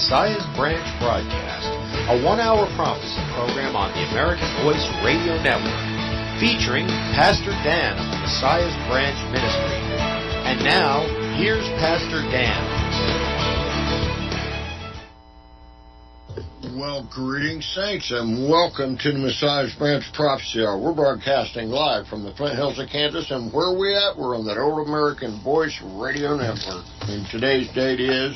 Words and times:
Messiah's 0.00 0.48
Branch 0.56 0.88
broadcast, 0.96 1.68
a 2.08 2.24
one-hour 2.24 2.64
prophecy 2.72 3.20
program 3.36 3.76
on 3.76 3.92
the 3.92 4.00
American 4.08 4.48
Voice 4.64 4.80
Radio 5.04 5.36
Network, 5.44 5.76
featuring 6.40 6.88
Pastor 7.12 7.52
Dan 7.60 8.00
of 8.00 8.08
the 8.08 8.16
Messiah's 8.24 8.72
Branch 8.88 9.20
Ministry. 9.28 9.76
And 10.48 10.64
now, 10.64 11.04
here's 11.36 11.68
Pastor 11.76 12.24
Dan. 12.32 12.64
Well, 16.80 17.04
greetings, 17.12 17.68
saints, 17.76 18.08
and 18.10 18.48
welcome 18.48 18.96
to 19.04 19.12
the 19.12 19.18
Messiah's 19.18 19.76
Branch 19.76 20.04
Prophecy 20.14 20.64
Hour. 20.64 20.80
We're 20.80 20.96
broadcasting 20.96 21.68
live 21.68 22.08
from 22.08 22.24
the 22.24 22.32
Flint 22.32 22.56
Hills 22.56 22.78
of 22.78 22.88
Kansas, 22.88 23.30
and 23.30 23.52
where 23.52 23.76
we 23.76 23.92
at? 23.92 24.16
We're 24.16 24.32
on 24.32 24.46
that 24.46 24.56
old 24.56 24.88
American 24.88 25.44
Voice 25.44 25.76
Radio 26.00 26.40
Network. 26.40 26.88
And 27.04 27.28
today's 27.28 27.68
date 27.76 28.00
is 28.00 28.32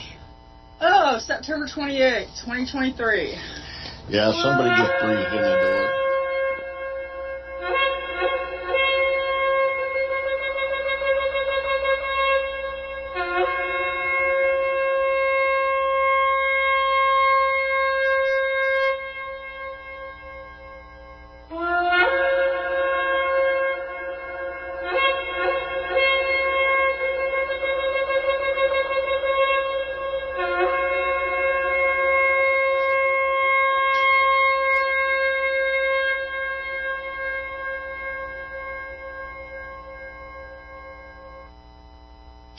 Oh, 0.80 1.18
September 1.18 1.66
28th, 1.66 2.28
2023. 2.44 3.38
yeah, 4.08 4.32
somebody 4.42 4.70
just 4.76 4.92
breathed 5.00 5.32
in 5.32 5.42
the 5.42 5.56
door. 5.60 5.93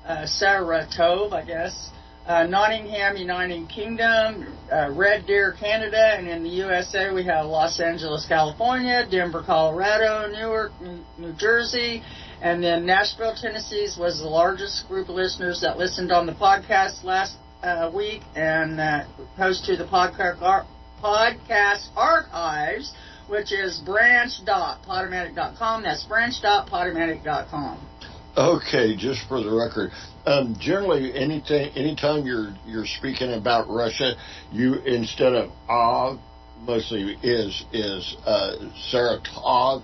uh, 0.06 0.26
Saratov, 0.26 1.32
I 1.32 1.46
guess, 1.46 1.90
uh, 2.26 2.44
Nottingham, 2.44 3.18
United 3.18 3.68
Kingdom, 3.70 4.56
uh, 4.72 4.92
Red 4.92 5.26
Deer, 5.26 5.54
Canada, 5.60 6.16
and 6.18 6.28
in 6.28 6.44
the 6.44 6.50
USA 6.50 7.14
we 7.14 7.26
have 7.26 7.46
Los 7.46 7.80
Angeles, 7.80 8.26
California, 8.28 9.06
Denver, 9.10 9.44
Colorado, 9.46 10.32
Newark, 10.32 10.72
New 11.18 11.34
Jersey, 11.34 12.02
and 12.42 12.64
then 12.64 12.86
Nashville, 12.86 13.36
Tennessee 13.36 13.88
was 13.98 14.20
the 14.20 14.28
largest 14.28 14.88
group 14.88 15.10
of 15.10 15.16
listeners 15.16 15.62
that 15.62 15.78
listened 15.78 16.12
on 16.12 16.26
the 16.26 16.34
podcast 16.34 17.04
last 17.04 17.36
uh, 17.62 17.92
week 17.94 18.22
and 18.36 18.80
uh, 18.80 19.04
post 19.38 19.66
to 19.66 19.76
the 19.76 19.86
podcast, 19.86 20.42
ar- 20.42 20.66
podcast 21.02 21.88
archives, 21.96 22.94
which 23.28 23.52
is 23.52 23.80
branch.podomatic.com. 23.86 25.84
That's 25.84 26.04
branch.podomatic.com. 26.06 27.88
Okay, 28.36 28.96
just 28.96 29.28
for 29.28 29.44
the 29.44 29.52
record, 29.52 29.92
um, 30.26 30.56
generally, 30.60 31.14
anything, 31.14 31.70
anytime 31.76 32.26
you're 32.26 32.56
you're 32.66 32.88
speaking 32.88 33.32
about 33.34 33.70
Russia, 33.70 34.14
you 34.52 34.76
instead 34.86 35.34
of 35.36 35.52
ah, 35.70 36.18
mostly 36.62 37.16
is 37.22 37.64
is 37.72 38.16
uh, 38.26 38.56
Saratov. 38.92 39.84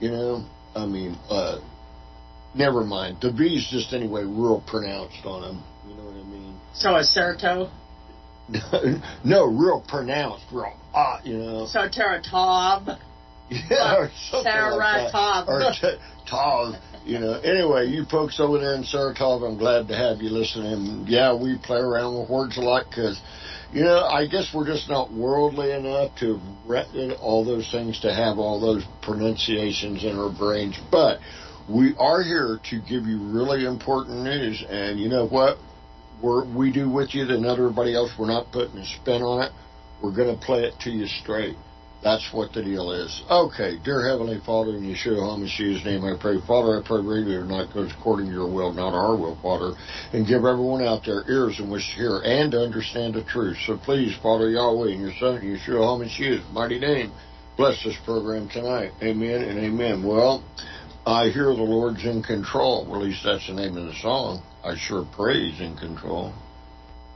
You 0.00 0.10
know, 0.12 0.46
I 0.74 0.86
mean, 0.86 1.18
uh, 1.28 1.58
never 2.54 2.84
mind. 2.84 3.18
The 3.20 3.32
B's 3.32 3.68
just 3.70 3.92
anyway 3.92 4.22
real 4.22 4.64
pronounced 4.66 5.26
on 5.26 5.42
them. 5.42 5.64
You 5.86 5.94
know 5.96 6.04
what 6.04 6.14
I 6.14 6.24
mean? 6.24 6.58
So 6.72 6.96
it's 6.96 7.14
Saratov. 7.14 7.70
no, 9.24 9.44
real 9.44 9.84
pronounced, 9.86 10.46
real 10.50 10.74
ah. 10.94 11.20
You 11.22 11.36
know. 11.36 11.66
So 11.66 11.80
Saratov. 11.80 12.98
Yeah, 13.50 13.96
or 13.96 14.10
something 14.30 14.52
like. 14.52 15.12
Saratov. 15.12 15.48
Or 15.48 15.72
t- 15.72 15.98
Tov. 16.30 16.80
You 17.04 17.18
know, 17.18 17.32
anyway, 17.40 17.86
you 17.86 18.04
folks 18.04 18.38
over 18.38 18.58
there 18.58 18.74
in 18.74 18.84
Saratov, 18.84 19.42
I'm 19.46 19.58
glad 19.58 19.88
to 19.88 19.96
have 19.96 20.20
you 20.20 20.30
listening. 20.30 21.06
Yeah, 21.08 21.34
we 21.34 21.58
play 21.58 21.78
around 21.78 22.20
with 22.20 22.30
words 22.30 22.58
a 22.58 22.60
lot 22.60 22.84
because, 22.88 23.20
you 23.72 23.82
know, 23.82 24.04
I 24.04 24.26
guess 24.26 24.52
we're 24.54 24.66
just 24.66 24.88
not 24.88 25.10
worldly 25.12 25.72
enough 25.72 26.14
to 26.20 26.38
read 26.66 27.16
all 27.20 27.44
those 27.44 27.70
things 27.72 28.00
to 28.00 28.14
have 28.14 28.38
all 28.38 28.60
those 28.60 28.84
pronunciations 29.02 30.04
in 30.04 30.16
our 30.16 30.30
brains. 30.30 30.78
But 30.90 31.20
we 31.68 31.94
are 31.98 32.22
here 32.22 32.60
to 32.70 32.80
give 32.80 33.06
you 33.06 33.18
really 33.18 33.64
important 33.64 34.22
news, 34.22 34.62
and 34.68 35.00
you 35.00 35.08
know 35.08 35.26
what? 35.26 35.56
We're, 36.22 36.44
we 36.44 36.70
do 36.70 36.90
with 36.90 37.14
you 37.14 37.24
than 37.24 37.46
everybody 37.46 37.94
else. 37.94 38.12
We're 38.18 38.26
not 38.26 38.52
putting 38.52 38.76
a 38.78 38.84
spin 38.84 39.22
on 39.22 39.42
it. 39.42 39.52
We're 40.02 40.14
going 40.14 40.38
to 40.38 40.44
play 40.44 40.64
it 40.64 40.74
to 40.80 40.90
you 40.90 41.06
straight. 41.06 41.56
That's 42.02 42.32
what 42.32 42.54
the 42.54 42.62
deal 42.62 42.92
is. 42.92 43.22
Okay, 43.30 43.76
dear 43.84 44.08
Heavenly 44.08 44.40
Father, 44.46 44.70
in 44.76 44.84
Yeshua 44.84 45.20
HaMashiach's 45.20 45.84
name 45.84 46.02
I 46.02 46.16
pray. 46.18 46.40
Father, 46.46 46.80
I 46.80 46.86
pray 46.86 47.02
radio 47.02 47.42
tonight 47.42 47.74
goes 47.74 47.92
according 47.92 48.26
to 48.26 48.32
your 48.32 48.50
will, 48.50 48.72
not 48.72 48.94
our 48.94 49.14
will, 49.16 49.36
Father. 49.42 49.76
And 50.14 50.26
give 50.26 50.46
everyone 50.46 50.82
out 50.82 51.04
there 51.04 51.28
ears 51.28 51.60
in 51.60 51.70
which 51.70 51.86
to 51.90 51.96
hear 51.96 52.20
and 52.24 52.52
to 52.52 52.62
understand 52.62 53.14
the 53.14 53.24
truth. 53.24 53.58
So 53.66 53.76
please, 53.76 54.16
Father 54.22 54.48
Yahweh, 54.48 54.92
in 54.92 55.00
your 55.00 55.12
Son, 55.20 55.42
Yeshua 55.42 55.84
HaMashiach's 55.84 56.54
mighty 56.54 56.78
name, 56.78 57.12
bless 57.58 57.84
this 57.84 57.96
program 58.06 58.48
tonight. 58.48 58.92
Amen 59.02 59.42
and 59.42 59.58
amen. 59.58 60.02
Well, 60.02 60.42
I 61.04 61.28
hear 61.28 61.46
the 61.46 61.62
Lord's 61.62 62.04
in 62.06 62.22
control. 62.22 62.88
At 62.94 63.02
least 63.02 63.24
that's 63.24 63.46
the 63.46 63.52
name 63.52 63.76
of 63.76 63.84
the 63.84 63.94
song. 64.00 64.42
I 64.64 64.74
sure 64.76 65.06
pray 65.12 65.50
He's 65.50 65.60
in 65.60 65.76
control. 65.76 66.32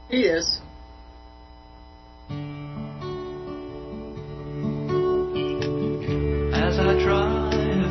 He 0.09 0.25
is. 0.25 0.61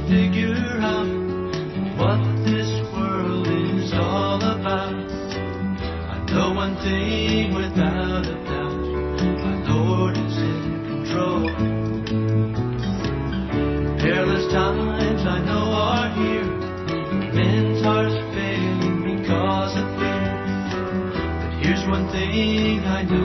figure 0.09 0.81
out 0.81 1.09
what 1.97 2.21
this 2.45 2.69
world 2.93 3.47
is 3.49 3.93
all 3.95 4.37
about. 4.37 4.93
I 6.13 6.27
know 6.29 6.53
one 6.53 6.77
thing 6.77 7.55
without 7.55 8.27
a 8.27 8.37
doubt, 8.45 8.81
my 9.45 9.55
Lord 9.73 10.17
is 10.19 10.37
in 10.37 10.61
control. 10.91 11.49
Perilous 13.99 14.53
times 14.53 15.23
I 15.25 15.39
know 15.41 15.73
are 15.73 16.11
here, 16.21 16.51
men's 17.33 17.83
hearts 17.83 18.15
failing 18.35 19.17
because 19.17 19.73
of 19.77 19.87
fear. 19.97 20.33
But 21.41 21.53
here's 21.65 21.85
one 21.89 22.07
thing 22.13 22.81
I 22.85 23.03
know. 23.05 23.24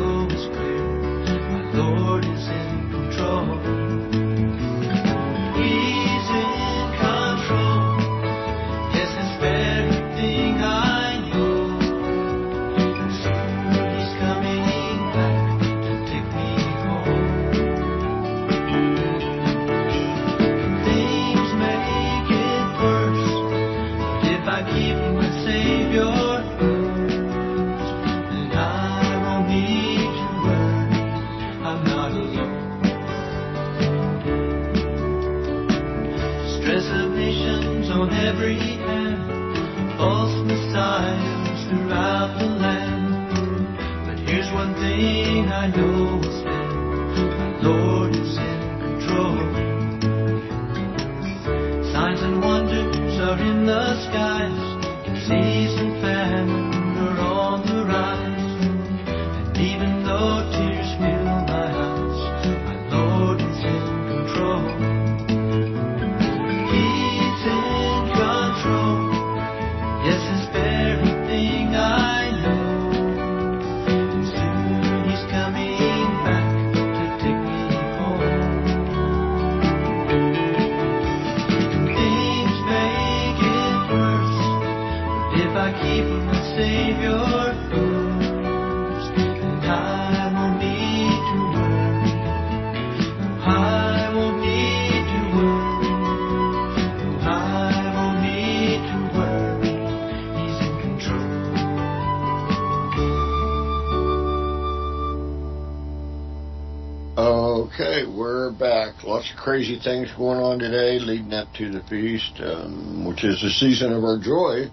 Crazy 109.39 109.79
things 109.79 110.09
going 110.17 110.39
on 110.39 110.59
today 110.59 110.99
leading 110.99 111.33
up 111.33 111.47
to 111.53 111.71
the 111.71 111.81
feast, 111.83 112.33
um, 112.41 113.05
which 113.07 113.23
is 113.23 113.41
the 113.41 113.49
season 113.49 113.93
of 113.93 114.03
our 114.03 114.19
joy, 114.19 114.65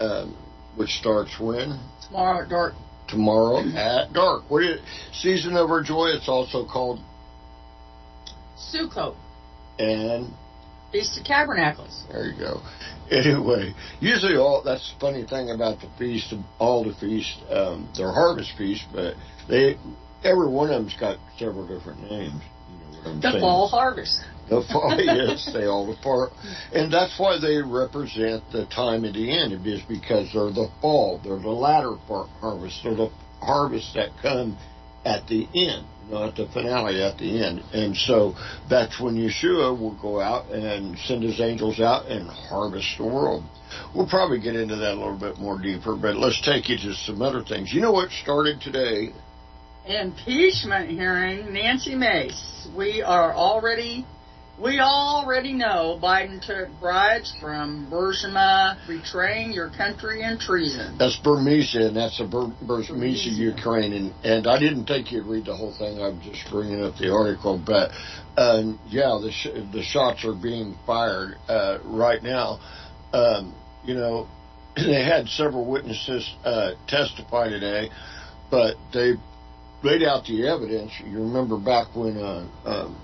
um, 0.00 0.36
which 0.76 0.90
starts 0.90 1.38
when? 1.40 1.78
Tomorrow 2.08 2.42
at 2.42 2.48
dark. 2.48 2.74
Tomorrow 3.08 3.60
at 3.76 4.12
dark. 4.12 4.50
What 4.50 4.64
is 4.64 4.80
season 5.12 5.56
of 5.56 5.70
our 5.70 5.82
joy? 5.82 6.08
It's 6.08 6.28
also 6.28 6.66
called 6.66 7.00
Sukkot. 8.56 9.16
and 9.78 10.32
Feast 10.90 11.18
of 11.18 11.24
Tabernacles. 11.24 12.04
There 12.10 12.26
you 12.26 12.38
go. 12.38 12.60
Anyway, 13.10 13.74
usually 14.00 14.36
all 14.36 14.62
that's 14.64 14.92
the 14.94 15.00
funny 15.00 15.26
thing 15.26 15.50
about 15.50 15.80
the 15.80 15.88
feast, 15.98 16.32
all 16.58 16.84
the 16.84 16.94
feasts, 16.94 17.36
um, 17.50 17.90
they're 17.96 18.12
harvest 18.12 18.52
feasts, 18.56 18.86
but 18.92 19.14
they 19.48 19.76
every 20.24 20.48
one 20.48 20.70
of 20.70 20.82
them's 20.82 20.96
got 20.98 21.18
several 21.38 21.66
different 21.66 22.10
names. 22.10 22.42
You 23.04 23.10
know 23.10 23.14
what 23.14 23.24
I'm 23.26 23.32
The 23.32 23.40
fall 23.40 23.68
harvest. 23.68 24.20
The 24.48 24.62
fall, 24.72 25.00
yes, 25.00 25.50
they 25.52 25.66
all 25.66 25.86
depart, 25.86 26.32
and 26.72 26.92
that's 26.92 27.18
why 27.18 27.38
they 27.38 27.56
represent 27.56 28.42
the 28.52 28.66
time 28.66 29.04
at 29.04 29.14
the 29.14 29.30
end. 29.30 29.52
It 29.52 29.66
is 29.66 29.82
because 29.82 30.30
they're 30.32 30.50
the 30.50 30.68
fall, 30.80 31.20
they're 31.22 31.38
the 31.38 31.48
latter 31.48 31.94
part 32.06 32.28
harvest, 32.40 32.80
they're 32.82 32.94
the 32.94 33.10
harvests 33.40 33.94
that 33.94 34.10
come 34.20 34.58
at 35.04 35.26
the 35.26 35.48
end, 35.54 35.86
at 36.12 36.36
the 36.36 36.48
finale 36.52 37.02
at 37.02 37.18
the 37.18 37.44
end, 37.44 37.62
and 37.72 37.96
so 37.96 38.34
that's 38.68 39.00
when 39.00 39.14
Yeshua 39.16 39.78
will 39.78 39.98
go 40.00 40.20
out 40.20 40.50
and 40.50 40.98
send 40.98 41.22
his 41.22 41.40
angels 41.40 41.80
out 41.80 42.06
and 42.06 42.28
harvest 42.28 42.98
the 42.98 43.04
world. 43.04 43.44
We'll 43.94 44.08
probably 44.08 44.40
get 44.40 44.54
into 44.54 44.76
that 44.76 44.92
a 44.92 44.98
little 44.98 45.18
bit 45.18 45.38
more 45.38 45.58
deeper, 45.58 45.96
but 45.96 46.16
let's 46.16 46.40
take 46.42 46.68
you 46.68 46.76
to 46.76 46.94
some 46.94 47.22
other 47.22 47.42
things. 47.42 47.72
You 47.72 47.80
know 47.80 47.92
what 47.92 48.10
started 48.10 48.60
today? 48.60 49.12
Impeachment 49.86 50.90
hearing, 50.90 51.52
Nancy 51.52 51.96
Mace. 51.96 52.68
We 52.76 53.02
are 53.02 53.34
already, 53.34 54.06
we 54.56 54.78
already 54.78 55.52
know 55.54 55.98
Biden 56.00 56.40
took 56.40 56.68
bribes 56.80 57.34
from 57.40 57.88
Burisma, 57.90 58.78
betraying 58.86 59.52
your 59.52 59.70
country 59.70 60.22
and 60.22 60.38
treason. 60.38 60.96
That's 60.98 61.16
Burmese, 61.16 61.74
and 61.74 61.96
that's 61.96 62.20
a 62.20 62.24
Bur- 62.24 62.54
Burmese, 62.64 63.26
Ukraine. 63.36 63.92
And, 63.92 64.14
and 64.24 64.46
I 64.46 64.60
didn't 64.60 64.86
think 64.86 65.10
you'd 65.10 65.26
read 65.26 65.46
the 65.46 65.56
whole 65.56 65.74
thing. 65.76 66.00
I'm 66.00 66.20
just 66.22 66.48
bringing 66.48 66.80
up 66.80 66.96
the 66.96 67.12
article. 67.12 67.60
But 67.64 67.90
um, 68.36 68.78
yeah, 68.86 69.18
the 69.20 69.32
sh- 69.32 69.72
the 69.72 69.82
shots 69.82 70.24
are 70.24 70.34
being 70.34 70.76
fired 70.86 71.34
uh, 71.48 71.78
right 71.84 72.22
now. 72.22 72.60
Um, 73.12 73.52
you 73.84 73.94
know, 73.94 74.28
they 74.76 75.04
had 75.04 75.26
several 75.26 75.68
witnesses 75.68 76.32
uh, 76.44 76.74
testify 76.86 77.48
today, 77.48 77.90
but 78.48 78.76
they 78.94 79.14
laid 79.82 80.02
out 80.02 80.24
the 80.24 80.46
evidence. 80.46 80.92
You 81.04 81.18
remember 81.18 81.58
back 81.58 81.94
when 81.94 82.16
uh, 82.16 82.46
um, 82.64 83.00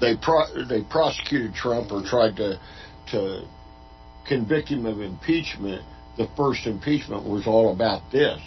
they 0.00 0.16
pro- 0.16 0.64
they 0.68 0.82
prosecuted 0.82 1.54
Trump 1.54 1.92
or 1.92 2.02
tried 2.02 2.36
to 2.36 2.60
to 3.12 3.48
convict 4.26 4.68
him 4.68 4.86
of 4.86 5.00
impeachment, 5.00 5.82
the 6.16 6.28
first 6.36 6.66
impeachment 6.66 7.26
was 7.26 7.46
all 7.46 7.72
about 7.72 8.02
this 8.12 8.40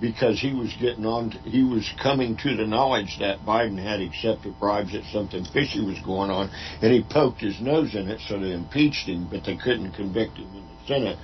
because 0.00 0.38
he 0.40 0.52
was 0.52 0.74
getting 0.80 1.06
on, 1.06 1.30
to, 1.30 1.38
he 1.38 1.62
was 1.62 1.90
coming 2.02 2.36
to 2.36 2.56
the 2.56 2.66
knowledge 2.66 3.16
that 3.18 3.40
Biden 3.40 3.82
had 3.82 4.00
accepted 4.00 4.58
bribes 4.60 4.92
that 4.92 5.04
something 5.04 5.44
fishy 5.52 5.80
was 5.80 5.98
going 6.04 6.30
on, 6.30 6.50
and 6.82 6.92
he 6.92 7.02
poked 7.02 7.40
his 7.40 7.60
nose 7.60 7.94
in 7.94 8.08
it, 8.08 8.20
so 8.28 8.38
they 8.38 8.52
impeached 8.52 9.08
him, 9.08 9.26
but 9.30 9.44
they 9.44 9.56
couldn't 9.56 9.92
convict 9.92 10.36
him 10.36 10.48
in 10.54 10.66
the 10.66 10.86
Senate. 10.86 11.18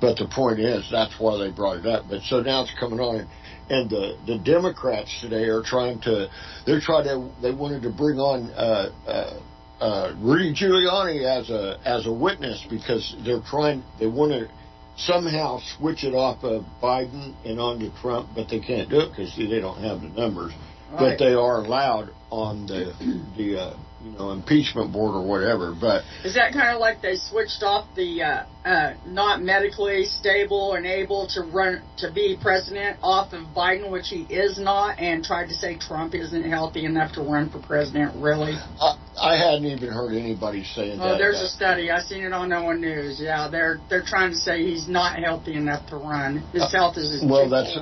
But 0.00 0.16
the 0.16 0.28
point 0.28 0.60
is, 0.60 0.88
that's 0.90 1.18
why 1.18 1.38
they 1.38 1.50
brought 1.50 1.78
it 1.78 1.86
up. 1.86 2.04
But 2.08 2.22
so 2.22 2.40
now 2.40 2.62
it's 2.62 2.74
coming 2.78 3.00
on, 3.00 3.20
and 3.20 3.28
the 3.68 4.16
the 4.26 4.38
Democrats 4.38 5.20
today 5.20 5.44
are 5.44 5.62
trying 5.62 6.00
to, 6.02 6.30
they're 6.66 6.80
trying 6.80 7.04
to, 7.04 7.30
they 7.42 7.52
wanted 7.52 7.82
to 7.82 7.90
bring 7.90 8.18
on. 8.18 8.50
Uh, 8.50 8.92
uh, 9.06 9.40
uh, 9.80 10.12
Rudy 10.18 10.52
Giuliani 10.52 11.22
as 11.22 11.50
a 11.50 11.78
as 11.84 12.04
a 12.06 12.12
witness 12.12 12.66
because 12.68 13.14
they're 13.24 13.42
trying 13.42 13.84
they 14.00 14.08
want 14.08 14.32
to 14.32 14.48
somehow 14.96 15.60
switch 15.76 16.04
it 16.04 16.14
off 16.14 16.42
of 16.42 16.64
Biden 16.82 17.34
and 17.44 17.60
onto 17.60 17.90
Trump, 18.00 18.30
but 18.34 18.48
they 18.48 18.58
can't 18.58 18.90
do 18.90 19.00
it 19.00 19.10
because 19.10 19.34
they 19.36 19.60
don't 19.60 19.78
have 19.78 20.00
the 20.00 20.08
numbers. 20.08 20.52
But 20.90 21.18
they 21.18 21.34
are 21.34 21.58
allowed 21.58 22.10
on 22.30 22.66
the 22.66 22.92
the 23.36 23.60
uh, 23.60 23.76
you 24.02 24.10
know 24.12 24.30
impeachment 24.30 24.92
board 24.92 25.14
or 25.14 25.26
whatever. 25.26 25.74
But 25.78 26.04
Is 26.24 26.34
that 26.34 26.52
kind 26.52 26.74
of 26.74 26.80
like 26.80 27.02
they 27.02 27.16
switched 27.16 27.62
off 27.62 27.86
the 27.96 28.22
uh, 28.22 28.44
uh, 28.64 28.94
not 29.06 29.42
medically 29.42 30.04
stable 30.04 30.74
and 30.74 30.86
able 30.86 31.26
to 31.34 31.42
run 31.42 31.82
to 31.98 32.12
be 32.12 32.36
president 32.40 32.98
off 33.02 33.32
of 33.32 33.44
Biden, 33.56 33.90
which 33.90 34.08
he 34.08 34.22
is 34.22 34.58
not, 34.58 34.98
and 34.98 35.24
tried 35.24 35.48
to 35.48 35.54
say 35.54 35.76
Trump 35.78 36.14
isn't 36.14 36.44
healthy 36.48 36.84
enough 36.84 37.12
to 37.14 37.22
run 37.22 37.50
for 37.50 37.60
president? 37.60 38.14
Really? 38.16 38.52
I, 38.80 38.96
I 39.20 39.36
hadn't 39.36 39.64
even 39.64 39.88
heard 39.90 40.14
anybody 40.14 40.62
saying 40.64 41.00
Oh, 41.00 41.10
that. 41.10 41.18
there's 41.18 41.40
a 41.40 41.48
study. 41.48 41.90
I 41.90 42.00
seen 42.00 42.22
it 42.22 42.32
on 42.32 42.48
No 42.48 42.64
One 42.64 42.80
News. 42.80 43.18
Yeah, 43.20 43.48
they're 43.50 43.80
they're 43.90 44.04
trying 44.04 44.30
to 44.30 44.36
say 44.36 44.62
he's 44.62 44.88
not 44.88 45.18
healthy 45.18 45.54
enough 45.54 45.88
to 45.88 45.96
run. 45.96 46.38
His 46.52 46.70
health 46.72 46.96
is 46.96 47.10
his 47.10 47.24
Well, 47.28 47.48
that's 47.50 47.76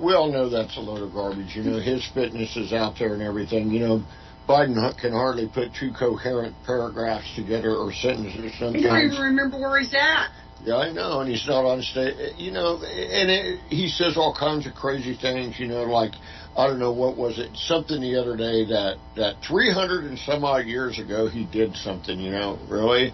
we 0.00 0.14
all 0.14 0.32
know 0.32 0.48
that's 0.48 0.76
a 0.76 0.80
load 0.80 1.02
of 1.02 1.12
garbage. 1.12 1.54
You 1.54 1.62
know, 1.62 1.78
his 1.78 2.04
fitness 2.12 2.56
is 2.56 2.72
out 2.72 2.94
there 2.98 3.14
and 3.14 3.22
everything. 3.22 3.70
You 3.70 3.80
know, 3.80 4.02
Biden 4.48 4.76
can 4.98 5.12
hardly 5.12 5.48
put 5.48 5.74
two 5.78 5.92
coherent 5.92 6.54
paragraphs 6.66 7.34
together 7.34 7.74
or 7.74 7.92
sentences 7.92 8.52
He 8.54 8.60
don't 8.60 8.76
even 8.76 9.18
remember 9.18 9.58
where 9.58 9.78
he's 9.80 9.94
at. 9.94 10.28
Yeah, 10.62 10.76
I 10.76 10.92
know, 10.92 11.20
and 11.20 11.30
he's 11.30 11.46
not 11.46 11.64
on 11.64 11.82
stage. 11.82 12.14
You 12.36 12.50
know, 12.50 12.76
and 12.82 13.30
it, 13.30 13.60
he 13.68 13.88
says 13.88 14.16
all 14.16 14.34
kinds 14.38 14.66
of 14.66 14.74
crazy 14.74 15.14
things. 15.14 15.58
You 15.58 15.66
know, 15.66 15.84
like 15.84 16.12
I 16.56 16.66
don't 16.66 16.78
know 16.78 16.92
what 16.92 17.16
was 17.16 17.38
it, 17.38 17.54
something 17.54 18.00
the 18.00 18.20
other 18.20 18.36
day 18.36 18.64
that 18.66 18.96
that 19.16 19.36
300 19.46 20.04
and 20.04 20.18
some 20.18 20.44
odd 20.44 20.66
years 20.66 20.98
ago 20.98 21.28
he 21.28 21.44
did 21.44 21.76
something. 21.76 22.18
You 22.18 22.30
know, 22.30 22.58
really. 22.68 23.12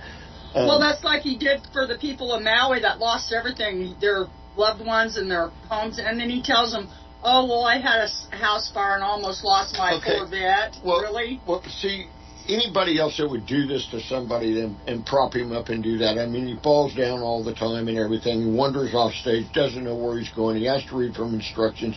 Um, 0.55 0.67
Well, 0.67 0.81
that's 0.81 1.03
like 1.05 1.23
he 1.23 1.39
did 1.39 1.67
for 1.73 1.87
the 1.87 1.97
people 1.99 2.33
of 2.33 2.43
Maui 2.43 2.81
that 2.81 2.99
lost 2.99 3.33
everything, 3.33 3.95
their 4.01 4.27
loved 4.57 4.85
ones 4.85 5.17
and 5.17 5.31
their 5.31 5.49
homes, 5.69 5.99
and 5.99 6.21
then 6.21 6.29
he 6.29 6.43
tells 6.43 6.73
them, 6.73 6.89
Oh 7.23 7.47
well, 7.47 7.65
I 7.65 7.79
had 7.79 8.09
a 8.09 8.37
house 8.37 8.71
fire 8.73 8.95
and 8.95 9.05
almost 9.05 9.45
lost 9.45 9.77
my 9.77 9.95
Okay. 9.95 10.19
Corvette. 10.19 10.77
Well, 10.85 11.01
really? 11.01 11.41
Well, 11.47 11.63
see, 11.69 12.07
anybody 12.49 12.99
else 12.99 13.19
that 13.19 13.29
would 13.29 13.47
do 13.47 13.67
this 13.67 13.87
to 13.91 14.01
somebody 14.01 14.61
and, 14.61 14.77
and 14.87 15.05
prop 15.05 15.35
him 15.35 15.53
up 15.53 15.69
and 15.69 15.83
do 15.83 15.99
that, 15.99 16.19
I 16.19 16.27
mean, 16.27 16.47
he 16.47 16.57
falls 16.63 16.95
down 16.95 17.21
all 17.21 17.45
the 17.45 17.55
time 17.55 17.89
and 17.89 17.99
everything. 17.99 18.41
He 18.43 18.51
wanders 18.51 18.95
off 18.95 19.13
stage, 19.13 19.53
doesn't 19.53 19.85
know 19.85 19.97
where 19.97 20.19
he's 20.19 20.31
going. 20.31 20.57
He 20.57 20.65
has 20.65 20.85
to 20.87 20.97
read 20.97 21.15
from 21.15 21.35
instructions. 21.35 21.97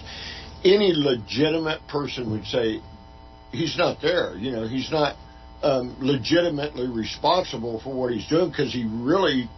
Any 0.65 0.93
legitimate 0.93 1.87
person 1.87 2.31
would 2.31 2.45
say 2.45 2.79
he's 3.51 3.77
not 3.77 4.01
there. 4.01 4.35
You 4.35 4.51
know, 4.51 4.67
he's 4.67 4.91
not 4.91 5.15
um, 5.61 5.95
legitimately 5.99 6.87
responsible 6.89 7.79
for 7.79 7.93
what 7.93 8.11
he's 8.11 8.27
doing 8.27 8.49
because 8.49 8.73
he 8.73 8.85
really, 8.85 9.49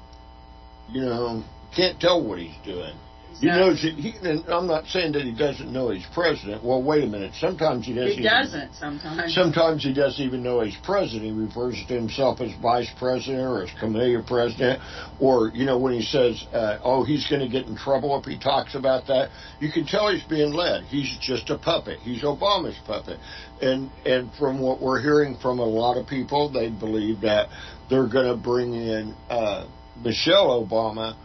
you 0.89 1.01
know, 1.01 1.43
can't 1.75 1.99
tell 1.99 2.23
what 2.23 2.39
he's 2.39 2.55
doing. 2.63 2.95
He 3.39 3.47
Exactly. 3.47 3.69
knows 3.69 3.81
that 3.81 3.93
he, 3.95 4.29
and 4.29 4.45
I'm 4.47 4.65
not 4.65 4.87
saying 4.87 5.11
that 5.11 5.23
he 5.23 5.31
doesn't 5.33 5.69
know 5.71 5.89
he's 5.89 6.05
president. 6.13 6.63
Well, 6.63 6.81
wait 6.81 7.03
a 7.03 7.07
minute. 7.07 7.33
Sometimes 7.37 7.85
he 7.85 7.91
doesn't. 7.93 8.07
He 8.07 8.13
even- 8.19 8.23
doesn't 8.23 8.75
sometimes. 8.75 9.33
Sometimes 9.35 9.83
he 9.83 9.93
doesn't 9.93 10.23
even 10.25 10.41
know 10.41 10.61
he's 10.61 10.77
president. 10.77 11.23
He 11.25 11.31
refers 11.33 11.75
to 11.87 11.93
himself 11.93 12.39
as 12.39 12.53
vice 12.61 12.89
president 12.97 13.41
or 13.41 13.63
as 13.63 13.69
committee 13.77 14.15
president. 14.25 14.79
Or, 15.19 15.51
you 15.53 15.65
know, 15.65 15.77
when 15.77 15.91
he 15.93 16.01
says, 16.01 16.45
uh, 16.53 16.77
oh, 16.81 17.03
he's 17.03 17.27
going 17.27 17.41
to 17.41 17.49
get 17.49 17.67
in 17.67 17.75
trouble 17.75 18.17
if 18.17 18.23
he 18.25 18.39
talks 18.39 18.73
about 18.73 19.05
that, 19.07 19.31
you 19.59 19.69
can 19.69 19.85
tell 19.85 20.09
he's 20.09 20.23
being 20.23 20.53
led. 20.53 20.83
He's 20.85 21.17
just 21.19 21.49
a 21.49 21.57
puppet. 21.57 21.99
He's 21.99 22.21
Obama's 22.23 22.77
puppet. 22.87 23.19
And, 23.61 23.91
and 24.05 24.31
from 24.35 24.61
what 24.61 24.81
we're 24.81 25.01
hearing 25.01 25.35
from 25.41 25.59
a 25.59 25.65
lot 25.65 25.97
of 25.97 26.07
people, 26.07 26.47
they 26.49 26.69
believe 26.69 27.19
that 27.21 27.49
they're 27.89 28.07
going 28.07 28.27
to 28.27 28.41
bring 28.41 28.73
in 28.73 29.13
uh, 29.29 29.67
Michelle 30.01 30.65
Obama 30.65 31.15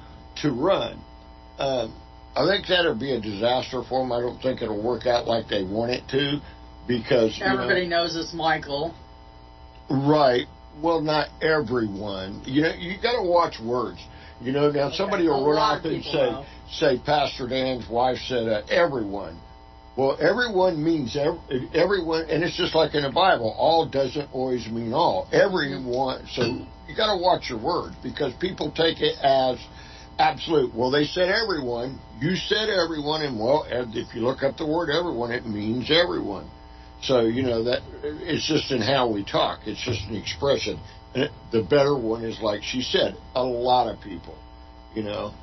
to 0.43 0.51
run. 0.51 0.99
Um, 1.59 1.95
I 2.37 2.47
think 2.47 2.67
that'll 2.69 2.95
be 2.95 3.13
a 3.13 3.21
disaster 3.21 3.83
for 3.89 4.01
them. 4.03 4.13
I 4.13 4.21
don't 4.21 4.41
think 4.41 4.63
it'll 4.63 4.83
work 4.83 5.07
out 5.07 5.27
like 5.27 5.49
they 5.49 5.65
want 5.65 5.91
it 5.91 6.07
to 6.11 6.41
because 6.87 7.37
you 7.39 7.45
know- 7.45 7.55
Everybody 7.55 7.87
knows 7.89 8.17
it's 8.17 8.33
Michael. 8.33 8.95
Right. 9.91 10.47
Well, 10.81 11.01
not 11.01 11.29
everyone. 11.43 12.43
You 12.47 12.63
know, 12.63 12.73
you 12.79 12.97
got 13.03 13.21
to 13.21 13.29
watch 13.29 13.59
words. 13.61 13.99
You 14.41 14.53
know, 14.53 14.71
now 14.71 14.91
somebody 14.91 15.27
will 15.29 15.47
run 15.47 15.59
off 15.59 15.85
and 15.85 16.03
say, 16.05 16.13
will. 16.13 16.47
say, 16.71 16.99
Pastor 17.05 17.47
Dan's 17.49 17.89
wife 17.91 18.19
said, 18.27 18.49
uh, 18.49 18.63
everyone. 18.71 19.39
Well, 19.97 20.17
everyone 20.21 20.83
means 20.83 21.17
ev- 21.17 21.41
everyone, 21.75 22.31
and 22.31 22.43
it's 22.45 22.57
just 22.57 22.75
like 22.75 22.95
in 22.95 23.03
the 23.03 23.11
Bible. 23.11 23.55
All 23.59 23.85
doesn't 23.87 24.31
always 24.33 24.67
mean 24.69 24.95
all. 24.95 25.29
Everyone. 25.33 26.27
So 26.33 26.43
you 26.89 26.97
got 26.97 27.15
to 27.15 27.21
watch 27.21 27.51
your 27.51 27.59
words 27.59 27.97
because 28.03 28.33
people 28.41 28.71
take 28.71 29.01
it 29.03 29.19
as 29.23 29.59
absolute. 30.21 30.75
Well, 30.75 30.91
they 30.91 31.05
said 31.05 31.29
everyone. 31.29 31.99
You 32.21 32.37
said 32.37 32.69
everyone, 32.69 33.23
and 33.23 33.39
well, 33.39 33.67
if 33.69 34.15
you 34.15 34.21
look 34.21 34.43
up 34.43 34.57
the 34.59 34.67
word 34.67 34.91
everyone, 34.91 35.33
it 35.33 35.47
means 35.47 35.91
everyone. 35.91 36.49
So 37.03 37.23
you 37.23 37.43
know 37.43 37.65
that 37.65 37.81
it's 38.03 38.47
just 38.47 38.71
in 38.71 38.83
how 38.83 39.11
we 39.11 39.25
talk. 39.25 39.61
It's 39.65 39.83
just 39.83 40.07
an 40.09 40.17
expression. 40.17 40.79
And 41.15 41.25
it, 41.25 41.31
the 41.51 41.63
better 41.63 41.97
one 41.97 42.25
is 42.25 42.41
like 42.41 42.63
she 42.63 42.83
said, 42.83 43.17
a 43.35 43.43
lot 43.43 43.93
of 43.93 44.01
people. 44.03 44.37
You 44.95 45.05
know, 45.05 45.35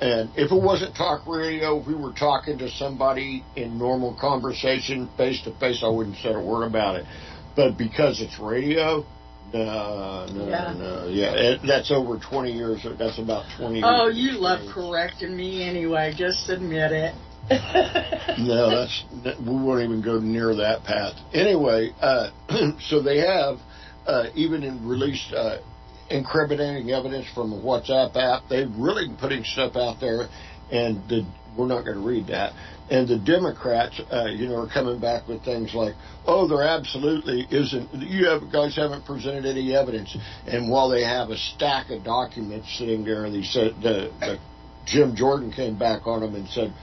and 0.00 0.30
if 0.36 0.50
it 0.50 0.62
wasn't 0.62 0.96
talk 0.96 1.26
radio, 1.26 1.78
if 1.78 1.86
we 1.86 1.94
were 1.94 2.12
talking 2.12 2.58
to 2.58 2.68
somebody 2.68 3.44
in 3.54 3.78
normal 3.78 4.16
conversation, 4.20 5.08
face 5.16 5.40
to 5.42 5.56
face, 5.58 5.82
I 5.84 5.88
wouldn't 5.88 6.16
say 6.16 6.32
a 6.32 6.40
word 6.40 6.64
about 6.64 6.96
it. 6.96 7.06
But 7.54 7.78
because 7.78 8.20
it's 8.20 8.38
radio, 8.40 9.06
no, 9.54 10.26
no, 10.32 10.48
Yeah. 10.48 10.74
no, 10.76 11.06
yeah, 11.08 11.32
it, 11.32 11.60
that's 11.66 11.90
over 11.90 12.18
twenty 12.18 12.52
years. 12.52 12.84
That's 12.98 13.18
about 13.18 13.44
twenty. 13.56 13.82
Oh, 13.84 14.08
you 14.08 14.32
love 14.32 14.60
experience. 14.62 14.74
correcting 14.90 15.36
me 15.36 15.62
anyway. 15.62 16.12
Just 16.16 16.48
admit 16.48 16.92
it. 16.92 17.14
No, 18.36 18.68
that's 18.68 19.04
that- 19.22 19.38
we 19.40 19.54
won't 19.54 19.82
even 19.82 20.02
go 20.02 20.18
near 20.18 20.56
that 20.56 20.82
path. 20.82 21.14
Anyway, 21.32 21.92
uh, 22.00 22.30
so 22.88 23.00
they 23.00 23.18
have 23.18 23.58
uh, 24.06 24.24
even 24.34 24.64
in 24.64 24.86
released 24.88 25.32
uh, 25.32 25.58
incriminating 26.10 26.90
evidence 26.90 27.26
from 27.34 27.50
the 27.50 27.56
WhatsApp 27.56 28.16
app. 28.16 28.48
They're 28.48 28.66
really 28.76 29.06
putting 29.20 29.44
stuff 29.44 29.76
out 29.76 30.00
there, 30.00 30.28
and 30.72 31.08
the, 31.08 31.24
we're 31.56 31.68
not 31.68 31.84
going 31.84 31.96
to 31.96 32.02
read 32.04 32.26
that. 32.28 32.54
And 32.90 33.08
the 33.08 33.18
Democrats, 33.18 33.98
uh, 34.12 34.26
you 34.26 34.46
know, 34.46 34.56
are 34.56 34.68
coming 34.68 35.00
back 35.00 35.26
with 35.26 35.42
things 35.42 35.72
like, 35.72 35.94
"Oh, 36.26 36.46
there 36.46 36.62
absolutely 36.62 37.46
isn't. 37.50 37.94
You 37.94 38.28
have 38.28 38.52
guys 38.52 38.76
haven't 38.76 39.06
presented 39.06 39.46
any 39.46 39.74
evidence." 39.74 40.14
And 40.46 40.70
while 40.70 40.90
they 40.90 41.02
have 41.02 41.30
a 41.30 41.36
stack 41.38 41.88
of 41.88 42.04
documents 42.04 42.76
sitting 42.76 43.02
there, 43.04 43.24
and 43.24 43.34
they 43.34 43.42
said 43.42 43.76
the, 43.80 44.12
the 44.20 44.38
Jim 44.86 45.16
Jordan 45.16 45.50
came 45.50 45.78
back 45.78 46.06
on 46.06 46.20
them 46.20 46.34
and 46.34 46.48
said, 46.48 46.74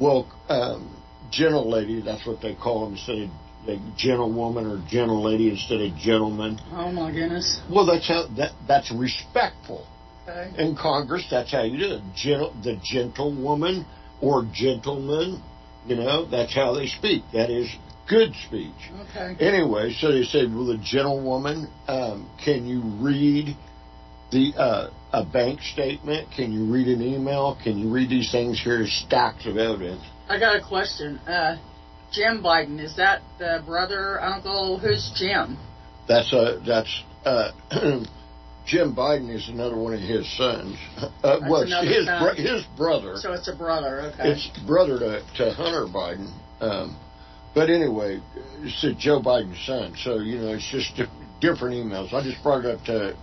well, 0.00 0.28
um, 0.48 1.02
gentle 1.30 1.68
lady, 1.68 2.00
that's 2.00 2.26
what 2.26 2.40
they 2.40 2.54
call 2.54 2.84
them 2.84 2.94
instead 2.94 3.18
of 3.18 3.96
gentlewoman 3.96 4.66
or 4.66 4.82
gentle 4.88 5.22
lady 5.22 5.50
instead 5.50 5.80
of 5.80 5.94
gentleman. 5.96 6.58
oh 6.72 6.90
my 6.90 7.12
goodness. 7.12 7.60
Well, 7.70 7.84
that's 7.84 8.08
how 8.08 8.28
that 8.36 8.52
that's 8.66 8.90
respectful. 8.92 9.86
Okay. 10.26 10.52
In 10.58 10.76
Congress, 10.76 11.26
that's 11.30 11.52
how 11.52 11.62
you 11.62 11.78
do 11.78 11.94
it. 11.94 12.02
Gentle, 12.14 12.54
the 12.62 12.80
gentlewoman 12.82 13.84
or 14.20 14.46
gentleman, 14.52 15.42
you 15.86 15.96
know, 15.96 16.26
that's 16.26 16.54
how 16.54 16.74
they 16.74 16.86
speak. 16.86 17.22
That 17.32 17.50
is 17.50 17.68
good 18.08 18.32
speech. 18.46 18.74
Okay. 19.10 19.36
Anyway, 19.40 19.94
so 19.98 20.12
they 20.12 20.24
said, 20.24 20.52
well, 20.52 20.66
the 20.66 20.78
gentlewoman, 20.78 21.68
um, 21.86 22.30
can 22.44 22.66
you 22.66 22.82
read 23.00 23.56
the 24.30 24.52
uh, 24.56 24.90
a 25.12 25.24
bank 25.24 25.60
statement? 25.62 26.28
Can 26.34 26.52
you 26.52 26.72
read 26.72 26.88
an 26.88 27.02
email? 27.02 27.58
Can 27.62 27.78
you 27.78 27.90
read 27.90 28.10
these 28.10 28.30
things? 28.30 28.60
Here's 28.62 28.92
stacks 29.06 29.46
of 29.46 29.56
evidence. 29.56 30.02
I 30.28 30.38
got 30.38 30.56
a 30.56 30.66
question. 30.66 31.18
Uh, 31.18 31.56
Jim 32.12 32.42
Biden, 32.42 32.82
is 32.82 32.96
that 32.96 33.22
the 33.38 33.62
brother, 33.66 34.20
uncle? 34.22 34.78
Who's 34.78 35.12
Jim? 35.16 35.58
That's 36.06 36.32
a 36.32 36.60
that's 36.66 37.02
uh, 37.24 37.52
Jim 38.68 38.94
Biden 38.94 39.34
is 39.34 39.48
another 39.48 39.76
one 39.76 39.94
of 39.94 40.00
his 40.00 40.28
sons. 40.36 40.76
Uh, 41.24 41.40
well, 41.48 41.62
his 41.82 42.04
son. 42.06 42.22
bro- 42.22 42.34
his 42.34 42.64
brother. 42.76 43.16
So 43.16 43.32
it's 43.32 43.48
a 43.48 43.56
brother. 43.56 44.12
Okay. 44.12 44.30
It's 44.30 44.48
brother 44.66 44.98
to, 44.98 45.22
to 45.38 45.52
Hunter 45.54 45.86
Biden. 45.86 46.30
Um, 46.60 46.96
but 47.54 47.70
anyway, 47.70 48.20
it's 48.62 48.84
a 48.84 48.94
Joe 48.94 49.20
Biden's 49.20 49.64
son. 49.66 49.94
So, 50.04 50.18
you 50.18 50.38
know, 50.38 50.52
it's 50.52 50.70
just 50.70 50.94
di- 50.96 51.10
different 51.40 51.74
emails. 51.76 52.12
I 52.12 52.22
just 52.22 52.42
brought 52.42 52.64
it 52.66 52.74
up 52.78 52.84
to. 52.84 53.16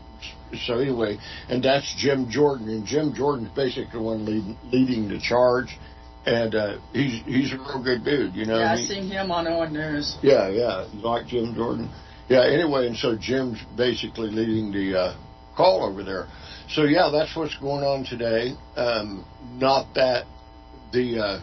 So 0.65 0.79
anyway, 0.79 1.17
and 1.49 1.63
that's 1.63 1.93
Jim 1.97 2.29
Jordan, 2.29 2.69
and 2.69 2.85
Jim 2.85 3.13
Jordan's 3.13 3.49
basically 3.55 3.91
the 3.93 4.01
one 4.01 4.25
leading, 4.25 4.57
leading 4.71 5.07
the 5.09 5.19
charge, 5.19 5.77
and 6.25 6.55
uh, 6.55 6.77
he's 6.93 7.21
he's 7.25 7.53
a 7.53 7.57
real 7.57 7.83
good 7.83 8.03
dude, 8.03 8.33
you 8.35 8.45
know. 8.45 8.57
yeah, 8.59 8.73
I 8.73 8.77
He- 8.77 8.85
seen 8.87 9.09
him 9.09 9.31
on 9.31 9.45
OAN 9.45 9.71
News. 9.73 10.17
yeah, 10.23 10.47
yeah, 10.49 10.87
like 10.95 11.27
Jim 11.27 11.53
Jordan. 11.55 11.89
Yeah. 12.29 12.45
Anyway, 12.47 12.87
and 12.87 12.95
so 12.97 13.15
Jim's 13.19 13.59
basically 13.77 14.29
leading 14.31 14.71
the 14.71 14.97
uh, 14.99 15.17
call 15.55 15.83
over 15.83 16.03
there. 16.03 16.27
So 16.69 16.83
yeah, 16.83 17.09
that's 17.11 17.35
what's 17.35 17.57
going 17.57 17.83
on 17.83 18.05
today. 18.05 18.53
Um, 18.75 19.25
not 19.53 19.93
that 19.95 20.25
the 20.91 21.19
uh, 21.19 21.39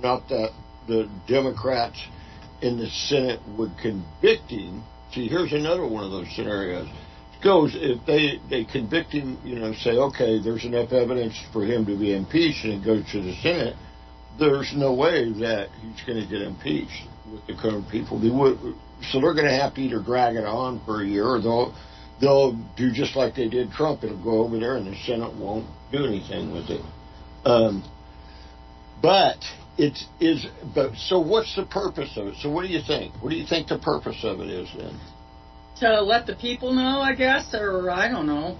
not 0.00 0.28
that 0.28 0.50
the 0.88 1.10
Democrats 1.28 2.02
in 2.62 2.78
the 2.78 2.88
Senate 2.88 3.40
would 3.58 3.72
convict 3.80 4.50
him. 4.50 4.82
See, 5.12 5.28
here's 5.28 5.52
another 5.52 5.86
one 5.86 6.04
of 6.04 6.10
those 6.10 6.28
scenarios. 6.34 6.88
Goes 7.44 7.76
if 7.76 8.04
they 8.06 8.40
they 8.48 8.64
convict 8.64 9.12
him, 9.12 9.38
you 9.44 9.56
know, 9.56 9.74
say 9.74 9.90
okay, 9.90 10.42
there's 10.42 10.64
enough 10.64 10.92
evidence 10.92 11.38
for 11.52 11.64
him 11.64 11.84
to 11.86 11.96
be 11.96 12.16
impeached, 12.16 12.64
and 12.64 12.82
it 12.82 12.84
goes 12.84 13.04
to 13.12 13.20
the 13.20 13.34
Senate. 13.42 13.76
There's 14.38 14.72
no 14.74 14.94
way 14.94 15.32
that 15.40 15.68
he's 15.80 16.02
going 16.06 16.22
to 16.22 16.28
get 16.28 16.42
impeached 16.42 17.06
with 17.30 17.46
the 17.46 17.54
current 17.54 17.88
people. 17.90 18.18
They 18.20 18.30
would, 18.30 18.58
so 19.10 19.20
they're 19.20 19.34
going 19.34 19.46
to 19.46 19.52
have 19.52 19.74
to 19.74 19.80
either 19.80 20.00
drag 20.02 20.36
it 20.36 20.44
on 20.44 20.82
for 20.84 21.02
a 21.02 21.06
year, 21.06 21.26
or 21.26 21.40
they'll 21.40 21.74
they'll 22.20 22.52
do 22.76 22.90
just 22.92 23.16
like 23.16 23.34
they 23.34 23.48
did 23.48 23.70
Trump. 23.72 24.04
It'll 24.04 24.22
go 24.22 24.44
over 24.44 24.58
there, 24.58 24.76
and 24.76 24.86
the 24.86 24.96
Senate 25.04 25.34
won't 25.34 25.66
do 25.92 26.04
anything 26.04 26.52
with 26.52 26.70
it. 26.70 26.82
Um, 27.44 27.84
but 29.02 29.38
it 29.78 29.98
is. 30.20 30.46
But 30.74 30.94
so, 30.96 31.20
what's 31.20 31.54
the 31.54 31.66
purpose 31.66 32.16
of 32.16 32.28
it? 32.28 32.34
So, 32.40 32.50
what 32.50 32.62
do 32.62 32.68
you 32.68 32.80
think? 32.86 33.14
What 33.22 33.30
do 33.30 33.36
you 33.36 33.46
think 33.46 33.68
the 33.68 33.78
purpose 33.78 34.18
of 34.24 34.40
it 34.40 34.48
is 34.48 34.68
then? 34.76 34.98
To 35.80 36.00
let 36.02 36.26
the 36.26 36.34
people 36.34 36.72
know, 36.72 37.00
I 37.00 37.14
guess, 37.14 37.54
or 37.54 37.90
I 37.90 38.08
don't 38.08 38.26
know. 38.26 38.58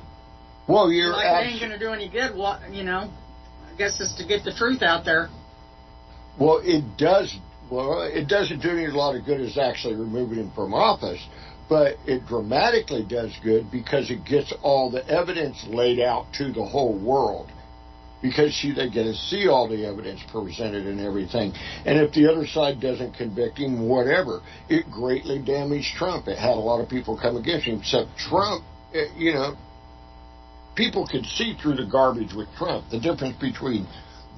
Well, 0.69 0.91
you're 0.91 1.13
like 1.13 1.25
it 1.25 1.29
abs- 1.29 1.53
ain't 1.53 1.61
gonna 1.61 1.79
do 1.79 1.91
any 1.91 2.09
good. 2.09 2.37
What 2.37 2.73
you 2.73 2.85
know? 2.85 3.11
I 3.73 3.77
guess 3.79 4.01
it's 4.01 4.15
to 4.17 4.27
get 4.27 4.45
the 4.45 4.53
truth 4.53 4.83
out 4.83 5.05
there. 5.05 5.29
Well, 6.39 6.61
it 6.63 6.85
does. 6.99 7.35
Well, 7.71 8.03
it 8.03 8.29
doesn't 8.29 8.61
do 8.61 8.71
any 8.71 8.85
a 8.85 8.91
lot 8.91 9.17
of 9.17 9.25
good 9.25 9.41
as 9.41 9.59
actually 9.59 9.95
removing 9.97 10.39
him 10.39 10.53
from 10.55 10.73
office, 10.73 11.21
but 11.69 11.97
it 12.07 12.27
dramatically 12.27 13.05
does 13.09 13.33
good 13.43 13.71
because 13.71 14.11
it 14.11 14.25
gets 14.25 14.53
all 14.63 14.91
the 14.91 15.07
evidence 15.09 15.65
laid 15.69 16.01
out 16.01 16.27
to 16.35 16.53
the 16.53 16.65
whole 16.65 16.97
world. 16.97 17.51
Because 18.23 18.55
see, 18.55 18.73
they 18.73 18.89
get 18.89 19.05
to 19.05 19.15
see 19.15 19.47
all 19.47 19.69
the 19.69 19.85
evidence 19.85 20.21
presented 20.33 20.87
and 20.87 21.01
everything. 21.01 21.53
And 21.85 21.99
if 21.99 22.13
the 22.13 22.31
other 22.31 22.47
side 22.47 22.81
doesn't 22.81 23.15
convict 23.15 23.59
him, 23.59 23.89
whatever, 23.89 24.41
it 24.69 24.91
greatly 24.91 25.39
damaged 25.39 25.95
Trump. 25.97 26.27
It 26.27 26.39
had 26.39 26.55
a 26.55 26.61
lot 26.61 26.81
of 26.81 26.89
people 26.89 27.19
come 27.21 27.37
against 27.37 27.67
him. 27.67 27.81
Except 27.81 28.09
Trump, 28.17 28.65
eh, 28.95 29.07
you 29.17 29.35
know, 29.35 29.55
people 30.75 31.07
could 31.07 31.27
see 31.27 31.57
through 31.61 31.77
the 31.77 31.85
garbage 31.85 32.33
with 32.33 32.49
Trump. 32.57 32.89
The 32.91 33.01
difference 33.01 33.37
between 33.39 33.87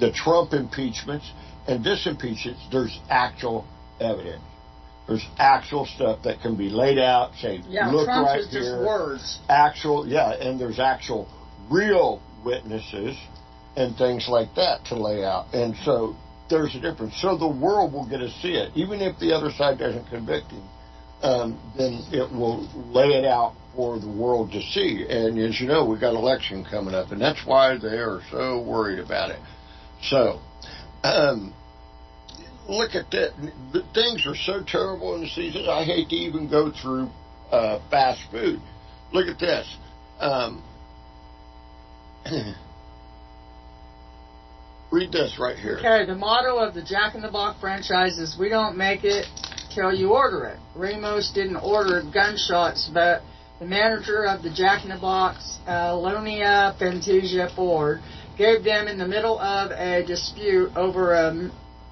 the 0.01 0.13
Trump 0.13 0.55
impeachments 0.55 1.31
and 1.69 1.85
this 1.85 2.07
impeachment, 2.07 2.57
there's 2.73 2.99
actual 3.09 3.65
evidence. 4.01 4.43
There's 5.09 5.27
actual 5.39 5.87
stuff 5.87 6.23
that 6.25 6.41
can 6.43 6.55
be 6.57 6.69
laid 6.69 6.99
out. 6.99 7.35
Say, 7.37 7.63
Yeah, 7.67 7.91
look 7.91 8.07
Trump's 8.07 8.27
right 8.29 8.41
is 8.41 8.51
here. 8.51 8.61
just 8.61 8.87
words. 8.87 9.39
Actual, 9.49 10.07
yeah, 10.07 10.33
and 10.35 10.61
there's 10.61 10.79
actual 10.79 11.27
real 11.71 12.23
witnesses 12.45 13.17
and 13.77 13.97
things 13.97 14.29
like 14.29 14.55
that 14.57 14.85
to 14.87 14.95
lay 14.97 15.25
out. 15.25 15.47
And 15.55 15.75
so 15.85 16.15
there's 16.51 16.75
a 16.75 16.81
difference. 16.81 17.15
So 17.21 17.37
the 17.39 17.49
world 17.49 17.93
will 17.93 18.09
get 18.09 18.19
to 18.19 18.31
see 18.43 18.53
it, 18.53 18.71
even 18.75 19.01
if 19.01 19.19
the 19.19 19.33
other 19.35 19.51
side 19.51 19.79
doesn't 19.79 20.09
convict 20.09 20.51
him. 20.51 20.63
Um, 21.23 21.59
then 21.77 22.01
it 22.13 22.31
will 22.31 22.69
lay 22.93 23.09
it 23.09 23.25
out 23.25 23.55
for 23.75 23.99
the 23.99 24.09
world 24.09 24.53
to 24.53 24.61
see. 24.61 25.05
And 25.09 25.39
as 25.39 25.61
you 25.61 25.67
know, 25.67 25.85
we've 25.85 26.01
got 26.01 26.15
election 26.15 26.65
coming 26.71 26.95
up, 26.95 27.11
and 27.13 27.21
that's 27.21 27.45
why 27.45 27.77
they 27.79 27.97
are 27.99 28.21
so 28.31 28.61
worried 28.61 28.99
about 29.01 29.31
it. 29.31 29.41
So, 30.03 30.41
um, 31.03 31.53
look 32.69 32.95
at 32.95 33.11
that. 33.11 33.33
The 33.73 33.83
things 33.95 34.27
are 34.27 34.37
so 34.37 34.63
terrible 34.65 35.15
in 35.15 35.23
the 35.23 35.29
season. 35.29 35.67
I 35.69 35.85
hate 35.85 36.11
to 36.11 36.17
even 36.17 36.49
go 36.49 36.71
through 36.71 37.11
uh, 37.51 37.81
fast 37.91 38.21
food. 38.31 38.61
Look 39.13 39.27
at 39.27 39.39
this. 39.39 39.77
Um, 40.21 40.63
read 44.93 45.13
this 45.13 45.39
right 45.39 45.57
here. 45.57 45.79
Okay, 45.79 46.05
the 46.07 46.15
motto 46.15 46.59
of 46.59 46.75
the 46.75 46.83
Jack 46.83 47.15
in 47.15 47.23
the 47.23 47.31
Box 47.31 47.59
franchise 47.61 48.19
is 48.19 48.37
"We 48.39 48.49
don't 48.49 48.77
make 48.77 49.05
it 49.05 49.27
till 49.75 49.95
you 49.95 50.13
order 50.13 50.45
it." 50.45 50.59
Ramos 50.75 51.33
didn't 51.35 51.57
order 51.57 52.03
gunshots, 52.13 52.91
but 52.93 53.23
the 53.61 53.67
manager 53.67 54.27
of 54.27 54.43
the 54.43 54.51
Jack 54.51 54.85
in 54.85 54.91
the 54.91 54.99
Box, 54.99 55.59
uh, 55.67 55.93
Lonia 55.93 56.79
Fantasia 56.79 57.49
Ford, 57.57 58.01
gave 58.37 58.63
them 58.63 58.87
in 58.89 58.99
the 58.99 59.09
middle 59.09 59.39
of 59.39 59.71
a 59.71 60.05
dispute 60.07 60.71
over 60.77 61.15
a 61.15 61.51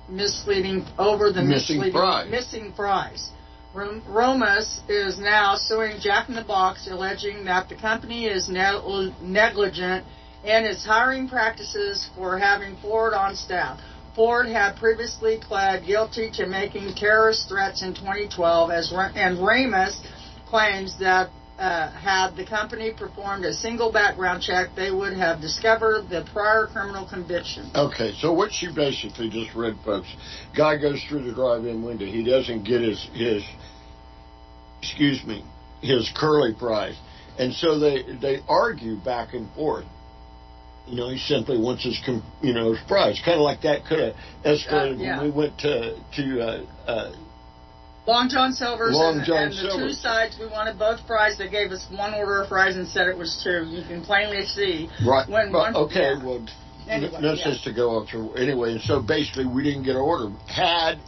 misleading 0.08 0.84
over 0.98 1.30
the 1.32 1.42
Missing 1.42 1.78
misleading 1.80 1.92
fries. 1.92 2.30
missing 2.30 2.72
fries. 2.74 3.30
Rom- 3.74 4.02
Romas 4.08 4.80
is 4.88 5.18
now 5.18 5.56
suing 5.56 5.98
Jack 6.00 6.28
in 6.28 6.34
the 6.34 6.44
Box, 6.44 6.88
alleging 6.90 7.44
that 7.44 7.68
the 7.68 7.74
company 7.74 8.26
is 8.26 8.48
ne- 8.48 9.12
negligent 9.20 10.04
in 10.44 10.64
its 10.64 10.84
hiring 10.84 11.28
practices 11.28 12.08
for 12.14 12.38
having 12.38 12.76
Ford 12.76 13.12
on 13.12 13.34
staff. 13.34 13.80
Ford 14.14 14.46
had 14.46 14.76
previously 14.76 15.38
pled 15.38 15.84
guilty 15.86 16.30
to 16.34 16.46
making 16.46 16.94
terrorist 16.94 17.48
threats 17.48 17.82
in 17.82 17.94
2012, 17.94 18.70
as 18.70 18.90
Ra- 18.92 19.10
and 19.14 19.44
Ramos 19.44 20.00
claims 20.48 20.96
that 21.00 21.28
uh, 21.58 21.90
had 21.92 22.36
the 22.36 22.44
company 22.44 22.92
performed 22.92 23.44
a 23.44 23.52
single 23.52 23.90
background 23.90 24.42
check, 24.42 24.70
they 24.76 24.90
would 24.90 25.14
have 25.14 25.40
discovered 25.40 26.08
the 26.10 26.26
prior 26.32 26.66
criminal 26.66 27.06
conviction. 27.08 27.70
Okay, 27.74 28.12
so 28.20 28.32
what 28.32 28.52
she 28.52 28.68
basically 28.72 29.30
just 29.30 29.54
read, 29.54 29.74
folks, 29.84 30.08
guy 30.56 30.76
goes 30.76 31.02
through 31.08 31.24
the 31.24 31.32
drive-in 31.32 31.82
window. 31.82 32.04
He 32.04 32.22
doesn't 32.24 32.64
get 32.64 32.82
his 32.82 33.08
his 33.14 33.42
excuse 34.82 35.24
me 35.24 35.44
his 35.80 36.10
curly 36.16 36.54
fries, 36.58 36.96
and 37.38 37.52
so 37.52 37.78
they 37.78 38.02
they 38.20 38.40
argue 38.48 38.96
back 38.96 39.34
and 39.34 39.50
forth. 39.54 39.86
You 40.86 40.96
know, 40.96 41.08
he 41.08 41.18
simply 41.18 41.58
wants 41.58 41.84
his 41.84 42.00
you 42.42 42.52
know 42.52 42.72
his 42.72 42.82
fries. 42.86 43.20
Kind 43.24 43.36
of 43.38 43.42
like 43.42 43.62
that 43.62 43.84
could 43.86 43.98
have 43.98 44.14
escalated 44.44 44.98
Uh, 45.00 45.02
yeah. 45.02 45.18
when 45.18 45.30
we 45.30 45.36
went 45.36 45.58
to 45.60 45.98
to 46.16 46.40
uh, 46.40 46.64
uh, 46.86 47.12
Long 48.06 48.28
John 48.28 48.52
Silver's 48.52 48.94
Long 48.94 49.18
and, 49.18 49.26
John 49.26 49.42
and 49.44 49.52
the 49.52 49.76
two 49.76 49.90
sides, 49.90 50.36
we 50.38 50.46
wanted 50.46 50.78
both 50.78 51.00
fries. 51.06 51.36
They 51.36 51.48
gave 51.50 51.72
us 51.72 51.86
one 51.90 52.14
order 52.14 52.42
of 52.42 52.48
fries 52.48 52.76
and 52.76 52.86
said 52.86 53.08
it 53.08 53.16
was 53.18 53.40
two. 53.42 53.66
You 53.66 53.82
can 53.82 54.02
plainly 54.02 54.44
see. 54.44 54.88
right. 55.06 55.28
When 55.28 55.50
but, 55.50 55.74
one- 55.74 55.76
okay, 55.76 56.14
yeah. 56.14 56.24
well, 56.24 56.46
Anyway, 56.88 57.18
no 57.20 57.32
yeah. 57.32 57.42
sense 57.42 57.64
to 57.64 57.72
go 57.72 58.00
up 58.00 58.08
through 58.08 58.34
anyway. 58.34 58.72
And 58.72 58.80
so 58.80 59.02
basically, 59.02 59.44
we 59.46 59.64
didn't 59.64 59.82
get 59.82 59.96
an 59.96 60.02
order. 60.02 60.32
Had 60.46 61.00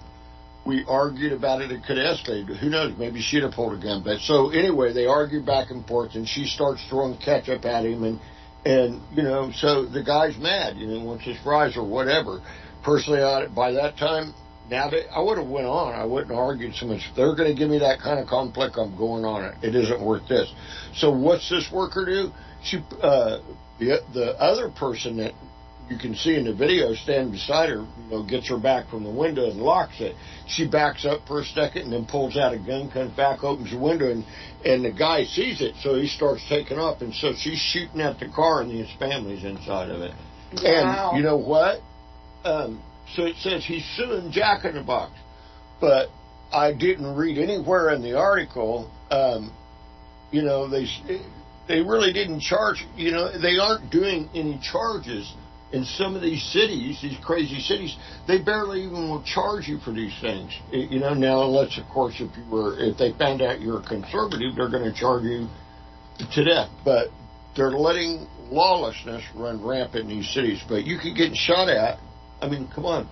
we 0.67 0.85
argued 0.89 1.33
about 1.33 1.63
it, 1.63 1.71
it 1.71 1.85
could 1.85 1.99
have 1.99 2.17
escalated. 2.17 2.57
Who 2.59 2.69
knows? 2.69 2.95
Maybe 2.99 3.23
she'd 3.23 3.45
have 3.45 3.53
pulled 3.53 3.79
a 3.79 3.83
gun. 3.83 4.03
But 4.03 4.19
so 4.21 4.51
anyway, 4.51 4.93
they 4.93 5.07
argue 5.07 5.41
back 5.41 5.71
and 5.71 5.87
forth, 5.87 6.15
and 6.15 6.29
she 6.29 6.47
starts 6.47 6.85
throwing 6.91 7.17
ketchup 7.19 7.65
at 7.65 7.85
him, 7.85 8.03
and 8.03 8.21
and 8.65 9.01
you 9.17 9.23
know, 9.23 9.53
so 9.55 9.87
the 9.87 10.03
guy's 10.03 10.37
mad. 10.37 10.77
You 10.77 10.89
know, 10.89 11.05
wants 11.05 11.25
his 11.25 11.39
fries 11.45 11.77
or 11.77 11.87
whatever. 11.87 12.43
Personally, 12.83 13.23
I, 13.23 13.47
by 13.47 13.73
that 13.73 13.97
time, 13.97 14.35
now 14.71 14.91
that 14.91 15.11
I 15.13 15.21
would 15.21 15.39
have 15.39 15.49
went 15.49 15.67
on, 15.67 15.95
I 15.95 16.05
wouldn't 16.05 16.31
have 16.31 16.39
argued 16.39 16.75
so 16.75 16.87
much. 16.87 17.01
If 17.09 17.17
they're 17.17 17.35
going 17.35 17.51
to 17.51 17.59
give 17.59 17.71
me 17.71 17.79
that 17.79 18.01
kind 18.01 18.19
of 18.19 18.27
conflict, 18.27 18.77
I'm 18.77 18.97
going 18.97 19.25
on 19.25 19.45
it. 19.45 19.55
It 19.63 19.75
isn't 19.75 20.01
worth 20.01 20.29
this. 20.29 20.53
So 20.95 21.11
what's 21.11 21.49
this 21.49 21.71
worker 21.73 22.05
do? 22.05 22.31
She, 22.63 22.79
uh, 23.03 23.39
the 23.79 24.01
the 24.13 24.35
other 24.41 24.69
person 24.71 25.17
that 25.19 25.33
you 25.89 25.97
can 25.97 26.15
see 26.15 26.35
in 26.35 26.45
the 26.45 26.53
video 26.53 26.93
standing 26.95 27.33
beside 27.33 27.71
her, 27.71 27.77
you 27.77 28.11
know, 28.11 28.23
gets 28.23 28.49
her 28.49 28.59
back 28.59 28.91
from 28.91 29.05
the 29.05 29.11
window 29.11 29.49
and 29.51 29.59
locks 29.61 30.01
it. 30.01 30.15
She 30.47 30.69
backs 30.69 31.07
up 31.07 31.27
for 31.27 31.41
a 31.41 31.45
second 31.45 31.83
and 31.83 31.93
then 31.93 32.05
pulls 32.05 32.37
out 32.37 32.53
a 32.53 32.59
gun, 32.59 32.91
comes 32.91 33.17
back, 33.17 33.43
opens 33.43 33.71
the 33.71 33.79
window, 33.79 34.11
and 34.11 34.25
and 34.65 34.85
the 34.85 34.93
guy 34.93 35.25
sees 35.25 35.61
it, 35.63 35.75
so 35.81 35.95
he 35.95 36.07
starts 36.09 36.45
taking 36.49 36.79
off, 36.79 37.01
and 37.01 37.15
so 37.15 37.33
she's 37.35 37.59
shooting 37.59 38.01
at 38.01 38.19
the 38.19 38.29
car, 38.29 38.61
and 38.63 38.71
his 38.71 38.91
family's 38.99 39.45
inside 39.45 39.91
of 39.91 40.03
it. 40.03 40.13
Wow. 40.63 41.11
And 41.11 41.19
you 41.19 41.25
know 41.25 41.37
what? 41.39 41.81
Um, 42.45 42.83
so 43.15 43.25
it 43.25 43.37
says 43.37 43.65
he's 43.65 43.85
suing 43.97 44.31
Jack 44.31 44.65
in 44.65 44.75
the 44.75 44.83
Box, 44.83 45.13
but 45.81 46.09
I 46.53 46.73
didn't 46.73 47.15
read 47.15 47.39
anywhere 47.39 47.91
in 47.91 48.03
the 48.03 48.17
article. 48.17 48.91
Um, 49.11 49.53
you 50.31 50.43
know, 50.43 50.69
they 50.69 50.87
they 51.69 51.81
really 51.81 52.13
didn't 52.13 52.41
charge. 52.41 52.87
You 52.97 53.13
know, 53.13 53.39
they 53.39 53.59
aren't 53.59 53.91
doing 53.91 54.29
any 54.35 54.59
charges 54.63 55.33
in 55.73 55.85
some 55.85 56.17
of 56.17 56.23
these 56.23 56.43
cities, 56.43 56.99
these 57.03 57.19
crazy 57.23 57.61
cities. 57.61 57.97
They 58.27 58.41
barely 58.41 58.83
even 58.85 59.11
will 59.11 59.23
charge 59.23 59.69
you 59.69 59.79
for 59.79 59.93
these 59.93 60.15
things. 60.21 60.53
You 60.73 60.99
know, 60.99 61.15
now 61.15 61.45
unless 61.45 61.79
of 61.79 61.87
course 61.89 62.15
if 62.19 62.35
you 62.37 62.45
were 62.51 62.79
if 62.79 62.97
they 62.97 63.13
found 63.19 63.43
out 63.43 63.61
you're 63.61 63.81
a 63.81 63.87
conservative, 63.87 64.57
they're 64.57 64.71
going 64.71 64.91
to 64.91 64.99
charge 64.99 65.25
you 65.25 65.49
to 66.35 66.45
death. 66.45 66.71
But 66.85 67.09
they're 67.57 67.71
letting 67.71 68.27
lawlessness 68.51 69.23
run 69.35 69.65
rampant 69.65 70.05
in 70.05 70.09
these 70.09 70.33
cities. 70.33 70.63
But 70.69 70.85
you 70.85 70.99
could 70.99 71.15
get 71.17 71.35
shot 71.35 71.69
at. 71.69 71.99
I 72.41 72.49
mean, 72.49 72.69
come 72.75 72.87
on. 72.87 73.09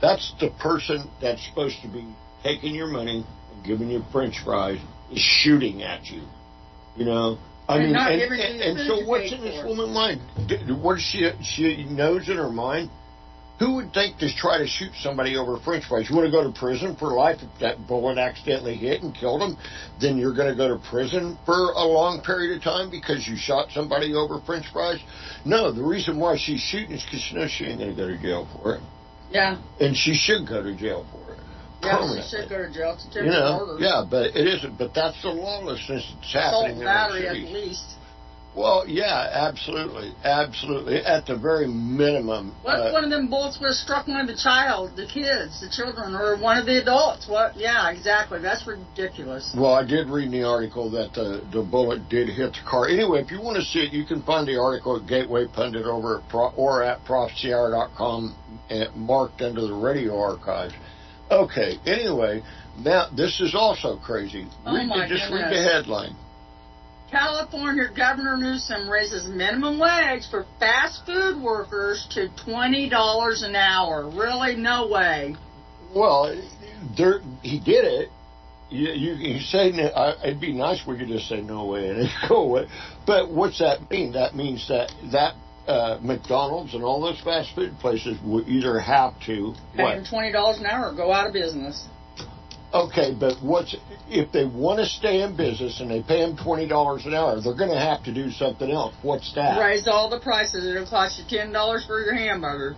That's 0.00 0.32
the 0.40 0.50
person 0.50 1.10
that's 1.20 1.46
supposed 1.46 1.82
to 1.82 1.88
be 1.88 2.04
taking 2.42 2.74
your 2.74 2.86
money 2.86 3.24
and 3.52 3.64
giving 3.64 3.90
you 3.90 4.02
French 4.12 4.40
fries 4.44 4.78
is 5.12 5.18
shooting 5.18 5.82
at 5.82 6.06
you. 6.06 6.22
You 6.96 7.04
know. 7.04 7.38
I 7.68 7.76
And 7.76 7.92
mean, 7.92 7.96
and, 7.96 8.32
and, 8.32 8.60
and 8.78 8.88
so 8.88 9.06
what's 9.06 9.32
in 9.32 9.42
this 9.42 9.64
woman's 9.64 9.94
mind? 9.94 10.20
What 10.82 10.98
she 10.98 11.30
she 11.42 11.84
knows 11.84 12.28
in 12.28 12.36
her 12.36 12.50
mind? 12.50 12.90
Who 13.60 13.74
would 13.74 13.92
think 13.92 14.16
to 14.20 14.34
try 14.34 14.56
to 14.56 14.66
shoot 14.66 14.92
somebody 15.02 15.36
over 15.36 15.58
French 15.60 15.84
fries? 15.84 16.08
You 16.08 16.16
want 16.16 16.24
to 16.26 16.32
go 16.32 16.42
to 16.50 16.58
prison 16.58 16.96
for 16.96 17.12
life 17.12 17.40
if 17.42 17.60
that 17.60 17.86
bullet 17.86 18.16
accidentally 18.16 18.74
hit 18.74 19.02
and 19.02 19.14
killed 19.14 19.42
him? 19.42 19.58
Then 20.00 20.16
you're 20.16 20.34
going 20.34 20.48
to 20.48 20.56
go 20.56 20.68
to 20.68 20.82
prison 20.88 21.38
for 21.44 21.72
a 21.76 21.84
long 21.84 22.22
period 22.22 22.56
of 22.56 22.62
time 22.64 22.90
because 22.90 23.28
you 23.28 23.36
shot 23.36 23.68
somebody 23.70 24.14
over 24.14 24.40
French 24.46 24.64
fries? 24.72 24.98
No, 25.44 25.70
the 25.72 25.84
reason 25.84 26.18
why 26.18 26.38
she's 26.38 26.60
shooting 26.60 26.92
is 26.92 27.04
because 27.04 27.20
she 27.20 27.34
knows 27.36 27.50
she 27.50 27.66
ain't 27.66 27.80
going 27.80 27.94
to 27.94 27.96
go 27.96 28.08
to 28.08 28.16
jail 28.16 28.48
for 28.56 28.76
it, 28.76 28.82
Yeah, 29.30 29.60
and 29.78 29.94
she 29.94 30.14
should 30.14 30.48
go 30.48 30.62
to 30.62 30.74
jail 30.74 31.04
for 31.12 31.34
it. 31.34 31.40
yeah, 31.82 32.00
she 32.16 32.30
should 32.30 32.48
go 32.48 32.64
to 32.64 32.72
jail. 32.72 32.96
It's 32.96 33.14
a 33.14 33.18
You 33.20 33.26
know, 33.26 33.76
yeah, 33.78 34.04
but 34.08 34.34
it 34.34 34.46
isn't. 34.56 34.78
But 34.78 34.94
that's 34.94 35.20
the 35.20 35.28
lawlessness 35.36 36.10
that's 36.16 36.34
Assault 36.34 36.64
happening 36.64 36.72
and 36.72 36.80
in 36.80 36.88
our 36.88 37.08
battery 37.10 37.28
at 37.28 37.52
least. 37.52 37.84
Well, 38.54 38.84
yeah, 38.88 39.30
absolutely, 39.32 40.12
absolutely. 40.24 40.96
At 41.04 41.24
the 41.26 41.36
very 41.38 41.68
minimum, 41.68 42.52
What 42.62 42.80
uh, 42.80 42.90
one 42.90 43.04
of 43.04 43.10
them 43.10 43.28
bullets 43.30 43.60
would 43.60 43.68
have 43.68 43.76
struck 43.76 44.08
one 44.08 44.20
of 44.20 44.26
the 44.26 44.36
child, 44.36 44.96
the 44.96 45.06
kids, 45.06 45.60
the 45.60 45.70
children, 45.70 46.16
or 46.16 46.36
one 46.36 46.58
of 46.58 46.66
the 46.66 46.82
adults? 46.82 47.28
What? 47.28 47.56
Yeah, 47.56 47.90
exactly. 47.90 48.40
That's 48.40 48.66
ridiculous. 48.66 49.54
well, 49.56 49.74
I 49.74 49.84
did 49.86 50.08
read 50.08 50.26
in 50.26 50.32
the 50.32 50.42
article 50.42 50.90
that 50.90 51.14
the 51.14 51.46
the 51.52 51.62
bullet 51.62 52.08
did 52.08 52.28
hit 52.28 52.54
the 52.54 52.68
car. 52.68 52.88
Anyway, 52.88 53.20
if 53.22 53.30
you 53.30 53.40
want 53.40 53.56
to 53.56 53.62
see 53.62 53.80
it, 53.86 53.92
you 53.92 54.04
can 54.04 54.20
find 54.22 54.48
the 54.48 54.58
article 54.58 54.96
at 54.96 55.06
Gateway 55.06 55.46
Pundit 55.46 55.86
over 55.86 56.18
at 56.18 56.28
pro, 56.28 56.48
or 56.56 56.82
at 56.82 57.04
prophecyhour.com, 57.04 58.34
and 58.68 58.96
marked 58.96 59.42
under 59.42 59.60
the 59.66 59.74
radio 59.74 60.18
archives. 60.18 60.74
Okay. 61.30 61.78
Anyway, 61.86 62.42
now 62.78 63.08
this 63.16 63.40
is 63.40 63.54
also 63.54 63.96
crazy. 63.98 64.46
Oh, 64.66 64.74
read 64.74 64.88
my 64.88 65.08
just 65.08 65.30
read 65.30 65.52
the 65.52 65.62
headline. 65.62 66.16
California 67.10 67.88
Governor 67.94 68.36
Newsom 68.36 68.88
raises 68.88 69.26
minimum 69.26 69.78
wage 69.78 70.22
for 70.30 70.46
fast 70.58 71.04
food 71.06 71.40
workers 71.42 72.06
to 72.12 72.28
twenty 72.44 72.88
dollars 72.88 73.42
an 73.42 73.56
hour. 73.56 74.08
Really? 74.08 74.56
No 74.56 74.88
way. 74.88 75.34
Well, 75.94 76.40
there, 76.96 77.20
he 77.42 77.58
did 77.58 77.84
it. 77.84 78.08
You, 78.70 78.90
you, 78.90 79.12
you 79.14 79.40
say 79.40 79.72
I- 79.92 80.14
it'd 80.22 80.40
be 80.40 80.52
nice 80.52 80.86
we 80.86 80.96
could 80.96 81.08
just 81.08 81.28
say 81.28 81.40
no 81.40 81.66
way 81.66 81.88
and 81.88 81.98
it'd 81.98 82.12
go 82.28 82.36
away. 82.44 82.66
But 83.06 83.30
what's 83.30 83.58
that 83.58 83.90
mean? 83.90 84.12
That 84.12 84.36
means 84.36 84.68
that 84.68 84.92
that 85.10 85.34
uh, 85.66 85.98
McDonald's 86.00 86.74
and 86.74 86.84
all 86.84 87.00
those 87.00 87.20
fast 87.20 87.54
food 87.54 87.76
places 87.80 88.16
will 88.24 88.48
either 88.48 88.78
have 88.78 89.14
to 89.26 89.54
Pay 89.76 89.82
what? 89.82 89.94
them 89.96 90.04
twenty 90.08 90.30
dollars 90.30 90.58
an 90.58 90.66
hour 90.66 90.90
or 90.90 90.94
go 90.94 91.12
out 91.12 91.26
of 91.26 91.32
business. 91.32 91.84
Okay, 92.72 93.14
but 93.18 93.42
what's 93.42 93.74
if 94.08 94.30
they 94.30 94.44
want 94.44 94.78
to 94.78 94.86
stay 94.86 95.22
in 95.22 95.36
business 95.36 95.80
and 95.80 95.90
they 95.90 96.02
pay 96.02 96.20
them 96.20 96.36
twenty 96.36 96.68
dollars 96.68 97.04
an 97.04 97.14
hour? 97.14 97.40
They're 97.40 97.56
going 97.56 97.70
to 97.70 97.80
have 97.80 98.04
to 98.04 98.14
do 98.14 98.30
something 98.30 98.70
else. 98.70 98.94
What's 99.02 99.34
that? 99.34 99.58
Raise 99.58 99.88
all 99.88 100.08
the 100.08 100.20
prices. 100.20 100.64
It'll 100.64 100.86
cost 100.86 101.18
you 101.18 101.24
ten 101.28 101.52
dollars 101.52 101.84
for 101.84 101.98
your 102.00 102.14
hamburger. 102.14 102.76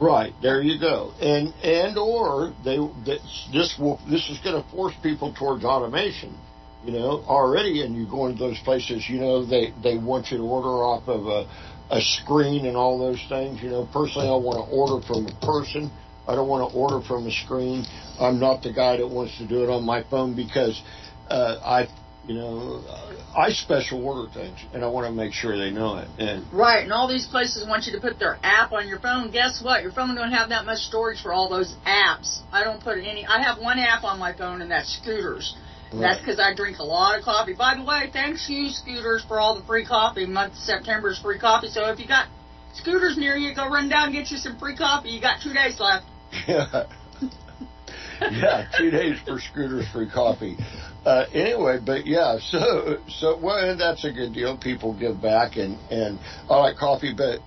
Right 0.00 0.32
there, 0.42 0.60
you 0.60 0.80
go, 0.80 1.12
and 1.20 1.54
and 1.62 1.96
or 1.96 2.52
they 2.64 2.78
this 3.06 3.48
this 3.52 3.76
will 3.78 4.00
this 4.10 4.28
is 4.28 4.40
going 4.42 4.60
to 4.60 4.68
force 4.70 4.94
people 5.00 5.32
towards 5.32 5.64
automation, 5.64 6.36
you 6.84 6.90
know, 6.90 7.22
already. 7.28 7.82
And 7.82 7.94
you 7.94 8.08
go 8.10 8.26
into 8.26 8.40
those 8.40 8.58
places, 8.64 9.08
you 9.08 9.20
know, 9.20 9.46
they 9.46 9.72
they 9.84 9.96
want 9.96 10.32
you 10.32 10.38
to 10.38 10.42
order 10.42 10.82
off 10.82 11.06
of 11.06 11.26
a 11.26 11.48
a 11.94 12.00
screen 12.00 12.66
and 12.66 12.76
all 12.76 12.98
those 12.98 13.24
things. 13.28 13.62
You 13.62 13.70
know, 13.70 13.88
personally, 13.92 14.26
I 14.26 14.34
want 14.34 14.66
to 14.66 14.74
order 14.74 15.06
from 15.06 15.28
a 15.28 15.46
person. 15.46 15.92
I 16.26 16.34
don't 16.34 16.48
want 16.48 16.70
to 16.70 16.76
order 16.76 17.00
from 17.06 17.26
a 17.26 17.30
screen. 17.30 17.84
I'm 18.18 18.40
not 18.40 18.62
the 18.62 18.72
guy 18.72 18.96
that 18.96 19.06
wants 19.06 19.36
to 19.38 19.46
do 19.46 19.62
it 19.62 19.70
on 19.70 19.84
my 19.84 20.02
phone 20.04 20.34
because 20.34 20.82
uh, 21.28 21.58
I 21.64 21.88
you 22.26 22.34
know, 22.34 22.82
I 23.36 23.50
special 23.50 24.04
order 24.04 24.32
things, 24.32 24.58
and 24.72 24.82
I 24.82 24.88
want 24.88 25.06
to 25.06 25.12
make 25.12 25.32
sure 25.32 25.58
they 25.58 25.70
know 25.70 25.98
it. 25.98 26.08
And 26.18 26.50
Right, 26.52 26.82
and 26.82 26.92
all 26.92 27.06
these 27.06 27.26
places 27.26 27.66
want 27.68 27.86
you 27.86 27.92
to 27.92 28.00
put 28.00 28.18
their 28.18 28.38
app 28.42 28.72
on 28.72 28.88
your 28.88 28.98
phone. 28.98 29.30
Guess 29.30 29.62
what? 29.62 29.82
Your 29.82 29.92
phone 29.92 30.14
don't 30.14 30.32
have 30.32 30.48
that 30.48 30.64
much 30.64 30.78
storage 30.78 31.20
for 31.20 31.32
all 31.32 31.50
those 31.50 31.74
apps. 31.86 32.40
I 32.50 32.64
don't 32.64 32.82
put 32.82 32.98
any. 32.98 33.26
I 33.26 33.42
have 33.42 33.58
one 33.58 33.78
app 33.78 34.04
on 34.04 34.18
my 34.18 34.32
phone, 34.32 34.62
and 34.62 34.70
that's 34.70 34.96
Scooters. 34.96 35.54
And 35.92 36.02
That's 36.02 36.18
because 36.18 36.40
I 36.40 36.54
drink 36.54 36.78
a 36.78 36.82
lot 36.82 37.16
of 37.16 37.24
coffee. 37.24 37.54
By 37.54 37.76
the 37.76 37.84
way, 37.84 38.10
thanks 38.12 38.48
you 38.48 38.70
Scooters 38.70 39.24
for 39.28 39.38
all 39.38 39.58
the 39.58 39.64
free 39.66 39.86
coffee. 39.86 40.26
Month 40.26 40.54
of 40.54 40.58
September 40.60 41.10
is 41.10 41.18
free 41.18 41.38
coffee. 41.38 41.68
So 41.68 41.86
if 41.92 42.00
you 42.00 42.08
got 42.08 42.28
Scooters 42.72 43.16
near 43.18 43.36
you, 43.36 43.54
go 43.54 43.68
run 43.68 43.88
down 43.88 44.06
and 44.06 44.12
get 44.14 44.30
you 44.30 44.38
some 44.38 44.58
free 44.58 44.76
coffee. 44.76 45.10
You 45.10 45.20
got 45.20 45.42
two 45.42 45.52
days 45.52 45.78
left. 45.78 46.06
Yeah, 46.46 46.86
yeah, 48.20 48.66
two 48.76 48.90
days 48.90 49.18
for 49.24 49.38
scooters, 49.40 49.86
free 49.88 50.08
coffee. 50.08 50.56
Uh, 51.04 51.26
anyway, 51.32 51.78
but 51.84 52.06
yeah, 52.06 52.38
so 52.40 52.98
so 53.08 53.38
well, 53.38 53.76
that's 53.76 54.04
a 54.04 54.12
good 54.12 54.32
deal. 54.32 54.56
People 54.56 54.98
give 54.98 55.20
back, 55.20 55.56
and 55.56 55.78
and 55.90 56.18
I 56.48 56.56
like 56.58 56.76
coffee, 56.76 57.14
but 57.16 57.40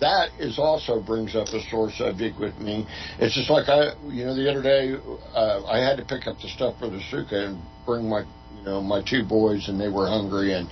that 0.00 0.30
is 0.38 0.58
also 0.58 1.00
brings 1.00 1.34
up 1.34 1.48
a 1.48 1.60
sore 1.70 1.90
subject 1.90 2.38
with 2.38 2.58
me. 2.58 2.86
It's 3.18 3.34
just 3.34 3.50
like 3.50 3.68
I, 3.68 3.94
you 4.08 4.24
know, 4.24 4.34
the 4.34 4.50
other 4.50 4.62
day 4.62 4.94
uh, 5.34 5.64
I 5.64 5.78
had 5.78 5.96
to 5.98 6.04
pick 6.04 6.26
up 6.26 6.36
the 6.40 6.48
stuff 6.48 6.78
for 6.78 6.88
the 6.88 7.00
sukkah 7.10 7.48
and 7.48 7.62
bring 7.86 8.08
my, 8.08 8.20
you 8.56 8.64
know, 8.64 8.82
my 8.82 9.02
two 9.02 9.24
boys, 9.24 9.68
and 9.68 9.80
they 9.80 9.88
were 9.88 10.08
hungry, 10.08 10.54
and 10.54 10.68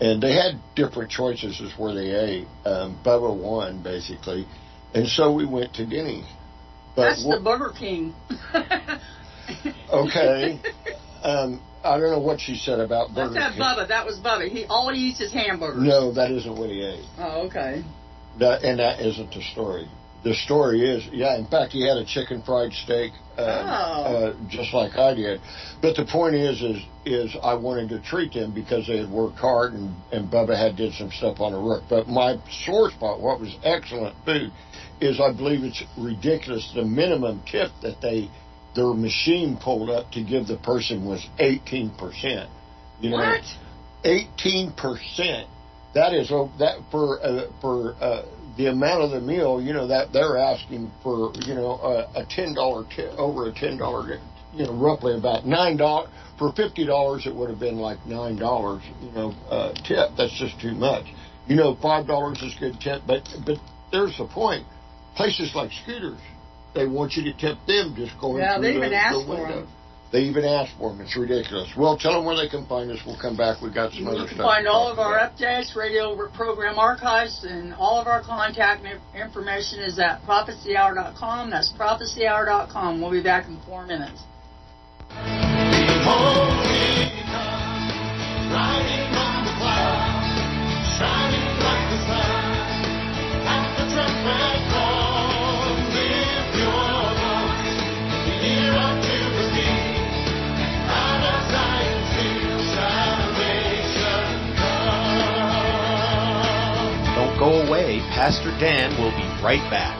and 0.00 0.22
they 0.22 0.32
had 0.32 0.60
different 0.74 1.10
choices 1.10 1.60
as 1.60 1.78
where 1.78 1.94
they 1.94 2.10
ate. 2.10 2.48
Um, 2.64 2.98
Bubba 3.04 3.34
won 3.36 3.82
basically, 3.82 4.46
and 4.94 5.06
so 5.06 5.32
we 5.32 5.46
went 5.46 5.74
to 5.74 5.86
Denny's. 5.86 6.26
But 6.96 7.02
That's 7.10 7.24
what- 7.24 7.38
the 7.38 7.44
Burger 7.44 7.72
King. 7.78 8.14
Okay. 9.92 10.60
Um, 11.22 11.60
I 11.82 11.98
don't 11.98 12.10
know 12.10 12.20
what 12.20 12.40
she 12.40 12.54
said 12.56 12.78
about 12.78 13.14
Burger 13.14 13.38
have 13.40 13.52
King. 13.52 13.60
Bubba. 13.62 13.88
That 13.88 14.06
was 14.06 14.18
Bubba. 14.18 14.48
He 14.48 14.64
all 14.66 14.92
he 14.92 15.08
eats 15.08 15.20
is 15.20 15.32
hamburgers. 15.32 15.82
No, 15.82 16.12
that 16.12 16.30
isn't 16.30 16.56
what 16.56 16.70
he 16.70 16.82
ate. 16.82 17.04
Oh, 17.18 17.46
okay. 17.46 17.82
That, 18.38 18.62
and 18.62 18.78
that 18.78 19.00
isn't 19.00 19.32
the 19.34 19.42
story. 19.42 19.88
The 20.22 20.34
story 20.34 20.82
is, 20.82 21.06
yeah. 21.12 21.38
In 21.38 21.46
fact, 21.46 21.72
he 21.72 21.86
had 21.86 21.96
a 21.96 22.04
chicken 22.04 22.42
fried 22.42 22.72
steak, 22.74 23.12
um, 23.38 23.46
Oh. 23.46 24.04
uh, 24.04 24.34
just 24.50 24.74
like 24.74 24.96
I 24.98 25.14
did. 25.14 25.40
But 25.80 25.96
the 25.96 26.04
point 26.04 26.34
is, 26.34 26.60
is, 26.60 26.82
is 27.06 27.36
I 27.42 27.54
wanted 27.54 27.88
to 27.88 28.00
treat 28.00 28.34
them 28.34 28.52
because 28.52 28.86
they 28.86 28.98
had 28.98 29.10
worked 29.10 29.38
hard, 29.38 29.72
and 29.72 29.94
and 30.12 30.30
Bubba 30.30 30.54
had 30.56 30.76
did 30.76 30.92
some 30.92 31.10
stuff 31.10 31.40
on 31.40 31.52
the 31.52 31.58
roof. 31.58 31.84
But 31.88 32.06
my 32.06 32.36
sore 32.66 32.90
spot, 32.90 33.18
what 33.20 33.40
was 33.40 33.56
excellent 33.64 34.14
food, 34.26 34.52
is 35.00 35.18
I 35.20 35.32
believe 35.32 35.64
it's 35.64 35.82
ridiculous. 35.96 36.70
The 36.74 36.84
minimum 36.84 37.42
tip 37.50 37.70
that 37.80 38.02
they 38.02 38.28
their 38.74 38.92
machine 38.92 39.56
pulled 39.56 39.88
up 39.88 40.12
to 40.12 40.22
give 40.22 40.46
the 40.46 40.58
person 40.58 41.06
was 41.06 41.26
eighteen 41.38 41.90
percent. 41.96 42.50
You 43.00 43.10
know, 43.10 43.16
What? 43.16 43.40
eighteen 44.04 44.72
percent. 44.72 45.48
That 45.94 46.12
is 46.12 46.28
that 46.58 46.76
for 46.90 47.18
uh, 47.24 47.46
for 47.62 47.94
uh, 48.00 48.22
the 48.56 48.66
amount 48.66 49.02
of 49.02 49.10
the 49.10 49.20
meal. 49.20 49.60
You 49.60 49.72
know 49.72 49.86
that 49.88 50.12
they're 50.12 50.36
asking 50.36 50.90
for 51.02 51.32
you 51.46 51.54
know 51.54 51.72
a, 51.82 52.20
a 52.20 52.26
ten 52.28 52.54
dollar 52.54 52.84
tip 52.94 53.12
over 53.18 53.48
a 53.48 53.52
ten 53.52 53.76
dollar. 53.78 54.18
You 54.52 54.66
know, 54.66 54.74
roughly 54.74 55.16
about 55.16 55.46
nine 55.46 55.76
dollars 55.76 56.10
for 56.38 56.52
fifty 56.52 56.84
dollars. 56.84 57.26
It 57.26 57.34
would 57.34 57.50
have 57.50 57.60
been 57.60 57.76
like 57.76 58.04
nine 58.06 58.36
dollars. 58.36 58.82
You 59.00 59.12
know, 59.12 59.30
uh, 59.48 59.72
tip. 59.86 60.10
That's 60.16 60.36
just 60.38 60.60
too 60.60 60.72
much. 60.72 61.06
You 61.46 61.56
know, 61.56 61.76
five 61.80 62.06
dollars 62.06 62.42
is 62.42 62.54
good 62.58 62.80
tip, 62.80 63.02
but 63.06 63.22
but 63.46 63.58
there's 63.92 64.16
the 64.18 64.26
point. 64.26 64.66
Places 65.16 65.54
like 65.54 65.70
Scooters, 65.72 66.20
they 66.74 66.86
want 66.86 67.14
you 67.14 67.24
to 67.24 67.32
tip 67.36 67.58
them 67.66 67.94
just 67.96 68.18
going 68.20 68.38
Yeah, 68.42 68.56
through 68.56 68.62
they 68.62 68.72
the, 68.72 68.78
even 68.78 68.90
the 68.90 68.96
ask 68.96 69.26
for 69.26 69.28
window. 69.28 69.66
'Em. 70.12 70.20
They 70.20 70.22
even 70.28 70.44
asked 70.44 70.72
for 70.78 70.90
them. 70.90 71.00
It's 71.00 71.16
ridiculous. 71.16 71.68
Well, 71.76 71.96
tell 71.96 72.12
them 72.14 72.24
where 72.24 72.36
they 72.36 72.48
can 72.48 72.66
find 72.66 72.90
us. 72.90 72.98
We'll 73.06 73.18
come 73.18 73.36
back. 73.36 73.60
We've 73.62 73.72
got 73.74 73.92
some 73.92 74.02
You 74.04 74.10
other 74.10 74.26
can 74.26 74.38
find 74.38 74.66
all 74.66 74.88
talk 74.88 74.92
of 74.94 74.98
our 74.98 75.18
about. 75.18 75.36
updates, 75.36 75.76
radio 75.76 76.16
program 76.34 76.78
archives, 76.78 77.44
and 77.44 77.74
all 77.74 78.00
of 78.00 78.06
our 78.06 78.20
contact 78.22 78.84
information 79.14 79.80
is 79.80 79.98
at 79.98 80.22
prophecyhour.com. 80.26 81.50
That's 81.50 81.72
prophecyhour.com. 81.72 83.00
We'll 83.00 83.10
be 83.12 83.22
back 83.22 83.46
in 83.46 83.58
four 83.66 83.86
minutes. 83.86 84.20
Go 107.40 107.66
away. 107.66 108.00
Pastor 108.12 108.52
Dan 108.60 108.92
will 109.00 109.10
be 109.16 109.24
right 109.42 109.64
back. 109.70 109.96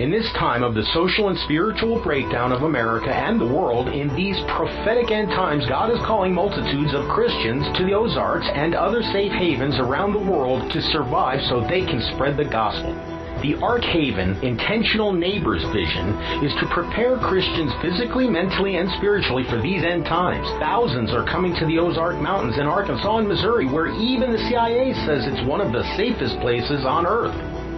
In 0.00 0.10
this 0.10 0.30
time 0.32 0.62
of 0.62 0.74
the 0.74 0.84
social 0.92 1.28
and 1.28 1.38
spiritual 1.40 2.02
breakdown 2.02 2.52
of 2.52 2.62
America 2.62 3.08
and 3.08 3.40
the 3.40 3.46
world, 3.46 3.88
in 3.88 4.14
these 4.16 4.36
prophetic 4.48 5.10
end 5.10 5.28
times, 5.28 5.66
God 5.68 5.90
is 5.90 5.98
calling 6.04 6.34
multitudes 6.34 6.92
of 6.92 7.08
Christians 7.08 7.64
to 7.78 7.84
the 7.84 7.94
Ozarks 7.94 8.48
and 8.52 8.74
other 8.74 9.02
safe 9.02 9.32
havens 9.32 9.76
around 9.78 10.12
the 10.12 10.30
world 10.30 10.70
to 10.72 10.82
survive 10.82 11.40
so 11.48 11.60
they 11.60 11.80
can 11.80 12.00
spread 12.12 12.36
the 12.36 12.44
gospel. 12.44 13.15
The 13.42 13.54
Ark 13.62 13.84
Haven 13.84 14.42
Intentional 14.42 15.12
Neighbors 15.12 15.62
vision 15.64 16.08
is 16.42 16.54
to 16.54 16.66
prepare 16.72 17.18
Christians 17.18 17.70
physically, 17.82 18.28
mentally, 18.28 18.76
and 18.76 18.90
spiritually 18.96 19.44
for 19.44 19.60
these 19.60 19.84
end 19.84 20.06
times. 20.06 20.48
Thousands 20.58 21.12
are 21.12 21.22
coming 21.22 21.54
to 21.56 21.66
the 21.66 21.78
Ozark 21.78 22.16
Mountains 22.16 22.56
in 22.56 22.66
Arkansas 22.66 23.18
and 23.18 23.28
Missouri, 23.28 23.66
where 23.66 23.88
even 23.88 24.32
the 24.32 24.38
CIA 24.48 24.94
says 25.04 25.26
it's 25.26 25.46
one 25.46 25.60
of 25.60 25.72
the 25.72 25.84
safest 25.96 26.40
places 26.40 26.86
on 26.86 27.06
earth. 27.06 27.34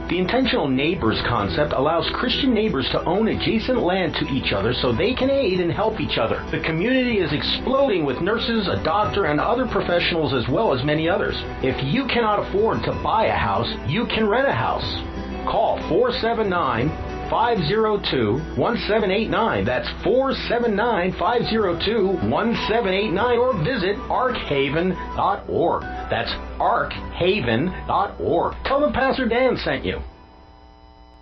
The 0.08 0.18
intentional 0.18 0.68
neighbors 0.68 1.20
concept 1.26 1.74
allows 1.74 2.08
Christian 2.14 2.54
neighbors 2.54 2.88
to 2.92 3.04
own 3.04 3.28
adjacent 3.28 3.80
land 3.82 4.14
to 4.14 4.28
each 4.28 4.52
other 4.52 4.72
so 4.72 4.90
they 4.90 5.12
can 5.12 5.28
aid 5.28 5.60
and 5.60 5.70
help 5.70 6.00
each 6.00 6.16
other. 6.16 6.42
The 6.50 6.60
community 6.60 7.18
is 7.18 7.32
exploding 7.32 8.06
with 8.06 8.22
nurses, 8.22 8.68
a 8.68 8.82
doctor, 8.84 9.26
and 9.26 9.38
other 9.38 9.66
professionals 9.66 10.32
as 10.32 10.48
well 10.48 10.72
as 10.72 10.82
many 10.82 11.10
others. 11.10 11.34
If 11.62 11.76
you 11.84 12.06
cannot 12.06 12.48
afford 12.48 12.84
to 12.84 12.92
buy 13.02 13.26
a 13.26 13.36
house, 13.36 13.68
you 13.86 14.06
can 14.06 14.26
rent 14.26 14.48
a 14.48 14.52
house. 14.52 15.07
Call 15.48 15.78
479 15.88 16.88
502 17.30 18.60
1789. 18.60 19.64
That's 19.64 19.88
479 20.04 21.12
502 21.18 22.28
1789 22.28 23.38
or 23.38 23.56
visit 23.64 23.96
arkhaven.org. 24.12 25.82
That's 26.10 26.30
arkhaven.org. 26.60 28.54
Tell 28.64 28.80
them 28.80 28.92
Pastor 28.92 29.26
Dan 29.26 29.56
sent 29.56 29.86
you. 29.86 30.00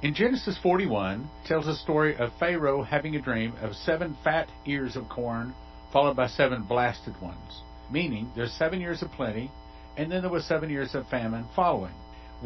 In 0.02 0.12
Genesis 0.12 0.58
41 0.60 1.30
tells 1.46 1.66
the 1.66 1.74
story 1.76 2.16
of 2.16 2.32
Pharaoh 2.40 2.82
having 2.82 3.14
a 3.14 3.22
dream 3.22 3.52
of 3.62 3.74
seven 3.74 4.16
fat 4.24 4.48
ears 4.66 4.96
of 4.96 5.08
corn 5.08 5.54
followed 5.92 6.16
by 6.16 6.26
seven 6.26 6.64
blasted 6.64 7.14
ones, 7.22 7.62
meaning 7.92 8.30
there's 8.34 8.52
seven 8.52 8.80
years 8.80 9.02
of 9.02 9.10
plenty 9.12 9.52
and 9.96 10.10
then 10.10 10.22
there 10.22 10.30
was 10.30 10.44
seven 10.44 10.68
years 10.68 10.96
of 10.96 11.08
famine 11.08 11.46
following. 11.54 11.94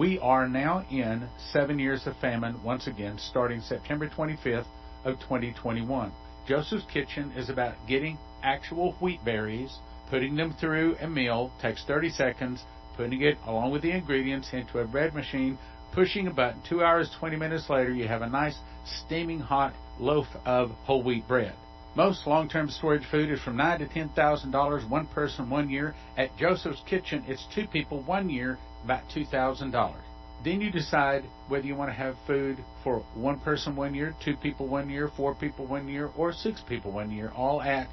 We 0.01 0.19
are 0.21 0.49
now 0.49 0.87
in 0.91 1.29
seven 1.53 1.79
years 1.79 2.07
of 2.07 2.17
famine 2.23 2.63
once 2.65 2.87
again 2.87 3.19
starting 3.19 3.61
September 3.61 4.09
25th 4.09 4.65
of 5.05 5.21
2021. 5.21 6.11
Joseph's 6.49 6.87
Kitchen 6.91 7.31
is 7.37 7.51
about 7.51 7.75
getting 7.87 8.17
actual 8.43 8.93
wheat 9.03 9.23
berries, 9.27 9.77
putting 10.09 10.37
them 10.37 10.55
through 10.59 10.97
a 11.03 11.07
mill, 11.07 11.53
takes 11.61 11.85
30 11.85 12.09
seconds, 12.09 12.63
putting 12.97 13.21
it 13.21 13.37
along 13.47 13.73
with 13.73 13.83
the 13.83 13.91
ingredients 13.91 14.49
into 14.55 14.79
a 14.79 14.87
bread 14.87 15.13
machine, 15.13 15.59
pushing 15.93 16.29
a 16.29 16.31
button. 16.31 16.63
Two 16.67 16.83
hours, 16.83 17.11
20 17.19 17.37
minutes 17.37 17.69
later, 17.69 17.93
you 17.93 18.09
have 18.09 18.23
a 18.23 18.27
nice 18.27 18.57
steaming 18.87 19.41
hot 19.41 19.75
loaf 19.99 20.29
of 20.47 20.71
whole 20.87 21.03
wheat 21.03 21.29
bread. 21.29 21.53
Most 21.95 22.27
long-term 22.27 22.71
storage 22.71 23.05
food 23.11 23.31
is 23.31 23.43
from 23.43 23.59
nine 23.59 23.81
to 23.81 23.87
ten 23.87 24.09
thousand 24.09 24.53
dollars, 24.53 24.83
one 24.89 25.09
person, 25.09 25.51
one 25.51 25.69
year. 25.69 25.95
At 26.17 26.35
Joseph's 26.39 26.81
Kitchen, 26.89 27.23
it's 27.29 27.47
two 27.55 27.67
people, 27.67 28.03
one 28.05 28.31
year, 28.31 28.59
about 28.85 29.03
two 29.13 29.25
thousand 29.25 29.71
dollars. 29.71 30.03
Then 30.43 30.61
you 30.61 30.71
decide 30.71 31.25
whether 31.49 31.67
you 31.67 31.75
want 31.77 31.91
to 31.91 31.95
have 31.95 32.17
food 32.27 32.57
for 32.83 33.01
one 33.15 33.39
person 33.41 33.77
one 33.77 33.95
year, 33.95 34.15
two 34.25 34.37
people 34.37 34.67
one 34.69 34.89
year, 34.89 35.11
four 35.17 35.35
people 35.35 35.67
one 35.67 35.87
year, 35.87 36.11
or 36.17 36.33
six 36.33 36.63
people 36.67 36.93
one 36.93 37.11
year, 37.11 37.31
all 37.37 37.61
at 37.61 37.89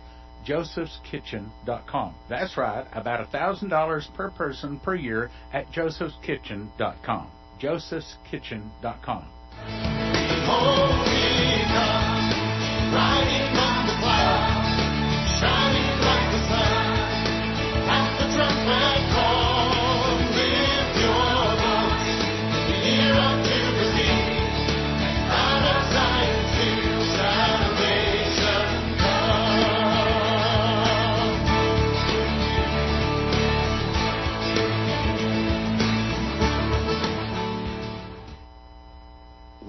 josephskitchen.com. 0.45 2.15
That's 2.29 2.55
right, 2.57 2.87
about 2.93 3.29
$1,000 3.31 4.13
per 4.13 4.31
person 4.31 4.79
per 4.79 4.95
year 4.95 5.29
at 5.51 5.69
josephskitchen.com. 5.71 7.31
josephskitchen.com. 7.59 9.27
God, 12.91 13.56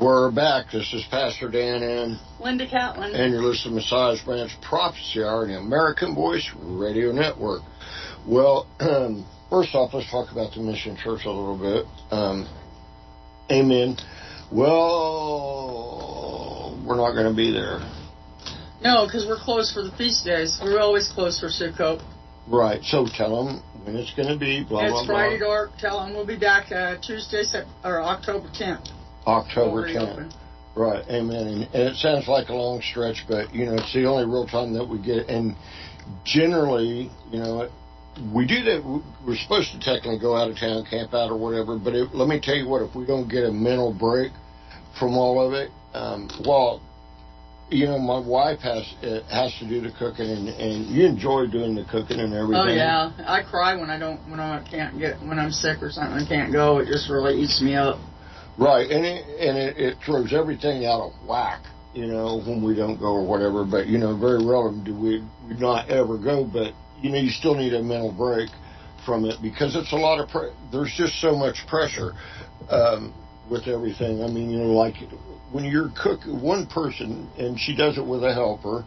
We're 0.00 0.30
back. 0.30 0.66
This 0.70 0.92
is 0.94 1.04
Pastor 1.10 1.48
Dan 1.48 1.82
and, 1.82 2.20
Linda 2.38 2.68
Catlin. 2.68 3.16
and 3.16 3.32
you're 3.32 3.42
listening 3.42 3.74
to 3.74 3.80
Messiah's 3.80 4.20
Branch 4.20 4.52
Prophecy 4.62 5.24
Hour 5.24 5.42
on 5.42 5.48
the 5.48 5.58
American 5.58 6.14
Voice 6.14 6.48
Radio 6.56 7.10
Network. 7.10 7.62
Well, 8.24 8.68
um, 8.78 9.26
first 9.50 9.74
off, 9.74 9.92
let's 9.92 10.08
talk 10.08 10.30
about 10.30 10.54
the 10.54 10.60
Mission 10.60 10.96
Church 10.96 11.22
a 11.24 11.30
little 11.30 11.58
bit. 11.58 11.84
Um, 12.12 12.46
amen. 13.50 13.96
Well, 14.52 15.60
we're 16.86 16.94
not 16.94 17.14
going 17.14 17.28
to 17.28 17.34
be 17.36 17.50
there. 17.50 17.80
no, 18.80 19.04
because 19.04 19.26
we're 19.26 19.42
closed 19.42 19.74
for 19.74 19.82
the 19.82 19.90
feast 19.96 20.24
days. 20.24 20.60
We're 20.62 20.78
always 20.78 21.10
closed 21.12 21.40
for 21.40 21.48
Sukkot. 21.48 22.00
Right. 22.46 22.84
So 22.84 23.04
tell 23.12 23.44
them 23.44 23.64
when 23.82 23.96
it's 23.96 24.14
going 24.14 24.28
to 24.28 24.38
be. 24.38 24.62
Blah 24.62 24.86
blah 24.90 25.00
it's 25.00 25.08
Friday 25.08 25.38
blah. 25.38 25.48
dark. 25.48 25.70
Tell 25.80 25.98
them 26.04 26.14
we'll 26.14 26.24
be 26.24 26.38
back 26.38 26.70
uh, 26.70 26.98
Tuesday, 27.04 27.42
or 27.82 28.00
October 28.00 28.46
10th. 28.50 28.92
October 29.28 29.82
We'll 29.82 29.84
10th. 29.84 30.16
reopen. 30.16 30.32
Right, 30.74 31.04
amen. 31.10 31.46
And, 31.46 31.62
and 31.74 31.82
it 31.90 31.96
sounds 31.96 32.28
like 32.28 32.48
a 32.48 32.54
long 32.54 32.80
stretch, 32.82 33.24
but 33.28 33.52
you 33.52 33.66
know, 33.66 33.74
it's 33.74 33.92
the 33.92 34.06
only 34.06 34.24
real 34.24 34.46
time 34.46 34.72
that 34.74 34.84
we 34.88 34.98
get. 34.98 35.28
And 35.28 35.56
generally, 36.24 37.10
you 37.30 37.38
know, 37.38 37.68
we 38.32 38.46
do 38.46 38.62
that. 38.62 39.02
We're 39.26 39.36
supposed 39.36 39.72
to 39.72 39.80
technically 39.80 40.18
go 40.18 40.36
out 40.36 40.50
of 40.50 40.56
town, 40.56 40.84
camp 40.88 41.14
out, 41.14 41.30
or 41.30 41.36
whatever. 41.38 41.78
But 41.78 41.94
it, 41.94 42.14
let 42.14 42.28
me 42.28 42.40
tell 42.40 42.54
you 42.54 42.68
what: 42.68 42.82
if 42.82 42.94
we 42.94 43.06
don't 43.06 43.28
get 43.28 43.44
a 43.44 43.52
mental 43.52 43.92
break 43.92 44.32
from 44.98 45.16
all 45.18 45.44
of 45.44 45.52
it, 45.52 45.70
um, 45.94 46.28
well, 46.46 46.80
you 47.70 47.86
know, 47.86 47.98
my 47.98 48.18
wife 48.18 48.60
has 48.60 48.82
uh, 49.02 49.20
has 49.30 49.54
to 49.58 49.68
do 49.68 49.80
the 49.80 49.92
cooking, 49.98 50.26
and, 50.26 50.48
and 50.48 50.86
you 50.86 51.06
enjoy 51.06 51.46
doing 51.46 51.74
the 51.74 51.84
cooking 51.84 52.18
and 52.20 52.32
everything. 52.34 52.54
Oh 52.54 52.66
yeah, 52.68 53.12
I 53.26 53.42
cry 53.42 53.76
when 53.76 53.90
I 53.90 53.98
don't 53.98 54.18
when 54.30 54.40
I 54.40 54.66
can't 54.68 54.98
get 54.98 55.20
when 55.20 55.38
I'm 55.38 55.50
sick 55.50 55.82
or 55.82 55.90
something. 55.90 56.24
I 56.24 56.26
can't 56.26 56.52
go. 56.52 56.78
It 56.78 56.86
just 56.86 57.10
really 57.10 57.38
eats 57.40 57.60
me 57.62 57.74
up. 57.76 57.98
Right, 58.58 58.90
and 58.90 59.06
it 59.06 59.24
and 59.38 59.56
it, 59.56 59.76
it 59.78 59.98
throws 60.04 60.32
everything 60.32 60.84
out 60.84 61.00
of 61.00 61.12
whack, 61.28 61.62
you 61.94 62.06
know, 62.06 62.42
when 62.44 62.60
we 62.60 62.74
don't 62.74 62.98
go 62.98 63.06
or 63.14 63.24
whatever. 63.24 63.64
But 63.64 63.86
you 63.86 63.98
know, 63.98 64.16
very 64.18 64.44
rarely 64.44 64.82
do 64.84 64.96
we 64.96 65.24
we 65.46 65.54
not 65.54 65.88
ever 65.88 66.18
go. 66.18 66.44
But 66.44 66.74
you 67.00 67.10
know, 67.10 67.18
you 67.18 67.30
still 67.30 67.54
need 67.54 67.72
a 67.72 67.82
mental 67.82 68.10
break 68.10 68.50
from 69.06 69.24
it 69.24 69.36
because 69.40 69.76
it's 69.76 69.92
a 69.92 69.96
lot 69.96 70.18
of 70.18 70.28
pre- 70.28 70.50
there's 70.72 70.92
just 70.96 71.20
so 71.20 71.36
much 71.36 71.64
pressure 71.68 72.14
um, 72.68 73.14
with 73.48 73.68
everything. 73.68 74.24
I 74.24 74.26
mean, 74.26 74.50
you 74.50 74.58
know, 74.58 74.72
like 74.72 74.96
when 75.52 75.62
you're 75.62 75.92
cook 75.94 76.18
one 76.26 76.66
person 76.66 77.30
and 77.38 77.60
she 77.60 77.76
does 77.76 77.96
it 77.96 78.04
with 78.04 78.24
a 78.24 78.34
helper. 78.34 78.84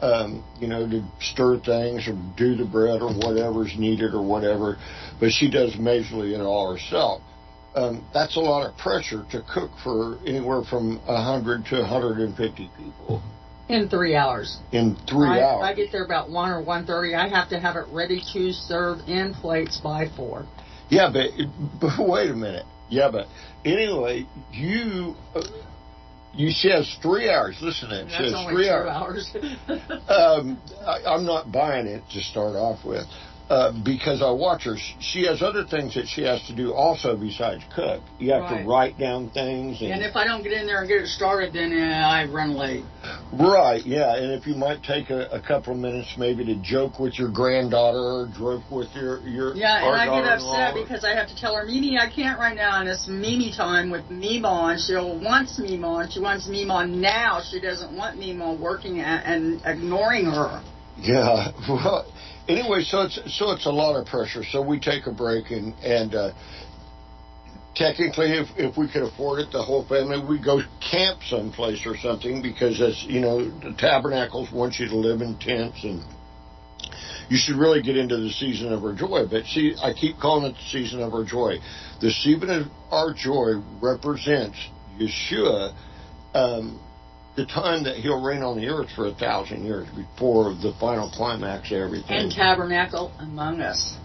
Um, 0.00 0.44
you 0.60 0.68
know, 0.68 0.88
to 0.88 1.02
stir 1.20 1.58
things 1.58 2.06
or 2.06 2.14
do 2.36 2.54
the 2.54 2.64
bread 2.64 3.02
or 3.02 3.12
whatever's 3.12 3.76
needed 3.76 4.14
or 4.14 4.22
whatever, 4.22 4.78
but 5.18 5.32
she 5.32 5.50
does 5.50 5.74
majorly 5.74 6.38
it 6.38 6.40
all 6.40 6.72
herself 6.72 7.20
um, 7.78 8.04
that's 8.12 8.36
a 8.36 8.40
lot 8.40 8.68
of 8.68 8.76
pressure 8.76 9.24
to 9.30 9.42
cook 9.52 9.70
for 9.84 10.18
anywhere 10.26 10.62
from 10.68 10.98
100 11.06 11.64
to 11.66 11.76
150 11.80 12.70
people 12.76 13.22
In 13.68 13.88
three 13.88 14.16
hours. 14.16 14.58
in 14.72 14.96
three 15.08 15.28
I, 15.28 15.42
hours. 15.42 15.64
I 15.64 15.74
get 15.74 15.92
there 15.92 16.04
about 16.04 16.30
one 16.30 16.50
or 16.50 16.62
one 16.62 16.86
thirty. 16.86 17.14
I 17.14 17.28
have 17.28 17.48
to 17.50 17.60
have 17.60 17.76
it 17.76 17.86
ready 17.90 18.22
to 18.32 18.52
serve 18.52 19.00
in 19.08 19.34
plates 19.34 19.80
by 19.82 20.08
four. 20.16 20.46
yeah, 20.88 21.10
but, 21.12 21.30
but 21.80 22.08
wait 22.08 22.30
a 22.30 22.34
minute. 22.34 22.64
Yeah, 22.88 23.10
but 23.12 23.26
anyway, 23.64 24.26
you 24.50 25.14
uh, 25.34 25.42
you 26.34 26.50
has 26.70 26.96
three 27.02 27.28
hours. 27.28 27.58
Listen 27.60 27.90
to 27.90 27.96
that. 27.96 28.08
That's 28.08 28.32
only 28.34 28.54
three 28.54 28.64
two 28.64 28.70
hours. 28.70 29.30
hours. 29.34 29.52
um, 30.08 30.58
I, 30.86 31.02
I'm 31.06 31.26
not 31.26 31.52
buying 31.52 31.86
it 31.86 32.02
to 32.12 32.20
start 32.20 32.54
off 32.54 32.84
with 32.84 33.06
uh, 33.50 33.72
because 33.84 34.20
I 34.22 34.30
watch 34.30 34.64
her. 34.64 34.76
She- 35.00 35.24
has 35.26 35.42
other 35.42 35.64
things 35.64 35.94
that 35.94 36.06
she 36.06 36.22
has 36.22 36.40
to 36.46 36.54
do 36.54 36.72
also 36.72 37.16
besides 37.16 37.62
cook. 37.74 38.00
You 38.18 38.32
have 38.32 38.42
Right. 38.42 38.62
to 38.62 38.68
write 38.68 38.98
down 38.98 39.30
things. 39.30 39.80
and 39.82 40.02
if 40.02 40.16
I 40.16 40.24
don't 40.24 40.42
get 40.42 40.52
in 40.52 40.66
there 40.66 40.80
and 40.80 40.88
get 40.88 41.02
it 41.02 41.08
started, 41.08 41.52
then 41.52 41.72
uh, 41.72 41.84
I 42.08 42.24
run 42.26 42.54
late. 42.54 42.84
Right, 43.32 43.84
yeah, 43.84 44.16
and 44.16 44.32
if 44.32 44.46
you 44.46 44.54
might 44.54 44.82
take 44.82 45.10
a, 45.10 45.28
a 45.32 45.40
couple 45.40 45.72
of 45.74 45.78
minutes 45.78 46.14
maybe 46.16 46.44
to 46.46 46.54
joke 46.56 46.98
with 46.98 47.18
your 47.18 47.28
granddaughter 47.30 47.98
or 47.98 48.28
joke 48.38 48.70
with 48.70 48.94
your 48.94 49.20
your 49.20 49.54
Yeah, 49.54 49.86
and 49.86 49.94
I 49.96 50.06
get 50.06 50.24
upset 50.32 50.74
because 50.74 51.04
I 51.04 51.14
have 51.14 51.28
to 51.28 51.36
tell 51.36 51.54
her, 51.56 51.64
Mimi, 51.64 51.98
I 51.98 52.08
can't 52.10 52.38
right 52.38 52.56
now, 52.56 52.80
and 52.80 52.88
it's 52.88 53.06
Mimi 53.08 53.52
time 53.52 53.90
with 53.90 54.08
Mima, 54.10 54.68
and 54.72 54.80
she 54.80 54.94
wants 54.94 55.58
Mima, 55.58 55.96
and 55.98 56.12
she 56.12 56.20
wants 56.20 56.46
Mima 56.48 56.86
now. 56.86 57.40
She 57.50 57.60
doesn't 57.60 57.96
want 57.96 58.18
Mima 58.18 58.54
working 58.54 59.00
at, 59.00 59.24
and 59.26 59.60
ignoring 59.64 60.26
her. 60.26 60.62
yeah. 61.00 61.52
Well, 61.68 62.06
anyway, 62.48 62.82
so 62.82 63.02
it's 63.02 63.20
so 63.38 63.52
it's 63.52 63.66
a 63.66 63.70
lot 63.70 63.98
of 63.98 64.06
pressure. 64.06 64.42
So 64.44 64.62
we 64.62 64.80
take 64.80 65.06
a 65.06 65.12
break 65.12 65.50
and 65.50 65.74
and 65.82 66.14
uh, 66.14 66.32
technically, 67.74 68.32
if 68.32 68.48
if 68.56 68.76
we 68.76 68.88
could 68.88 69.02
afford 69.02 69.40
it, 69.40 69.52
the 69.52 69.62
whole 69.62 69.86
family 69.86 70.18
we 70.24 70.42
go 70.42 70.60
camp 70.80 71.20
someplace 71.28 71.86
or 71.86 71.96
something 71.96 72.42
because 72.42 72.80
as 72.80 73.04
you 73.04 73.20
know 73.20 73.44
the 73.60 73.74
tabernacles 73.78 74.50
want 74.52 74.78
you 74.78 74.88
to 74.88 74.96
live 74.96 75.20
in 75.20 75.38
tents 75.38 75.84
and. 75.84 76.02
You 77.30 77.36
should 77.36 77.56
really 77.56 77.82
get 77.82 77.98
into 77.98 78.16
the 78.16 78.30
season 78.30 78.72
of 78.72 78.82
our 78.82 78.94
joy, 78.94 79.26
but 79.30 79.44
see, 79.44 79.74
I 79.82 79.92
keep 79.92 80.18
calling 80.18 80.50
it 80.50 80.54
the 80.54 80.70
season 80.70 81.02
of 81.02 81.12
our 81.12 81.24
joy. 81.24 81.58
The 82.00 82.10
season 82.10 82.48
of 82.48 82.62
our 82.90 83.12
joy 83.12 83.60
represents 83.82 84.56
Yeshua, 84.98 85.74
um, 86.32 86.80
the 87.38 87.46
time 87.46 87.84
that 87.84 87.96
he'll 87.96 88.20
reign 88.20 88.42
on 88.42 88.58
the 88.60 88.66
earth 88.66 88.90
for 88.96 89.06
a 89.06 89.14
thousand 89.14 89.64
years 89.64 89.86
before 89.94 90.52
the 90.54 90.74
final 90.80 91.08
climax 91.08 91.70
of 91.70 91.78
everything. 91.78 92.10
And 92.10 92.32
tabernacle 92.32 93.12
among 93.20 93.60
us. 93.60 93.96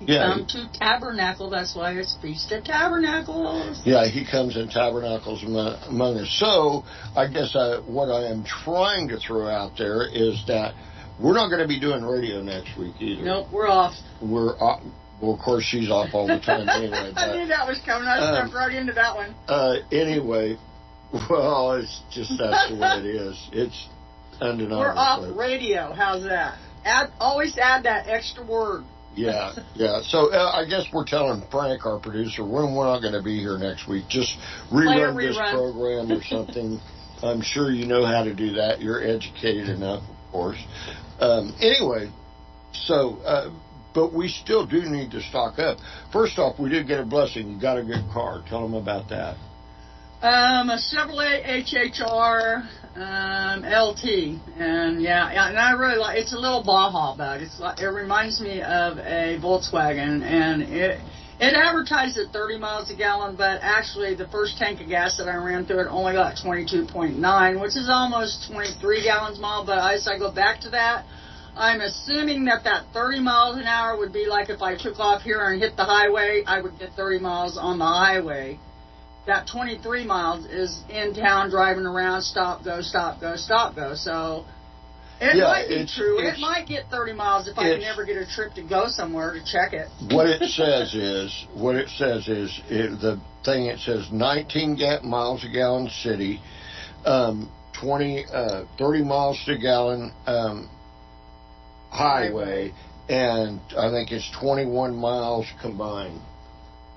Yeah. 0.00 0.32
Come 0.32 0.46
to 0.54 0.68
tabernacle. 0.78 1.50
That's 1.50 1.74
why 1.74 1.92
it's 1.92 2.16
Feast 2.22 2.52
of 2.52 2.62
Tabernacles. 2.62 3.82
Yeah, 3.84 4.06
he 4.06 4.24
comes 4.24 4.56
in 4.56 4.68
tabernacles 4.68 5.42
among, 5.42 6.16
us. 6.18 6.30
So 6.38 6.84
I 7.16 7.26
guess 7.26 7.56
I, 7.56 7.80
what 7.84 8.06
I 8.08 8.30
am 8.30 8.44
trying 8.44 9.08
to 9.08 9.18
throw 9.18 9.48
out 9.48 9.72
there 9.76 10.06
is 10.06 10.44
that 10.46 10.74
we're 11.20 11.34
not 11.34 11.48
going 11.48 11.62
to 11.62 11.66
be 11.68 11.80
doing 11.80 12.04
radio 12.04 12.40
next 12.42 12.78
week 12.78 12.94
either. 13.00 13.22
Nope, 13.24 13.48
we're 13.52 13.66
off. 13.68 13.94
We're 14.22 14.54
off, 14.58 14.84
well, 15.20 15.34
of 15.34 15.40
course 15.40 15.64
she's 15.64 15.90
off 15.90 16.10
all 16.14 16.28
the 16.28 16.38
time 16.38 16.68
anyway. 16.68 17.12
I 17.16 17.36
knew 17.36 17.48
that 17.48 17.66
was 17.66 17.80
coming. 17.84 18.06
I 18.06 18.18
Um, 18.18 18.36
stepped 18.46 18.54
right 18.54 18.72
into 18.72 18.92
that 18.92 19.16
one. 19.16 19.34
uh, 19.48 19.74
anyway, 19.90 20.56
well, 21.30 21.72
it's 21.72 22.02
just 22.10 22.32
that's 22.38 22.68
the 22.68 22.76
way 22.76 22.98
it 22.98 23.06
is. 23.06 23.48
It's 23.52 23.88
undeniable. 24.40 24.80
We're 24.80 24.94
off 24.94 25.36
radio. 25.36 25.92
How's 25.92 26.22
that? 26.24 26.58
Add, 26.84 27.10
always 27.18 27.56
add 27.58 27.84
that 27.84 28.08
extra 28.08 28.44
word. 28.44 28.84
Yeah, 29.14 29.54
yeah. 29.74 30.00
So 30.02 30.32
uh, 30.32 30.52
I 30.54 30.68
guess 30.68 30.86
we're 30.92 31.06
telling 31.06 31.42
Frank, 31.50 31.86
our 31.86 31.98
producer, 31.98 32.44
when 32.44 32.74
we're 32.74 32.84
not 32.84 33.00
going 33.00 33.14
to 33.14 33.22
be 33.22 33.38
here 33.40 33.58
next 33.58 33.88
week. 33.88 34.04
Just 34.08 34.36
a 34.70 34.74
rerun 34.74 35.16
this 35.16 35.36
program 35.36 36.12
or 36.12 36.22
something. 36.22 36.80
I'm 37.22 37.42
sure 37.42 37.72
you 37.72 37.86
know 37.86 38.04
how 38.04 38.22
to 38.22 38.34
do 38.34 38.52
that. 38.52 38.80
You're 38.80 39.02
educated 39.02 39.68
enough, 39.68 40.04
of 40.04 40.32
course. 40.32 40.62
Um, 41.18 41.52
anyway, 41.60 42.12
so 42.72 43.16
uh, 43.24 43.50
but 43.92 44.12
we 44.12 44.28
still 44.28 44.66
do 44.66 44.82
need 44.82 45.10
to 45.12 45.20
stock 45.22 45.58
up. 45.58 45.78
First 46.12 46.38
off, 46.38 46.60
we 46.60 46.68
did 46.68 46.86
get 46.86 47.00
a 47.00 47.04
blessing. 47.04 47.50
You 47.50 47.60
got 47.60 47.78
a 47.78 47.82
good 47.82 48.04
car. 48.12 48.44
Tell 48.48 48.62
them 48.62 48.74
about 48.74 49.08
that. 49.08 49.36
Um, 50.20 50.68
a 50.68 50.78
Chevrolet 50.78 51.46
HHR 51.62 52.66
um, 52.96 53.62
LT, 53.62 54.40
and 54.58 55.00
yeah, 55.00 55.30
yeah, 55.30 55.48
and 55.48 55.56
I 55.56 55.70
really 55.78 55.96
like. 55.96 56.18
It's 56.18 56.32
a 56.32 56.36
little 56.36 56.64
Baja 56.64 57.16
bug. 57.16 57.40
It's 57.40 57.60
like 57.60 57.78
it 57.78 57.86
reminds 57.86 58.40
me 58.40 58.60
of 58.60 58.98
a 58.98 59.38
Volkswagen, 59.40 60.22
and 60.24 60.62
it 60.62 60.98
it 61.38 61.54
advertised 61.54 62.18
at 62.18 62.32
30 62.32 62.58
miles 62.58 62.90
a 62.90 62.96
gallon, 62.96 63.36
but 63.36 63.60
actually 63.62 64.16
the 64.16 64.26
first 64.26 64.58
tank 64.58 64.80
of 64.80 64.88
gas 64.88 65.16
that 65.18 65.28
I 65.28 65.36
ran 65.36 65.66
through 65.66 65.82
it 65.82 65.86
only 65.88 66.14
got 66.14 66.34
22.9, 66.34 67.60
which 67.60 67.76
is 67.76 67.88
almost 67.88 68.50
23 68.50 69.04
gallons 69.04 69.38
a 69.38 69.40
mile. 69.40 69.64
But 69.64 69.78
as 69.78 70.08
I 70.08 70.18
go 70.18 70.32
back 70.32 70.58
to 70.62 70.70
that, 70.70 71.04
I'm 71.54 71.80
assuming 71.80 72.44
that 72.46 72.64
that 72.64 72.86
30 72.92 73.20
miles 73.20 73.56
an 73.56 73.68
hour 73.68 73.96
would 73.96 74.12
be 74.12 74.26
like 74.26 74.50
if 74.50 74.62
I 74.62 74.76
took 74.76 74.98
off 74.98 75.22
here 75.22 75.44
and 75.44 75.62
hit 75.62 75.76
the 75.76 75.84
highway, 75.84 76.42
I 76.44 76.60
would 76.60 76.76
get 76.76 76.94
30 76.94 77.20
miles 77.20 77.56
on 77.56 77.78
the 77.78 77.86
highway 77.86 78.58
that 79.28 79.46
23 79.46 80.04
miles 80.04 80.44
is 80.46 80.82
in 80.90 81.14
town 81.14 81.50
driving 81.50 81.86
around, 81.86 82.22
stop, 82.22 82.64
go, 82.64 82.80
stop, 82.82 83.20
go, 83.20 83.36
stop, 83.36 83.74
go. 83.76 83.94
So 83.94 84.44
It 85.20 85.34
Yeah, 85.34 85.48
might 85.48 85.66
be 85.68 85.74
it's- 85.74 85.96
true. 85.96 86.18
it's- 86.20 86.36
it 86.38 86.40
might 86.40 86.66
get 86.68 86.88
30 86.92 87.12
miles 87.12 87.48
if 87.48 87.58
I 87.58 87.70
can 87.72 87.80
never 87.80 88.04
get 88.04 88.16
a 88.18 88.24
trip 88.24 88.54
to 88.54 88.62
go 88.62 88.86
somewhere 88.86 89.32
to 89.34 89.40
check 89.44 89.72
it. 89.72 89.88
what 90.12 90.26
it 90.28 90.48
says 90.48 90.94
is 90.94 91.44
what 91.54 91.74
it 91.74 91.88
says 91.88 92.28
is 92.28 92.60
it, 92.70 93.00
the 93.00 93.18
thing 93.44 93.66
it 93.66 93.80
says 93.80 94.12
19 94.12 94.76
ga- 94.76 95.00
miles 95.02 95.42
a 95.42 95.48
gallon 95.48 95.88
city 95.90 96.40
um 97.04 97.50
20 97.72 98.26
uh 98.32 98.62
30 98.78 99.02
miles 99.02 99.42
to 99.44 99.56
gallon 99.58 100.12
um 100.28 100.68
highway 101.90 102.72
and 103.08 103.60
i 103.76 103.90
think 103.90 104.12
it's 104.12 104.30
21 104.40 104.94
miles 104.94 105.46
combined 105.60 106.20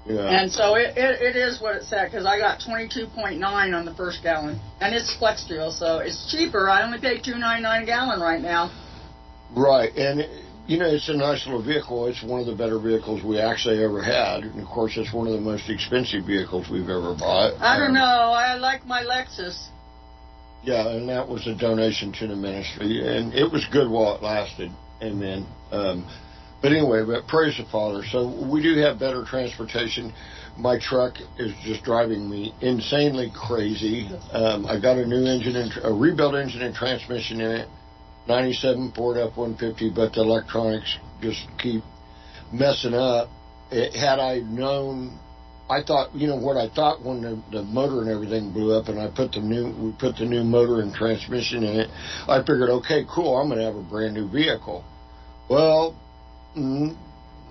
yeah 0.06 0.30
And 0.42 0.52
so 0.52 0.76
it, 0.76 0.98
it, 0.98 1.22
it 1.22 1.36
is 1.36 1.62
what 1.62 1.76
it 1.76 1.84
said 1.84 2.10
because 2.10 2.26
I 2.26 2.38
got 2.40 2.60
22.9 2.60 3.38
on 3.44 3.86
the 3.86 3.94
first 3.94 4.24
gallon, 4.24 4.60
and 4.82 4.96
it's 4.96 5.14
flex 5.18 5.46
fuel, 5.48 5.72
so 5.72 6.00
it's 6.00 6.32
cheaper. 6.32 6.70
I 6.70 6.84
only 6.84 7.00
pay 7.00 7.20
2.99 7.20 7.84
a 7.84 7.86
gallon 7.86 8.20
right 8.20 8.42
now. 8.42 8.72
right 9.56 9.94
and 9.96 10.22
you 10.68 10.78
know 10.78 10.86
it's 10.86 11.10
a 11.10 11.14
nice 11.14 11.46
little 11.46 11.62
vehicle 11.64 12.08
it's 12.08 12.24
one 12.24 12.40
of 12.40 12.46
the 12.46 12.56
better 12.56 12.80
vehicles 12.80 13.22
we 13.24 13.40
actually 13.40 13.84
ever 13.84 14.02
had 14.02 14.44
and 14.44 14.60
of 14.62 14.68
course 14.68 14.94
it's 14.96 15.12
one 15.14 15.28
of 15.28 15.34
the 15.34 15.42
most 15.42 15.70
expensive 15.70 16.24
vehicles 16.26 16.70
we've 16.70 16.90
ever 16.90 17.14
bought 17.18 17.54
I 17.60 17.78
don't 17.78 17.88
Um, 17.90 17.94
know. 17.96 18.32
I 18.32 18.56
like 18.56 18.86
my 18.86 19.04
Lexus. 19.04 19.68
Yeah, 20.64 20.88
and 20.90 21.10
that 21.10 21.28
was 21.28 21.48
a 21.48 21.56
donation 21.56 22.14
to 22.20 22.28
the 22.28 22.36
ministry, 22.36 23.02
and 23.06 23.34
it 23.34 23.52
was 23.52 23.66
good 23.72 23.90
while 23.90 24.16
it 24.16 24.22
lasted. 24.22 24.70
Amen. 25.02 25.48
Um, 25.72 26.06
but 26.62 26.72
anyway, 26.72 27.04
but 27.06 27.28
praise 27.28 27.58
the 27.58 27.66
Father. 27.72 28.04
So 28.12 28.28
we 28.52 28.62
do 28.62 28.76
have 28.82 29.00
better 29.00 29.24
transportation. 29.26 30.14
My 30.58 30.78
truck 30.80 31.16
is 31.40 31.54
just 31.64 31.84
driving 31.84 32.30
me 32.30 32.54
insanely 32.62 33.32
crazy. 33.34 34.10
Um, 34.32 34.66
I 34.66 34.80
got 34.80 34.98
a 34.98 35.06
new 35.06 35.26
engine, 35.26 35.56
and 35.56 35.72
a 35.84 35.92
rebuilt 35.92 36.36
engine 36.36 36.62
and 36.62 36.76
transmission 36.76 37.42
in 37.42 37.52
it, 37.52 37.68
97 38.28 38.92
Ford 38.92 39.18
F-150, 39.18 39.96
but 39.96 40.14
the 40.14 40.22
electronics 40.22 40.98
just 41.22 41.48
keep 41.58 41.84
messing 42.52 42.94
up. 42.94 43.30
It, 43.72 43.96
had 43.96 44.20
I 44.20 44.40
known 44.40 45.18
I 45.72 45.82
thought, 45.82 46.14
you 46.14 46.28
know, 46.28 46.36
what 46.36 46.58
I 46.58 46.68
thought 46.68 47.02
when 47.02 47.22
the, 47.22 47.42
the 47.50 47.64
motor 47.64 48.02
and 48.02 48.12
everything 48.12 48.52
blew 48.52 48.78
up, 48.78 48.90
and 48.90 49.00
I 49.00 49.08
put 49.08 49.32
the 49.32 49.40
new, 49.40 49.72
we 49.72 49.94
put 49.94 50.18
the 50.18 50.26
new 50.26 50.44
motor 50.44 50.82
and 50.82 50.94
transmission 50.94 51.64
in 51.64 51.80
it. 51.80 51.90
I 52.28 52.40
figured, 52.40 52.70
okay, 52.70 53.06
cool, 53.08 53.38
I'm 53.38 53.48
going 53.48 53.60
to 53.60 53.66
have 53.66 53.78
a 53.78 53.82
brand 53.82 54.14
new 54.14 54.28
vehicle. 54.30 54.84
Well, 55.50 55.96
mm, 56.56 56.96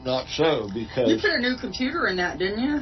not 0.05 0.27
so 0.29 0.69
because. 0.73 1.09
You 1.09 1.17
put 1.21 1.31
a 1.31 1.41
new 1.41 1.57
computer 1.61 2.07
in 2.09 2.17
that, 2.17 2.39
didn't 2.39 2.61
you? 2.61 2.81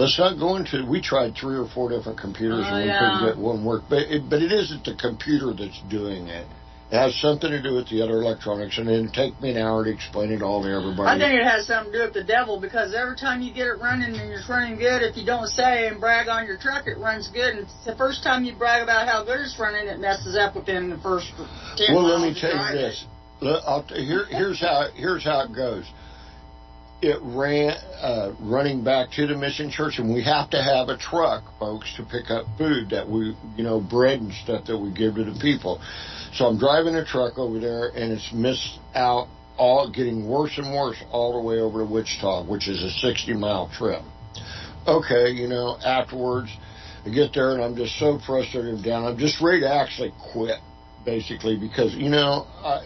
let's 0.00 0.18
not 0.18 0.38
go 0.38 0.56
into. 0.56 0.84
We 0.86 1.02
tried 1.02 1.36
three 1.36 1.56
or 1.56 1.68
four 1.68 1.90
different 1.90 2.18
computers 2.18 2.64
Oh, 2.66 2.74
and 2.74 2.84
we 2.84 2.88
yeah. 2.88 2.98
couldn't 2.98 3.34
get 3.34 3.42
one 3.42 3.64
work. 3.64 3.84
But 3.88 4.08
it, 4.08 4.28
but 4.28 4.42
it 4.42 4.50
isn't 4.50 4.84
the 4.84 4.94
computer 4.94 5.52
that's 5.52 5.80
doing 5.90 6.28
it. 6.28 6.46
It 6.90 6.98
has 6.98 7.14
something 7.22 7.48
to 7.48 7.62
do 7.62 7.74
with 7.74 7.88
the 7.88 8.02
other 8.02 8.18
electronics, 8.18 8.76
and 8.78 8.90
it'll 8.90 9.12
take 9.14 9.40
me 9.40 9.54
an 9.54 9.58
hour 9.58 9.84
to 9.84 9.90
explain 9.94 10.32
it 10.32 10.42
all 10.42 10.64
to 10.64 10.68
everybody. 10.68 11.06
I 11.06 11.14
think 11.22 11.38
it 11.38 11.46
has 11.46 11.68
something 11.68 11.92
to 11.92 11.98
do 11.98 12.04
with 12.10 12.14
the 12.14 12.24
devil 12.24 12.58
because 12.58 12.96
every 12.98 13.14
time 13.14 13.42
you 13.42 13.54
get 13.54 13.68
it 13.68 13.78
running 13.78 14.10
and 14.18 14.32
it's 14.32 14.48
running 14.48 14.74
good, 14.74 15.06
if 15.06 15.16
you 15.16 15.24
don't 15.24 15.46
say 15.46 15.86
and 15.86 16.00
brag 16.00 16.26
on 16.26 16.46
your 16.46 16.58
truck, 16.58 16.88
it 16.88 16.98
runs 16.98 17.28
good. 17.28 17.62
And 17.62 17.66
the 17.86 17.94
first 17.94 18.24
time 18.24 18.42
you 18.42 18.56
brag 18.56 18.82
about 18.82 19.06
how 19.06 19.22
good 19.22 19.38
it's 19.38 19.54
running, 19.56 19.86
it 19.86 20.00
messes 20.00 20.34
up 20.34 20.56
within 20.56 20.90
the 20.90 20.98
first 20.98 21.30
10 21.76 21.94
Well, 21.94 22.10
let 22.10 22.26
me 22.26 22.34
tell 22.34 22.50
you 22.50 22.74
this. 22.74 23.06
I'll 23.42 23.84
here, 23.88 24.26
here's 24.26 24.60
how 24.60 24.88
here's 24.94 25.24
how 25.24 25.44
it 25.44 25.54
goes. 25.54 25.84
It 27.02 27.18
ran 27.22 27.70
uh, 28.02 28.34
running 28.40 28.84
back 28.84 29.10
to 29.12 29.26
the 29.26 29.34
mission 29.34 29.70
church, 29.70 29.98
and 29.98 30.12
we 30.12 30.22
have 30.22 30.50
to 30.50 30.62
have 30.62 30.90
a 30.90 30.98
truck, 30.98 31.44
folks, 31.58 31.94
to 31.96 32.02
pick 32.02 32.30
up 32.30 32.44
food 32.58 32.90
that 32.90 33.08
we, 33.08 33.34
you 33.56 33.64
know, 33.64 33.80
bread 33.80 34.20
and 34.20 34.32
stuff 34.34 34.66
that 34.66 34.76
we 34.76 34.92
give 34.92 35.14
to 35.14 35.24
the 35.24 35.38
people. 35.40 35.80
So 36.34 36.44
I'm 36.44 36.58
driving 36.58 36.96
a 36.96 37.04
truck 37.04 37.38
over 37.38 37.58
there, 37.58 37.88
and 37.88 38.12
it's 38.12 38.30
missed 38.34 38.78
out, 38.94 39.28
all 39.56 39.90
getting 39.90 40.28
worse 40.28 40.58
and 40.58 40.74
worse 40.74 41.02
all 41.10 41.40
the 41.40 41.46
way 41.46 41.60
over 41.60 41.78
to 41.78 41.90
Wichita, 41.90 42.44
which 42.44 42.68
is 42.68 42.82
a 42.82 42.90
60 42.90 43.32
mile 43.32 43.70
trip. 43.72 44.02
Okay, 44.86 45.30
you 45.30 45.48
know, 45.48 45.78
afterwards, 45.82 46.50
I 47.06 47.08
get 47.08 47.32
there 47.32 47.52
and 47.54 47.62
I'm 47.62 47.76
just 47.76 47.98
so 47.98 48.18
frustrated 48.26 48.74
and 48.74 48.84
down. 48.84 49.04
I'm 49.06 49.16
just 49.16 49.40
ready 49.40 49.60
to 49.60 49.72
actually 49.72 50.12
quit, 50.32 50.60
basically, 51.04 51.56
because 51.56 51.94
you 51.94 52.10
know, 52.10 52.46
I, 52.62 52.84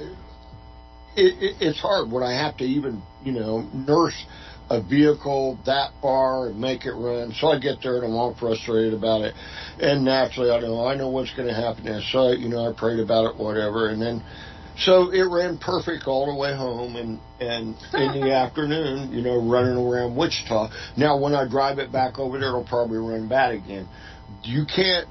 it, 1.17 1.43
it, 1.43 1.57
it's 1.61 1.81
hard 1.81 2.11
when 2.11 2.23
I 2.23 2.33
have 2.35 2.57
to 2.59 2.65
even 2.65 3.03
you 3.25 3.33
know 3.33 3.69
nurse 3.73 4.25
a 4.71 4.83
vehicle 4.83 5.59
that 5.67 5.91
far 6.01 6.49
and 6.49 6.59
make 6.59 6.87
it 6.87 6.93
run. 6.93 7.33
So 7.33 7.49
I 7.49 7.59
get 7.59 7.83
there 7.83 7.97
and 7.97 8.07
I'm 8.07 8.13
all 8.13 8.35
frustrated 8.35 8.95
about 8.95 9.21
it. 9.23 9.35
And 9.79 10.05
naturally, 10.05 10.51
I 10.51 10.61
know 10.61 10.87
I 10.87 10.95
know 10.95 11.11
what's 11.11 11.35
going 11.35 11.49
to 11.49 11.55
happen. 11.55 11.87
And 11.87 12.03
so 12.05 12.33
you 12.33 12.49
know, 12.49 12.71
I 12.71 12.73
prayed 12.73 13.01
about 13.01 13.35
it, 13.35 13.37
whatever, 13.37 13.89
and 13.89 14.01
then. 14.01 14.23
So 14.77 15.13
it 15.13 15.23
ran 15.23 15.59
perfect 15.59 16.09
all 16.09 16.27
the 16.27 16.35
way 16.35 16.53
home, 16.57 16.97
and 16.97 17.21
and 17.39 17.77
in 17.95 18.21
the 18.21 18.33
afternoon, 18.45 19.13
you 19.13 19.23
know, 19.23 19.41
running 19.41 19.77
around 19.77 20.17
Wichita. 20.17 20.69
Now, 20.97 21.17
when 21.17 21.33
I 21.33 21.47
drive 21.47 21.79
it 21.79 21.93
back 21.93 22.19
over 22.19 22.41
there, 22.41 22.49
it'll 22.49 22.65
probably 22.65 22.99
run 22.99 23.29
bad 23.29 23.53
again. 23.55 23.89
You 24.43 24.65
can't. 24.67 25.07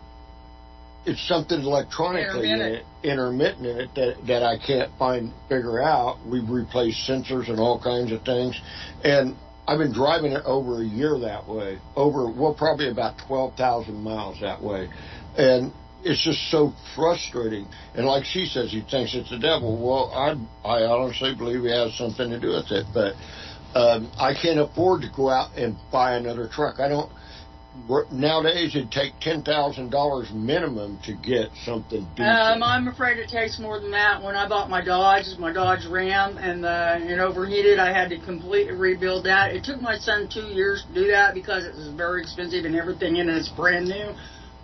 It's 1.06 1.28
something 1.28 1.60
electronically 1.60 2.50
in 2.50 2.62
Intermittent. 2.62 2.86
it, 3.04 3.08
intermittent 3.10 3.66
in 3.66 3.78
it 3.78 3.90
that 3.96 4.28
that 4.28 4.44
I 4.44 4.58
can't 4.58 4.90
find 4.98 5.34
figure 5.50 5.82
out. 5.82 6.18
We've 6.26 6.50
replaced 6.50 7.08
sensors 7.10 7.50
and 7.50 7.60
all 7.60 7.80
kinds 7.82 8.12
of 8.12 8.24
things, 8.24 8.60
and 9.04 9.36
I've 9.68 9.80
been 9.80 9.94
driving 9.94 10.32
it 10.32 10.44
over 10.46 10.82
a 10.82 10.86
year 10.86 11.20
that 11.20 11.48
way. 11.48 11.80
Over 11.96 12.32
well, 12.32 12.54
probably 12.54 12.90
about 12.90 13.18
twelve 13.28 13.56
thousand 13.56 14.02
miles 14.02 14.40
that 14.40 14.62
way, 14.62 14.90
and 15.38 15.74
it's 16.04 16.24
just 16.24 16.50
so 16.50 16.74
frustrating. 16.96 17.68
And 17.96 18.06
like 18.06 18.26
she 18.26 18.46
says, 18.46 18.72
he 18.72 18.82
thinks 18.82 19.14
it's 19.14 19.30
the 19.30 19.40
devil. 19.40 19.76
Well, 19.78 20.12
I 20.14 20.36
I 20.68 20.84
honestly 20.86 21.36
believe 21.36 21.64
he 21.64 21.72
has 21.72 21.94
something 21.98 22.30
to 22.30 22.40
do 22.40 22.50
with 22.50 22.72
it, 22.72 22.86
but 22.94 23.16
um, 23.78 24.12
I 24.18 24.34
can't 24.34 24.60
afford 24.60 25.02
to 25.02 25.10
go 25.14 25.30
out 25.30 25.58
and 25.58 25.76
buy 25.92 26.16
another 26.16 26.48
truck. 26.48 26.80
I 26.80 26.88
don't. 26.88 27.12
Nowadays, 28.12 28.76
it'd 28.76 28.92
take 28.92 29.20
ten 29.20 29.42
thousand 29.42 29.90
dollars 29.90 30.32
minimum 30.32 31.00
to 31.06 31.14
get 31.14 31.50
something 31.66 32.08
decent. 32.16 32.30
Um, 32.30 32.62
I'm 32.62 32.88
afraid 32.88 33.18
it 33.18 33.30
takes 33.30 33.58
more 33.58 33.80
than 33.80 33.90
that. 33.92 34.22
When 34.22 34.36
I 34.36 34.48
bought 34.48 34.70
my 34.70 34.84
Dodge, 34.84 35.26
my 35.40 35.52
Dodge 35.52 35.86
Ram, 35.88 36.38
and 36.38 36.66
uh, 36.66 36.98
it 37.00 37.20
overheated, 37.20 37.80
I 37.80 37.92
had 37.92 38.10
to 38.10 38.20
completely 38.20 38.74
rebuild 38.76 39.26
that. 39.26 39.56
It 39.56 39.64
took 39.64 39.82
my 39.82 39.98
son 39.98 40.30
two 40.32 40.48
years 40.54 40.86
to 40.88 40.94
do 40.94 41.08
that 41.08 41.34
because 41.34 41.66
it 41.66 41.76
was 41.76 41.88
very 41.96 42.22
expensive 42.22 42.64
and 42.66 42.76
everything 42.76 43.18
in 43.18 43.28
it 43.28 43.38
is 43.38 43.50
brand 43.50 43.88
new. 43.88 44.14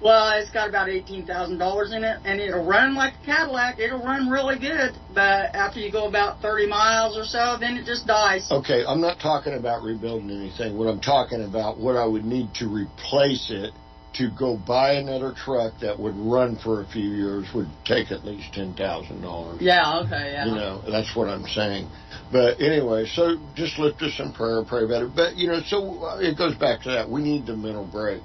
Well, 0.01 0.39
it's 0.39 0.49
got 0.51 0.69
about 0.69 0.89
eighteen 0.89 1.25
thousand 1.25 1.57
dollars 1.57 1.91
in 1.91 2.03
it, 2.03 2.19
and 2.23 2.39
it'll 2.39 2.65
run 2.65 2.95
like 2.95 3.15
a 3.21 3.25
Cadillac. 3.25 3.79
It'll 3.79 4.03
run 4.03 4.29
really 4.29 4.57
good, 4.57 4.95
but 5.13 5.53
after 5.53 5.79
you 5.79 5.91
go 5.91 6.07
about 6.07 6.41
thirty 6.41 6.67
miles 6.67 7.17
or 7.17 7.25
so, 7.25 7.57
then 7.59 7.75
it 7.75 7.85
just 7.85 8.07
dies. 8.07 8.49
Okay, 8.49 8.83
I'm 8.87 9.01
not 9.01 9.19
talking 9.19 9.55
about 9.55 9.83
rebuilding 9.83 10.31
anything. 10.31 10.77
What 10.77 10.87
I'm 10.87 11.01
talking 11.01 11.43
about, 11.43 11.77
what 11.79 11.97
I 11.97 12.05
would 12.05 12.23
need 12.23 12.53
to 12.55 12.67
replace 12.67 13.51
it 13.51 13.73
to 14.13 14.31
go 14.31 14.57
buy 14.57 14.93
another 14.93 15.33
truck 15.33 15.73
that 15.81 15.99
would 15.99 16.15
run 16.15 16.57
for 16.57 16.81
a 16.81 16.87
few 16.87 17.09
years 17.09 17.47
would 17.53 17.69
take 17.85 18.11
at 18.11 18.25
least 18.25 18.53
ten 18.53 18.73
thousand 18.73 19.21
dollars. 19.21 19.61
Yeah. 19.61 19.99
Okay. 20.05 20.31
Yeah. 20.31 20.45
You 20.45 20.55
know, 20.55 20.81
that's 20.89 21.13
what 21.15 21.27
I'm 21.27 21.45
saying. 21.47 21.89
But 22.31 22.61
anyway, 22.61 23.05
so 23.05 23.37
just 23.55 23.77
lift 23.77 24.01
us 24.01 24.17
in 24.19 24.31
prayer, 24.31 24.63
pray 24.63 24.85
about 24.85 25.03
it. 25.03 25.11
But 25.13 25.35
you 25.35 25.47
know, 25.47 25.59
so 25.65 26.19
it 26.19 26.37
goes 26.37 26.55
back 26.55 26.83
to 26.83 26.91
that. 26.91 27.09
We 27.09 27.21
need 27.21 27.45
the 27.45 27.57
mental 27.57 27.85
break. 27.85 28.21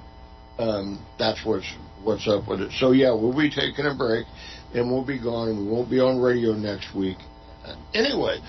Um, 0.57 1.05
that's 1.19 1.43
what's 1.45 1.65
what's 2.03 2.27
up 2.27 2.47
with 2.47 2.61
it. 2.61 2.71
So 2.79 2.91
yeah, 2.91 3.13
we'll 3.13 3.35
be 3.35 3.49
taking 3.49 3.85
a 3.85 3.95
break, 3.95 4.25
and 4.73 4.89
we'll 4.91 5.05
be 5.05 5.19
gone, 5.19 5.57
we 5.65 5.71
won't 5.71 5.89
be 5.89 5.99
on 5.99 6.19
radio 6.21 6.53
next 6.53 6.93
week. 6.95 7.17
Uh, 7.65 7.75
anyway, 7.93 8.39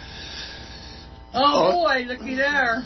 Oh 1.34 1.68
Oh. 1.68 1.72
boy, 1.84 2.04
looky 2.06 2.34
there. 2.34 2.82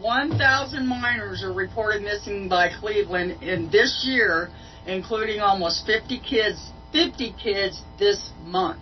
1,000 0.00 0.86
minors 0.86 1.42
are 1.42 1.52
reported 1.52 2.02
missing 2.02 2.48
by 2.48 2.68
Cleveland 2.80 3.42
in 3.42 3.70
this 3.70 4.04
year, 4.04 4.50
including 4.86 5.40
almost 5.40 5.86
50 5.86 6.18
kids, 6.20 6.70
50 6.92 7.34
kids 7.42 7.80
this 7.98 8.30
month. 8.44 8.80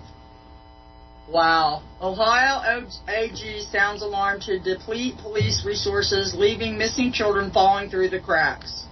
Wow. 1.28 1.82
Ohio 2.02 2.86
AG 3.08 3.60
sounds 3.70 4.02
alarm 4.02 4.40
to 4.40 4.58
deplete 4.58 5.16
police 5.18 5.64
resources, 5.64 6.34
leaving 6.34 6.76
missing 6.76 7.12
children 7.12 7.50
falling 7.52 7.88
through 7.88 8.10
the 8.10 8.20
cracks. 8.20 8.84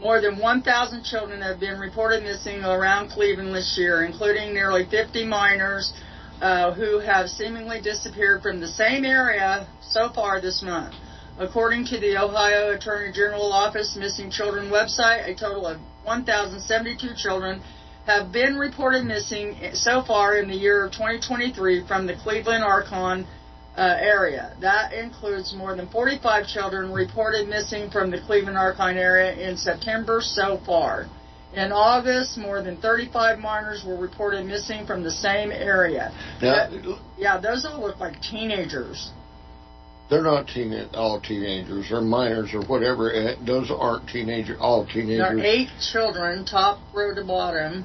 More 0.00 0.18
than 0.22 0.38
1,000 0.38 1.04
children 1.04 1.42
have 1.42 1.60
been 1.60 1.78
reported 1.78 2.22
missing 2.22 2.64
around 2.64 3.10
Cleveland 3.10 3.54
this 3.54 3.76
year, 3.76 4.02
including 4.02 4.54
nearly 4.54 4.86
50 4.86 5.26
minors 5.26 5.92
uh, 6.40 6.72
who 6.72 7.00
have 7.00 7.28
seemingly 7.28 7.82
disappeared 7.82 8.40
from 8.40 8.60
the 8.60 8.66
same 8.66 9.04
area 9.04 9.68
so 9.82 10.08
far 10.08 10.40
this 10.40 10.62
month. 10.62 10.94
According 11.38 11.84
to 11.86 12.00
the 12.00 12.16
Ohio 12.16 12.74
Attorney 12.74 13.12
General 13.12 13.52
Office 13.52 13.94
Missing 13.94 14.30
Children 14.30 14.70
website, 14.70 15.28
a 15.28 15.34
total 15.34 15.66
of 15.66 15.78
1,072 16.04 17.14
children 17.14 17.60
have 18.06 18.32
been 18.32 18.56
reported 18.56 19.04
missing 19.04 19.54
so 19.74 20.02
far 20.02 20.38
in 20.38 20.48
the 20.48 20.56
year 20.56 20.86
of 20.86 20.92
2023 20.92 21.86
from 21.86 22.06
the 22.06 22.16
Cleveland 22.16 22.64
Akron 22.64 23.26
uh, 23.76 23.96
area. 24.00 24.54
That 24.60 24.92
includes 24.92 25.54
more 25.54 25.74
than 25.76 25.88
45 25.88 26.46
children 26.46 26.92
reported 26.92 27.48
missing 27.48 27.90
from 27.90 28.10
the 28.10 28.20
Cleveland 28.20 28.58
Akron 28.58 28.96
area 28.96 29.32
in 29.48 29.56
September 29.56 30.20
so 30.20 30.60
far. 30.66 31.06
In 31.54 31.72
August, 31.72 32.38
more 32.38 32.62
than 32.62 32.76
35 32.76 33.38
minors 33.38 33.82
were 33.84 33.96
reported 33.96 34.46
missing 34.46 34.86
from 34.86 35.02
the 35.02 35.10
same 35.10 35.50
area. 35.50 36.12
Now, 36.40 36.68
That- 36.68 36.98
yeah, 37.18 37.38
those 37.38 37.64
all 37.64 37.80
look 37.80 37.98
like 37.98 38.20
teenagers. 38.22 39.10
they're 40.08 40.22
not 40.22 40.48
teen 40.48 40.88
all 40.94 41.20
teenagers 41.20 41.90
or 41.92 42.00
minors 42.00 42.52
or 42.52 42.60
whatever. 42.62 43.12
eh, 43.12 43.34
Those 43.46 43.70
aren't 43.70 44.08
teenager 44.08 44.56
all 44.60 44.84
teenagers. 44.84 45.18
There 45.28 45.36
are 45.38 45.40
eight 45.40 45.68
children, 45.92 46.44
top 46.44 46.80
row 46.92 47.14
to 47.14 47.22
bottom. 47.24 47.84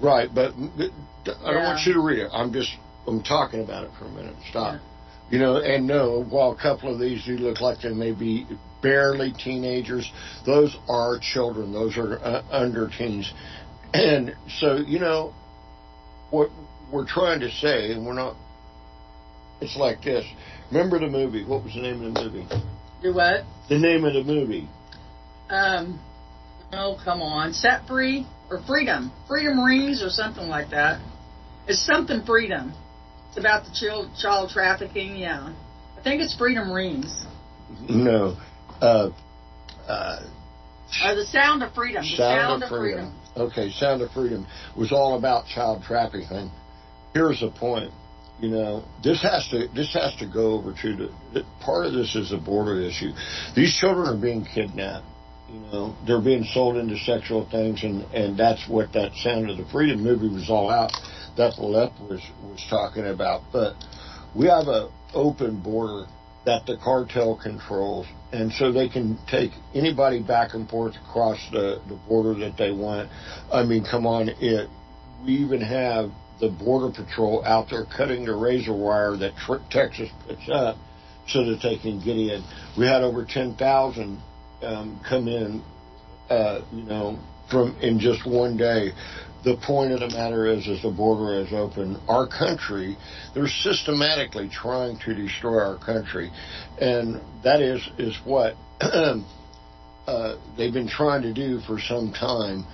Right, 0.00 0.28
but 0.34 0.52
I 0.52 0.90
don't 1.26 1.54
Yeah. 1.54 1.66
want 1.68 1.86
you 1.86 1.94
to 1.94 2.00
read 2.00 2.18
it. 2.18 2.30
I'm 2.32 2.52
just 2.52 2.70
I'm 3.06 3.22
talking 3.22 3.62
about 3.62 3.84
it 3.84 3.90
for 3.98 4.04
a 4.04 4.10
minute. 4.10 4.36
Stop. 4.50 4.76
You 5.32 5.38
know, 5.38 5.56
and 5.56 5.86
no, 5.86 6.22
while 6.22 6.52
a 6.52 6.56
couple 6.56 6.92
of 6.92 7.00
these 7.00 7.24
do 7.24 7.38
look 7.38 7.62
like 7.62 7.80
they 7.80 7.88
may 7.88 8.12
be 8.12 8.46
barely 8.82 9.32
teenagers, 9.32 10.12
those 10.44 10.76
are 10.90 11.18
children. 11.18 11.72
Those 11.72 11.96
are 11.96 12.18
uh, 12.18 12.44
under 12.50 12.86
teens, 12.90 13.32
and 13.94 14.36
so 14.60 14.76
you 14.76 14.98
know 14.98 15.32
what 16.28 16.50
we're 16.92 17.06
trying 17.06 17.40
to 17.40 17.50
say, 17.50 17.92
and 17.92 18.04
we're 18.04 18.12
not. 18.12 18.36
It's 19.62 19.74
like 19.74 20.02
this. 20.02 20.26
Remember 20.70 20.98
the 20.98 21.08
movie? 21.08 21.46
What 21.46 21.64
was 21.64 21.72
the 21.72 21.80
name 21.80 22.04
of 22.04 22.12
the 22.12 22.20
movie? 22.24 22.46
Do 23.02 23.14
what? 23.14 23.46
The 23.70 23.78
name 23.78 24.04
of 24.04 24.12
the 24.12 24.24
movie. 24.24 24.68
Um, 25.48 25.98
oh, 26.74 27.00
come 27.02 27.22
on. 27.22 27.54
Set 27.54 27.86
free 27.86 28.26
or 28.50 28.60
freedom. 28.66 29.10
Freedom 29.28 29.64
rings 29.64 30.02
or 30.02 30.10
something 30.10 30.48
like 30.48 30.72
that. 30.72 31.00
It's 31.66 31.80
something 31.86 32.22
freedom. 32.26 32.74
It's 33.32 33.38
about 33.38 33.64
the 33.64 33.70
child, 33.72 34.10
child 34.20 34.50
trafficking, 34.50 35.16
yeah. 35.16 35.54
I 35.98 36.02
think 36.02 36.20
it's 36.20 36.36
freedom 36.36 36.70
rings. 36.70 37.24
No. 37.88 38.36
Uh, 38.78 39.08
uh, 39.88 40.20
Or 41.02 41.14
the 41.14 41.24
sound 41.24 41.62
of 41.62 41.72
freedom. 41.72 42.02
The 42.02 42.16
Sound, 42.16 42.62
of 42.62 42.68
freedom. 42.68 43.18
Okay, 43.34 43.70
Sound 43.70 44.02
of 44.02 44.10
Freedom 44.10 44.46
was 44.76 44.92
all 44.92 45.16
about 45.16 45.46
child 45.46 45.82
trafficking. 45.82 46.50
Here's 47.14 47.40
the 47.40 47.50
point. 47.50 47.90
You 48.38 48.50
know, 48.50 48.84
this 49.02 49.22
has 49.22 49.48
to 49.48 49.68
this 49.68 49.94
has 49.94 50.14
to 50.16 50.26
go 50.26 50.52
over 50.52 50.74
to 50.82 50.96
the, 50.96 51.14
the 51.32 51.46
part 51.62 51.86
of 51.86 51.94
this 51.94 52.14
is 52.14 52.32
a 52.32 52.36
border 52.36 52.82
issue. 52.82 53.12
These 53.56 53.74
children 53.78 54.08
are 54.08 54.20
being 54.20 54.44
kidnapped. 54.44 55.06
You 55.48 55.60
know, 55.60 55.96
they're 56.06 56.20
being 56.20 56.44
sold 56.44 56.76
into 56.76 56.98
sexual 56.98 57.48
things, 57.50 57.82
and 57.82 58.02
and 58.12 58.36
that's 58.36 58.68
what 58.68 58.92
that 58.92 59.12
Sound 59.14 59.48
of 59.48 59.56
the 59.56 59.64
Freedom 59.72 60.02
movie 60.02 60.28
was 60.28 60.50
all 60.50 60.68
out. 60.68 60.92
That 61.36 61.56
the 61.56 61.62
left 61.62 62.00
was 62.00 62.20
was 62.42 62.64
talking 62.68 63.06
about. 63.06 63.42
But 63.52 63.74
we 64.34 64.46
have 64.46 64.68
an 64.68 64.90
open 65.14 65.60
border 65.60 66.06
that 66.44 66.66
the 66.66 66.76
cartel 66.76 67.38
controls, 67.40 68.06
and 68.32 68.52
so 68.52 68.72
they 68.72 68.88
can 68.88 69.18
take 69.30 69.52
anybody 69.74 70.20
back 70.20 70.54
and 70.54 70.68
forth 70.68 70.94
across 71.08 71.38
the, 71.52 71.80
the 71.88 71.94
border 72.08 72.34
that 72.40 72.56
they 72.56 72.72
want. 72.72 73.08
I 73.52 73.62
mean, 73.62 73.84
come 73.84 74.06
on, 74.06 74.28
it. 74.28 74.68
We 75.24 75.34
even 75.34 75.60
have 75.60 76.10
the 76.40 76.48
border 76.48 76.90
patrol 76.92 77.44
out 77.44 77.70
there 77.70 77.84
cutting 77.96 78.24
the 78.24 78.34
razor 78.34 78.72
wire 78.72 79.16
that 79.16 79.32
Texas 79.70 80.10
puts 80.26 80.48
up 80.52 80.76
so 81.28 81.44
that 81.44 81.60
they 81.62 81.78
can 81.78 82.00
get 82.00 82.16
in. 82.16 82.42
We 82.76 82.86
had 82.86 83.02
over 83.02 83.24
ten 83.24 83.54
thousand 83.54 84.20
um, 84.62 85.00
come 85.08 85.28
in, 85.28 85.62
uh, 86.28 86.62
you 86.72 86.82
know, 86.82 87.18
from 87.48 87.76
in 87.80 88.00
just 88.00 88.26
one 88.26 88.56
day. 88.56 88.90
The 89.44 89.56
point 89.56 89.92
of 89.92 90.00
the 90.00 90.08
matter 90.08 90.46
is, 90.46 90.68
as 90.68 90.82
the 90.82 90.90
border 90.90 91.40
is 91.40 91.52
open, 91.52 92.00
our 92.08 92.28
country, 92.28 92.96
they're 93.34 93.48
systematically 93.48 94.48
trying 94.48 94.98
to 95.00 95.14
destroy 95.14 95.58
our 95.58 95.78
country, 95.78 96.30
and 96.80 97.20
that 97.42 97.60
is 97.60 97.86
is 97.98 98.16
what 98.24 98.54
uh, 98.80 100.36
they've 100.56 100.72
been 100.72 100.88
trying 100.88 101.22
to 101.22 101.32
do 101.32 101.58
for 101.66 101.80
some 101.80 102.12
time. 102.12 102.64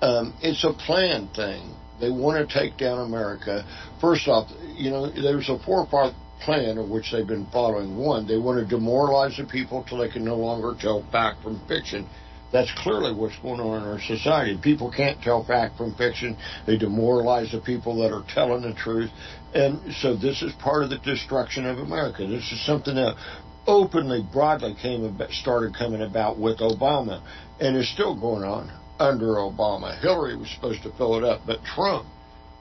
Um, 0.00 0.34
it's 0.42 0.64
a 0.64 0.72
planned 0.72 1.34
thing. 1.34 1.74
They 2.00 2.10
want 2.10 2.48
to 2.48 2.52
take 2.52 2.78
down 2.78 3.00
America. 3.00 3.64
First 4.00 4.26
off, 4.26 4.50
you 4.76 4.90
know, 4.90 5.10
there's 5.10 5.48
a 5.48 5.58
four-part 5.58 6.14
plan 6.40 6.78
of 6.78 6.88
which 6.88 7.12
they've 7.12 7.26
been 7.26 7.46
following. 7.46 7.96
One, 7.96 8.26
they 8.26 8.38
want 8.38 8.58
to 8.58 8.66
demoralize 8.66 9.36
the 9.36 9.44
people 9.44 9.84
till 9.88 9.98
they 9.98 10.08
can 10.08 10.24
no 10.24 10.36
longer 10.36 10.74
tell 10.78 11.02
fact 11.10 11.42
from 11.42 11.60
fiction. 11.68 12.08
That's 12.54 12.70
clearly 12.76 13.12
what's 13.12 13.36
going 13.40 13.58
on 13.58 13.82
in 13.82 13.88
our 13.88 14.00
society. 14.00 14.56
People 14.62 14.88
can't 14.88 15.20
tell 15.20 15.42
fact 15.42 15.76
from 15.76 15.92
fiction. 15.96 16.36
They 16.68 16.76
demoralize 16.78 17.50
the 17.50 17.58
people 17.58 17.96
that 17.96 18.12
are 18.12 18.22
telling 18.32 18.62
the 18.62 18.72
truth. 18.72 19.10
And 19.54 19.92
so 19.94 20.14
this 20.14 20.40
is 20.40 20.52
part 20.52 20.84
of 20.84 20.90
the 20.90 20.98
destruction 20.98 21.66
of 21.66 21.78
America. 21.78 22.24
This 22.24 22.52
is 22.52 22.64
something 22.64 22.94
that 22.94 23.16
openly, 23.66 24.22
broadly 24.32 24.76
came 24.80 25.02
about, 25.02 25.32
started 25.32 25.74
coming 25.74 26.02
about 26.02 26.38
with 26.38 26.58
Obama, 26.58 27.22
and 27.58 27.76
is 27.76 27.92
still 27.92 28.14
going 28.14 28.44
on 28.44 28.70
under 29.00 29.34
Obama. 29.34 30.00
Hillary 30.00 30.36
was 30.36 30.48
supposed 30.54 30.84
to 30.84 30.92
fill 30.92 31.16
it 31.16 31.24
up, 31.24 31.40
but 31.44 31.58
Trump 31.64 32.06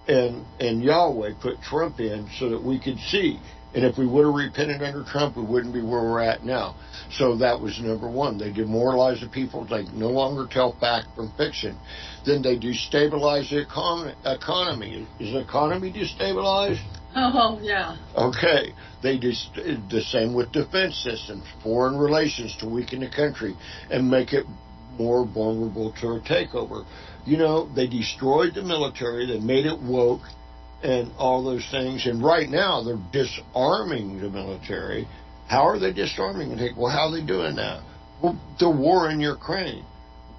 and 0.08 0.44
and 0.60 0.84
Yahweh 0.84 1.34
put 1.40 1.62
Trump 1.62 2.00
in 2.00 2.28
so 2.40 2.50
that 2.50 2.64
we 2.64 2.80
could 2.80 2.98
see. 2.98 3.40
And 3.76 3.84
if 3.84 3.98
we 3.98 4.06
would 4.06 4.26
have 4.26 4.36
repented 4.36 4.84
under 4.84 5.04
Trump, 5.04 5.36
we 5.36 5.44
wouldn't 5.44 5.74
be 5.74 5.82
where 5.82 6.02
we're 6.02 6.22
at 6.22 6.44
now. 6.44 6.76
So 7.12 7.36
that 7.38 7.60
was 7.60 7.80
number 7.80 8.08
one. 8.08 8.38
They 8.38 8.52
demoralize 8.52 9.22
the 9.22 9.28
people. 9.28 9.66
They 9.66 9.84
no 9.94 10.10
longer 10.10 10.48
tell 10.50 10.78
fact 10.80 11.08
from 11.16 11.34
fiction. 11.38 11.78
Then 12.26 12.42
they 12.44 12.58
destabilize 12.58 13.50
the 13.50 13.66
econ- 13.66 14.16
economy. 14.26 15.08
Is 15.20 15.34
the 15.34 15.40
economy 15.40 15.92
destabilized? 15.92 16.82
Oh, 17.16 17.60
yeah. 17.62 17.98
Okay. 18.16 18.74
They 19.02 19.20
just 19.20 19.54
the 19.56 20.02
same 20.02 20.34
with 20.34 20.52
defense 20.52 20.96
systems, 20.98 21.44
foreign 21.62 21.98
relations 21.98 22.56
to 22.60 22.68
weaken 22.68 23.02
the 23.02 23.10
country 23.10 23.56
and 23.92 24.10
make 24.10 24.34
it 24.34 24.46
more 24.98 25.26
vulnerable 25.26 25.92
to 26.02 26.08
a 26.08 26.22
takeover. 26.22 26.86
You 27.26 27.38
know, 27.38 27.74
they 27.76 27.88
destroyed 27.88 28.56
the 28.56 28.64
military. 28.64 29.26
They 29.26 29.40
made 29.40 29.66
it 29.66 29.80
woke 29.80 30.22
and 30.84 31.12
all 31.18 31.44
those 31.44 31.66
things. 31.72 32.06
And 32.06 32.24
right 32.24 32.50
now, 32.50 32.84
they're 32.84 33.00
disarming 33.12 34.20
the 34.20 34.30
military. 34.30 35.08
How 35.48 35.68
are 35.68 35.80
they 35.80 35.94
disarming 35.94 36.52
it? 36.60 36.76
Well, 36.78 36.92
how 36.92 37.10
are 37.10 37.12
they 37.12 37.26
doing 37.26 37.56
that? 37.56 37.84
Well, 38.22 38.40
the 38.60 38.70
war 38.70 39.10
in 39.10 39.20
Ukraine. 39.20 39.86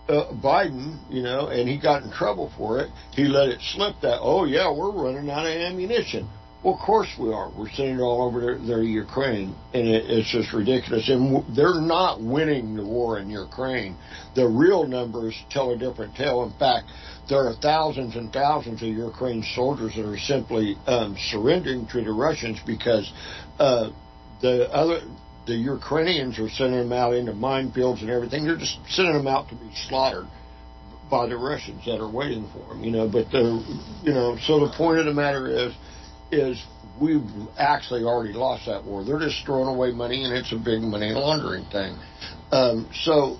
Uh, 0.09 0.31
Biden, 0.35 0.99
you 1.09 1.23
know, 1.23 1.49
and 1.49 1.67
he 1.67 1.79
got 1.81 2.03
in 2.03 2.11
trouble 2.11 2.53
for 2.59 2.81
it. 2.81 2.91
He 3.13 3.25
let 3.25 3.49
it 3.49 3.61
slip 3.73 3.97
that, 4.03 4.19
oh, 4.21 4.45
yeah, 4.45 4.71
we're 4.71 4.93
running 4.93 5.31
out 5.31 5.47
of 5.47 5.53
ammunition. 5.53 6.29
Well, 6.65 6.75
of 6.75 6.81
course 6.81 7.09
we 7.19 7.31
are. 7.31 7.51
We're 7.51 7.69
sending 7.69 7.97
it 7.97 8.01
all 8.01 8.23
over 8.27 8.41
their, 8.41 8.59
their 8.59 8.83
Ukraine, 8.83 9.55
and 9.75 9.87
it, 9.87 10.09
it's 10.09 10.31
just 10.31 10.55
ridiculous. 10.55 11.11
And 11.11 11.35
w- 11.35 11.55
they're 11.55 11.79
not 11.79 12.23
winning 12.23 12.75
the 12.75 12.85
war 12.85 13.19
in 13.19 13.29
Ukraine. 13.29 13.97
The 14.35 14.49
real 14.49 14.87
numbers 14.87 15.39
tell 15.51 15.73
a 15.73 15.77
different 15.77 16.17
tale. 16.17 16.43
In 16.43 16.59
fact, 16.59 16.87
there 17.29 17.47
are 17.47 17.53
thousands 17.61 18.17
and 18.17 18.33
thousands 18.33 18.81
of 18.81 18.89
Ukraine 18.89 19.43
soldiers 19.55 19.95
that 19.97 20.09
are 20.09 20.17
simply 20.17 20.77
um, 20.87 21.17
surrendering 21.29 21.87
to 21.89 22.03
the 22.03 22.13
Russians 22.13 22.59
because 22.65 23.13
uh, 23.59 23.91
the 24.41 24.71
other 24.73 25.01
the 25.47 25.55
Ukrainians 25.55 26.39
are 26.39 26.49
sending 26.49 26.81
them 26.81 26.93
out 26.95 27.13
into 27.13 27.33
minefields 27.33 28.01
and 28.01 28.09
everything. 28.09 28.47
They're 28.47 28.57
just 28.57 28.79
sending 28.89 29.13
them 29.13 29.27
out 29.27 29.51
to 29.51 29.55
be 29.55 29.71
slaughtered 29.89 30.27
by 31.11 31.27
the 31.27 31.37
Russians 31.37 31.85
that 31.85 32.01
are 32.01 32.11
waiting 32.11 32.49
for 32.55 32.73
them. 32.73 32.83
You 32.83 32.91
know, 32.91 33.07
but 33.07 33.31
the 33.31 33.63
you 34.03 34.15
know, 34.15 34.39
so 34.47 34.61
the 34.67 34.73
point 34.75 35.01
of 35.01 35.05
the 35.05 35.13
matter 35.13 35.47
is 35.47 35.75
is 36.35 36.63
we've 37.01 37.25
actually 37.59 38.05
already 38.05 38.33
lost 38.33 38.67
that 38.67 38.85
war. 38.85 39.05
They're 39.05 39.19
just 39.19 39.45
throwing 39.45 39.69
away 39.69 39.93
money, 39.93 40.25
and 40.25 40.33
it's 40.33 40.53
a 40.53 40.57
big 40.57 40.81
money 40.81 41.11
laundering 41.11 41.65
thing. 41.67 41.97
Um, 42.53 42.89
so, 42.93 43.39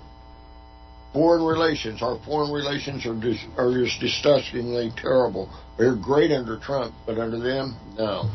foreign 1.13 1.45
relations, 1.45 2.03
our 2.03 2.19
foreign 2.25 2.53
relations 2.53 3.07
are 3.07 3.19
just, 3.21 3.45
are 3.57 3.73
just 3.73 4.01
disgustingly 4.01 4.93
terrible. 4.97 5.49
They're 5.79 5.97
great 5.97 6.33
under 6.33 6.59
Trump, 6.59 6.95
but 7.07 7.19
under 7.19 7.39
them, 7.39 7.77
no. 7.97 8.31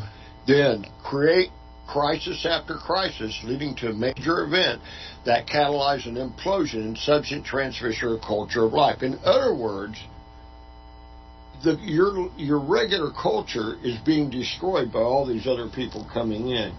Then 0.46 0.86
create 1.04 1.50
crisis 1.86 2.46
after 2.46 2.74
crisis, 2.76 3.38
leading 3.44 3.74
to 3.76 3.90
a 3.90 3.92
major 3.92 4.44
event 4.44 4.80
that 5.26 5.46
catalyzes 5.46 6.06
an 6.06 6.14
implosion 6.16 6.86
in 6.86 6.96
substance 6.96 7.46
transmission 7.46 8.08
or 8.08 8.18
culture 8.18 8.64
of 8.64 8.72
life. 8.72 9.02
In 9.02 9.18
other 9.24 9.54
words, 9.54 9.96
the, 11.62 11.78
your 11.82 12.30
your 12.36 12.60
regular 12.60 13.10
culture 13.12 13.76
is 13.82 13.98
being 13.98 14.30
destroyed 14.30 14.92
by 14.92 15.00
all 15.00 15.26
these 15.26 15.46
other 15.46 15.68
people 15.68 16.08
coming 16.12 16.48
in. 16.48 16.74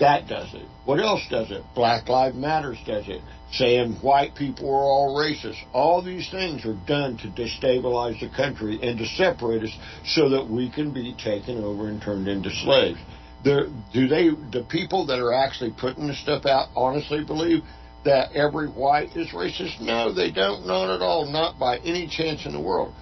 That 0.00 0.26
does 0.26 0.52
it. 0.54 0.66
What 0.84 0.98
else 0.98 1.22
does 1.30 1.50
it? 1.52 1.62
Black 1.74 2.08
Lives 2.08 2.36
Matters 2.36 2.78
does 2.84 3.08
it. 3.08 3.20
Saying 3.52 3.94
white 4.02 4.34
people 4.34 4.68
are 4.68 4.82
all 4.82 5.16
racist. 5.16 5.62
All 5.72 6.02
these 6.02 6.28
things 6.30 6.64
are 6.64 6.76
done 6.86 7.16
to 7.18 7.28
destabilize 7.28 8.18
the 8.18 8.28
country 8.34 8.78
and 8.82 8.98
to 8.98 9.06
separate 9.06 9.62
us 9.62 9.70
so 10.04 10.28
that 10.30 10.48
we 10.50 10.68
can 10.68 10.92
be 10.92 11.14
taken 11.22 11.62
over 11.62 11.88
and 11.88 12.02
turned 12.02 12.26
into 12.26 12.50
slaves. 12.50 12.98
The, 13.44 13.72
do 13.92 14.08
they, 14.08 14.30
the 14.30 14.66
people 14.68 15.06
that 15.06 15.20
are 15.20 15.32
actually 15.32 15.72
putting 15.78 16.08
this 16.08 16.20
stuff 16.20 16.44
out, 16.44 16.70
honestly 16.74 17.22
believe 17.22 17.62
that 18.04 18.32
every 18.32 18.66
white 18.66 19.16
is 19.16 19.28
racist? 19.28 19.80
No, 19.80 20.12
they 20.12 20.32
don't. 20.32 20.66
Not 20.66 20.92
at 20.92 21.02
all. 21.02 21.30
Not 21.30 21.58
by 21.58 21.78
any 21.78 22.08
chance 22.08 22.46
in 22.46 22.52
the 22.52 22.60
world. 22.60 22.92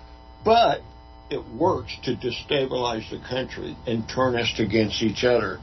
But 0.44 0.80
it 1.30 1.42
works 1.56 1.96
to 2.04 2.14
destabilize 2.14 3.08
the 3.10 3.20
country 3.26 3.74
and 3.86 4.06
turn 4.08 4.36
us 4.36 4.52
against 4.58 5.02
each 5.02 5.24
other. 5.24 5.60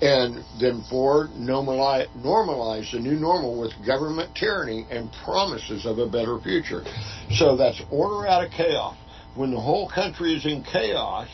And 0.00 0.44
then 0.60 0.84
four, 0.88 1.28
normalize, 1.36 2.92
the 2.92 3.00
new 3.00 3.16
normal 3.16 3.60
with 3.60 3.72
government 3.84 4.36
tyranny 4.36 4.86
and 4.90 5.10
promises 5.24 5.84
of 5.84 5.98
a 5.98 6.06
better 6.06 6.38
future. 6.40 6.84
So 7.32 7.56
that's 7.56 7.82
order 7.90 8.26
out 8.26 8.44
of 8.44 8.52
chaos. 8.52 8.96
When 9.34 9.50
the 9.50 9.60
whole 9.60 9.88
country 9.88 10.34
is 10.34 10.46
in 10.46 10.62
chaos, 10.62 11.28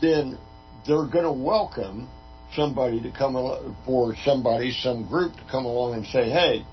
then 0.00 0.38
they're 0.86 1.06
going 1.06 1.24
to 1.24 1.32
welcome 1.32 2.08
somebody 2.54 3.00
to 3.02 3.10
come 3.10 3.34
for 3.84 4.14
somebody, 4.24 4.72
some 4.72 5.06
group 5.06 5.34
to 5.36 5.42
come 5.50 5.64
along 5.64 5.94
and 5.94 6.06
say, 6.06 6.30
hey, 6.30 6.64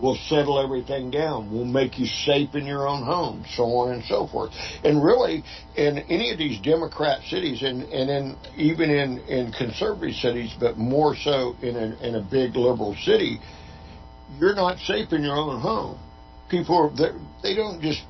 we'll 0.00 0.18
settle 0.28 0.62
everything 0.62 1.10
down. 1.10 1.52
We'll 1.52 1.64
make 1.64 1.98
you 1.98 2.06
safe 2.06 2.54
in 2.54 2.66
your 2.66 2.88
own 2.88 3.02
home, 3.02 3.44
so 3.54 3.64
on 3.64 3.92
and 3.92 4.04
so 4.04 4.26
forth. 4.26 4.52
And 4.84 5.02
really, 5.02 5.44
in 5.76 5.98
any 5.98 6.30
of 6.30 6.38
these 6.38 6.60
Democrat 6.60 7.22
cities, 7.28 7.62
and, 7.62 7.82
and 7.84 8.10
in, 8.10 8.36
even 8.56 8.90
in, 8.90 9.18
in 9.28 9.52
conservative 9.52 10.14
cities, 10.16 10.54
but 10.58 10.78
more 10.78 11.16
so 11.16 11.56
in 11.62 11.76
a, 11.76 12.06
in 12.06 12.14
a 12.16 12.22
big 12.22 12.56
liberal 12.56 12.96
city, 13.04 13.40
you're 14.38 14.54
not 14.54 14.78
safe 14.78 15.12
in 15.12 15.22
your 15.22 15.36
own 15.36 15.60
home. 15.60 15.98
People, 16.48 16.92
they 17.42 17.54
don't 17.54 17.80
just 17.80 18.02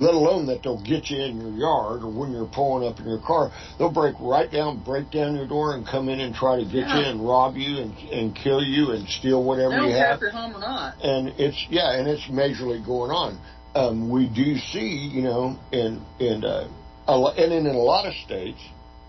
let 0.00 0.14
alone 0.14 0.46
that 0.46 0.62
they'll 0.62 0.82
get 0.82 1.10
you 1.10 1.20
in 1.22 1.40
your 1.40 1.50
yard 1.52 2.02
or 2.02 2.10
when 2.10 2.30
you're 2.32 2.46
pulling 2.46 2.86
up 2.88 2.98
in 3.00 3.06
your 3.06 3.20
car. 3.20 3.50
They'll 3.78 3.90
break 3.92 4.14
right 4.20 4.50
down, 4.50 4.78
break 4.84 5.10
down 5.10 5.34
your 5.36 5.46
door 5.46 5.74
and 5.74 5.86
come 5.86 6.08
in 6.08 6.20
and 6.20 6.34
try 6.34 6.56
to 6.56 6.64
get 6.64 6.86
Yeah. 6.86 7.00
you 7.00 7.04
and 7.06 7.26
rob 7.26 7.56
you 7.56 7.78
and, 7.82 7.96
and 8.10 8.34
kill 8.34 8.62
you 8.62 8.92
and 8.92 9.08
steal 9.08 9.42
whatever 9.44 9.74
you 9.86 9.92
have 9.94 10.16
if 10.16 10.20
you're 10.22 10.30
home 10.30 10.54
or 10.56 10.60
not. 10.60 10.94
and 11.02 11.28
it's 11.38 11.66
yeah, 11.70 11.92
and 11.98 12.06
it's 12.08 12.22
majorly 12.30 12.84
going 12.84 13.10
on. 13.10 13.38
Um, 13.74 14.08
we 14.10 14.28
do 14.28 14.56
see, 14.56 15.10
you 15.12 15.22
know, 15.22 15.58
in 15.72 16.02
in 16.18 16.44
uh, 16.44 16.68
and 17.08 17.52
in, 17.52 17.66
in 17.66 17.74
a 17.74 17.78
lot 17.78 18.06
of 18.06 18.14
states, 18.14 18.60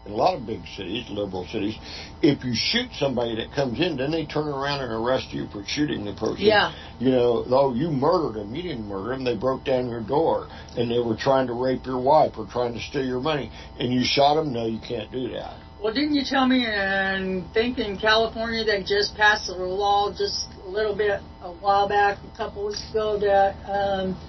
a 0.10 0.16
lot 0.16 0.36
of 0.36 0.45
big 0.45 0.62
cities, 0.76 1.10
liberal 1.10 1.45
cities, 1.51 1.78
if 2.22 2.43
you 2.43 2.53
shoot 2.53 2.89
somebody 2.93 3.36
that 3.36 3.53
comes 3.53 3.80
in, 3.80 3.97
then 3.97 4.12
they 4.12 4.26
turn 4.26 4.47
around 4.47 4.82
and 4.82 4.91
arrest 4.91 5.32
you 5.32 5.47
for 5.51 5.64
shooting 5.66 6.05
the 6.05 6.14
person. 6.14 6.45
Yeah. 6.45 6.74
You 6.99 7.12
know, 7.12 7.45
oh, 7.49 7.74
you 7.74 7.89
murdered 7.89 8.39
him. 8.39 8.53
You 8.53 8.64
didn't 8.64 8.88
murder 8.88 9.14
him. 9.14 9.24
They 9.24 9.36
broke 9.36 9.66
down 9.66 9.89
your 9.89 10.01
door 10.01 10.47
and 10.76 10.89
they 10.89 10.99
were 10.99 11.18
trying 11.18 11.47
to 11.47 11.53
rape 11.53 11.86
your 11.86 11.99
wife 11.99 12.34
or 12.38 12.45
trying 12.45 12.74
to 12.74 12.80
steal 12.80 13.05
your 13.05 13.22
money, 13.22 13.51
and 13.80 13.93
you 13.93 14.03
shot 14.03 14.36
them. 14.36 14.53
No, 14.53 14.66
you 14.66 14.80
can't 14.80 15.12
do 15.12 15.30
that. 15.30 15.57
Well, 15.82 15.93
didn't 15.93 16.16
you 16.16 16.24
tell 16.26 16.45
me 16.45 16.66
and 16.66 17.45
think 17.53 17.78
in 17.80 17.97
California 17.97 18.66
they 18.66 18.82
just 18.84 19.16
passed 19.16 19.47
a 19.47 19.53
law 19.53 20.12
just 20.12 20.47
a 20.66 20.70
little 20.70 20.95
bit 20.95 21.22
a 21.41 21.53
while 21.53 21.88
back, 21.88 22.18
a 22.34 22.38
couple 22.38 22.68
weeks 22.68 22.86
ago, 22.91 23.18
that 23.20 23.55
um, 23.70 24.20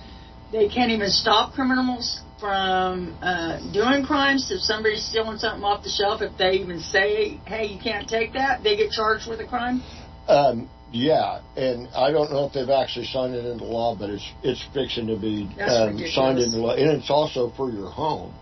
they 0.52 0.68
can't 0.68 0.92
even 0.92 1.08
stop 1.08 1.52
criminals 1.52 2.20
from 2.40 3.16
uh, 3.22 3.60
doing 3.72 4.04
crimes 4.04 4.50
if 4.50 4.60
somebody's 4.60 5.04
stealing 5.04 5.38
something 5.38 5.62
off 5.62 5.84
the 5.84 5.90
shelf. 5.90 6.22
If 6.22 6.36
they 6.38 6.52
even 6.52 6.80
say, 6.80 7.38
"Hey, 7.46 7.66
you 7.66 7.78
can't 7.78 8.08
take 8.08 8.32
that," 8.32 8.64
they 8.64 8.76
get 8.76 8.90
charged 8.90 9.28
with 9.28 9.40
a 9.40 9.46
crime. 9.46 9.82
Um, 10.26 10.68
yeah, 10.92 11.42
and 11.56 11.88
I 11.94 12.10
don't 12.10 12.32
know 12.32 12.46
if 12.46 12.52
they've 12.52 12.68
actually 12.68 13.06
signed 13.06 13.34
it 13.34 13.44
into 13.44 13.64
law, 13.64 13.94
but 13.94 14.10
it's 14.10 14.28
it's 14.42 14.64
fixing 14.74 15.06
to 15.06 15.16
be 15.16 15.48
um, 15.60 15.98
signed 16.08 16.38
into 16.38 16.58
law, 16.58 16.74
and 16.74 16.90
it's 16.90 17.10
also 17.10 17.50
for 17.50 17.70
your 17.70 17.90
home, 17.90 18.34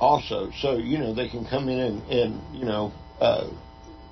also. 0.00 0.50
So 0.60 0.76
you 0.76 0.98
know 0.98 1.14
they 1.14 1.28
can 1.28 1.46
come 1.46 1.68
in 1.68 1.78
and, 1.78 2.02
and 2.10 2.56
you 2.58 2.66
know 2.66 2.92
uh, 3.20 3.48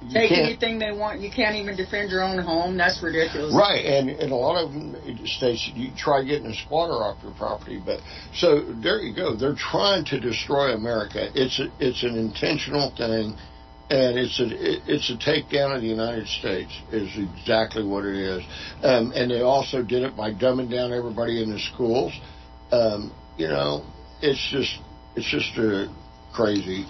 you 0.03 0.13
Take 0.13 0.33
anything 0.33 0.79
they 0.79 0.93
want. 0.93 1.21
You 1.21 1.31
can't 1.31 1.57
even 1.57 1.75
defend 1.77 2.11
your 2.11 2.23
own 2.23 2.39
home. 2.39 2.77
That's 2.77 3.03
ridiculous. 3.03 3.55
Right, 3.55 3.85
and 3.85 4.11
in 4.11 4.31
a 4.31 4.37
lot 4.37 4.63
of 4.63 4.71
states, 5.27 5.71
you 5.75 5.91
try 5.97 6.23
getting 6.23 6.47
a 6.47 6.55
squatter 6.55 6.93
off 6.93 7.23
your 7.23 7.33
property, 7.33 7.81
but 7.85 8.01
so 8.35 8.61
there 8.83 9.01
you 9.01 9.15
go. 9.15 9.35
They're 9.35 9.57
trying 9.57 10.05
to 10.07 10.21
destroy 10.21 10.73
America. 10.75 11.31
It's 11.35 11.59
a, 11.59 11.69
it's 11.81 12.03
an 12.03 12.17
intentional 12.17 12.91
thing, 12.95 13.37
and 13.89 14.19
it's 14.19 14.39
a 14.39 14.47
it- 14.47 14.83
it's 14.87 15.11
a 15.11 15.17
takedown 15.17 15.75
of 15.75 15.81
the 15.81 15.89
United 15.89 16.29
States. 16.29 16.73
Is 16.93 17.17
exactly 17.17 17.83
what 17.83 18.05
it 18.05 18.17
is, 18.17 18.45
um, 18.83 19.13
and 19.15 19.31
they 19.31 19.41
also 19.41 19.83
did 19.83 20.03
it 20.03 20.15
by 20.15 20.31
dumbing 20.33 20.71
down 20.71 20.93
everybody 20.93 21.43
in 21.43 21.51
the 21.51 21.59
schools. 21.59 22.13
Um, 22.71 23.13
you 23.39 23.49
know, 23.49 23.83
it's 24.21 24.47
just 24.51 24.79
it's 25.17 25.27
just 25.29 25.57
uh, 25.59 25.87
crazy. 26.35 26.87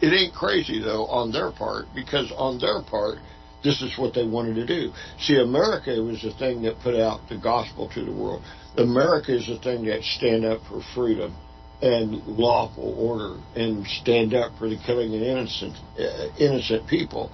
It 0.00 0.12
ain't 0.12 0.34
crazy 0.34 0.80
though 0.80 1.06
on 1.06 1.32
their 1.32 1.50
part 1.50 1.86
because 1.94 2.30
on 2.36 2.58
their 2.58 2.82
part 2.82 3.18
this 3.64 3.82
is 3.82 3.98
what 3.98 4.14
they 4.14 4.24
wanted 4.24 4.54
to 4.54 4.66
do. 4.66 4.92
See, 5.18 5.40
America 5.40 5.90
was 6.02 6.22
the 6.22 6.32
thing 6.32 6.62
that 6.62 6.78
put 6.80 6.94
out 6.94 7.28
the 7.28 7.36
gospel 7.36 7.88
to 7.94 8.04
the 8.04 8.12
world. 8.12 8.42
America 8.76 9.34
is 9.34 9.46
the 9.46 9.58
thing 9.58 9.86
that 9.86 10.02
stand 10.04 10.44
up 10.44 10.60
for 10.68 10.82
freedom 10.94 11.34
and 11.82 12.24
lawful 12.26 12.94
order 12.98 13.40
and 13.54 13.86
stand 13.86 14.34
up 14.34 14.52
for 14.58 14.68
the 14.68 14.78
killing 14.86 15.14
of 15.14 15.20
innocent 15.20 15.74
uh, 15.98 16.28
innocent 16.38 16.86
people. 16.88 17.30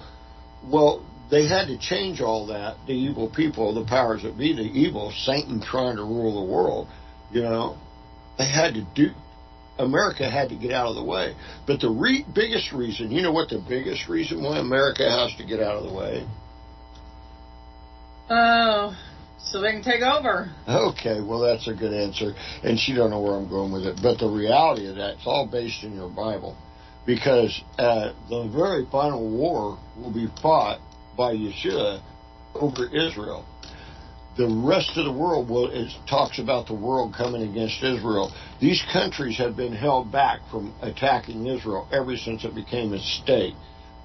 Well, 0.65 1.05
they 1.29 1.47
had 1.47 1.67
to 1.67 1.77
change 1.77 2.21
all 2.21 2.47
that. 2.47 2.77
The 2.87 2.93
evil 2.93 3.29
people, 3.29 3.73
the 3.73 3.85
powers 3.85 4.23
that 4.23 4.37
be, 4.37 4.53
the 4.53 4.61
evil 4.61 5.11
Satan 5.11 5.61
trying 5.61 5.97
to 5.97 6.03
rule 6.03 6.45
the 6.45 6.51
world. 6.51 6.87
You 7.31 7.41
know, 7.43 7.77
they 8.37 8.49
had 8.49 8.73
to 8.73 8.85
do. 8.95 9.11
America 9.77 10.29
had 10.29 10.49
to 10.49 10.55
get 10.55 10.71
out 10.71 10.87
of 10.87 10.95
the 10.95 11.03
way. 11.03 11.35
But 11.65 11.79
the 11.79 11.89
re- 11.89 12.25
biggest 12.33 12.71
reason, 12.71 13.11
you 13.11 13.21
know 13.21 13.31
what 13.31 13.49
the 13.49 13.63
biggest 13.67 14.07
reason 14.07 14.43
why 14.43 14.59
America 14.59 15.09
has 15.09 15.35
to 15.37 15.45
get 15.45 15.59
out 15.59 15.75
of 15.75 15.83
the 15.83 15.93
way? 15.93 16.27
Oh, 18.29 18.95
so 19.39 19.61
they 19.61 19.71
can 19.71 19.83
take 19.83 20.01
over. 20.01 20.51
Okay, 20.67 21.21
well 21.21 21.39
that's 21.39 21.67
a 21.67 21.73
good 21.73 21.93
answer, 21.93 22.33
and 22.63 22.79
she 22.79 22.93
don't 22.93 23.09
know 23.09 23.21
where 23.21 23.33
I'm 23.33 23.49
going 23.49 23.71
with 23.71 23.85
it. 23.85 23.99
But 24.01 24.19
the 24.19 24.29
reality 24.29 24.87
of 24.87 24.95
that, 24.95 25.15
it's 25.15 25.27
all 25.27 25.47
based 25.47 25.83
in 25.83 25.95
your 25.95 26.09
Bible, 26.09 26.57
because 27.05 27.61
uh, 27.77 28.13
the 28.29 28.49
very 28.55 28.85
final 28.91 29.29
war 29.29 29.77
will 29.97 30.13
be 30.13 30.27
fought 30.41 30.79
by 31.17 31.33
Yeshua 31.33 32.01
over 32.55 32.85
Israel. 32.85 33.45
The 34.35 34.47
rest 34.47 34.97
of 34.97 35.05
the 35.05 35.11
world 35.11 35.47
will 35.47 35.69
it 35.69 35.91
talks 36.09 36.39
about 36.39 36.65
the 36.65 36.73
world 36.73 37.13
coming 37.13 37.43
against 37.43 37.83
Israel. 37.83 38.31
These 38.59 38.81
countries 38.91 39.37
have 39.37 39.55
been 39.55 39.73
held 39.73 40.11
back 40.11 40.39
from 40.49 40.73
attacking 40.81 41.45
Israel 41.45 41.87
ever 41.91 42.17
since 42.17 42.43
it 42.43 42.55
became 42.55 42.93
a 42.93 42.99
state. 42.99 43.53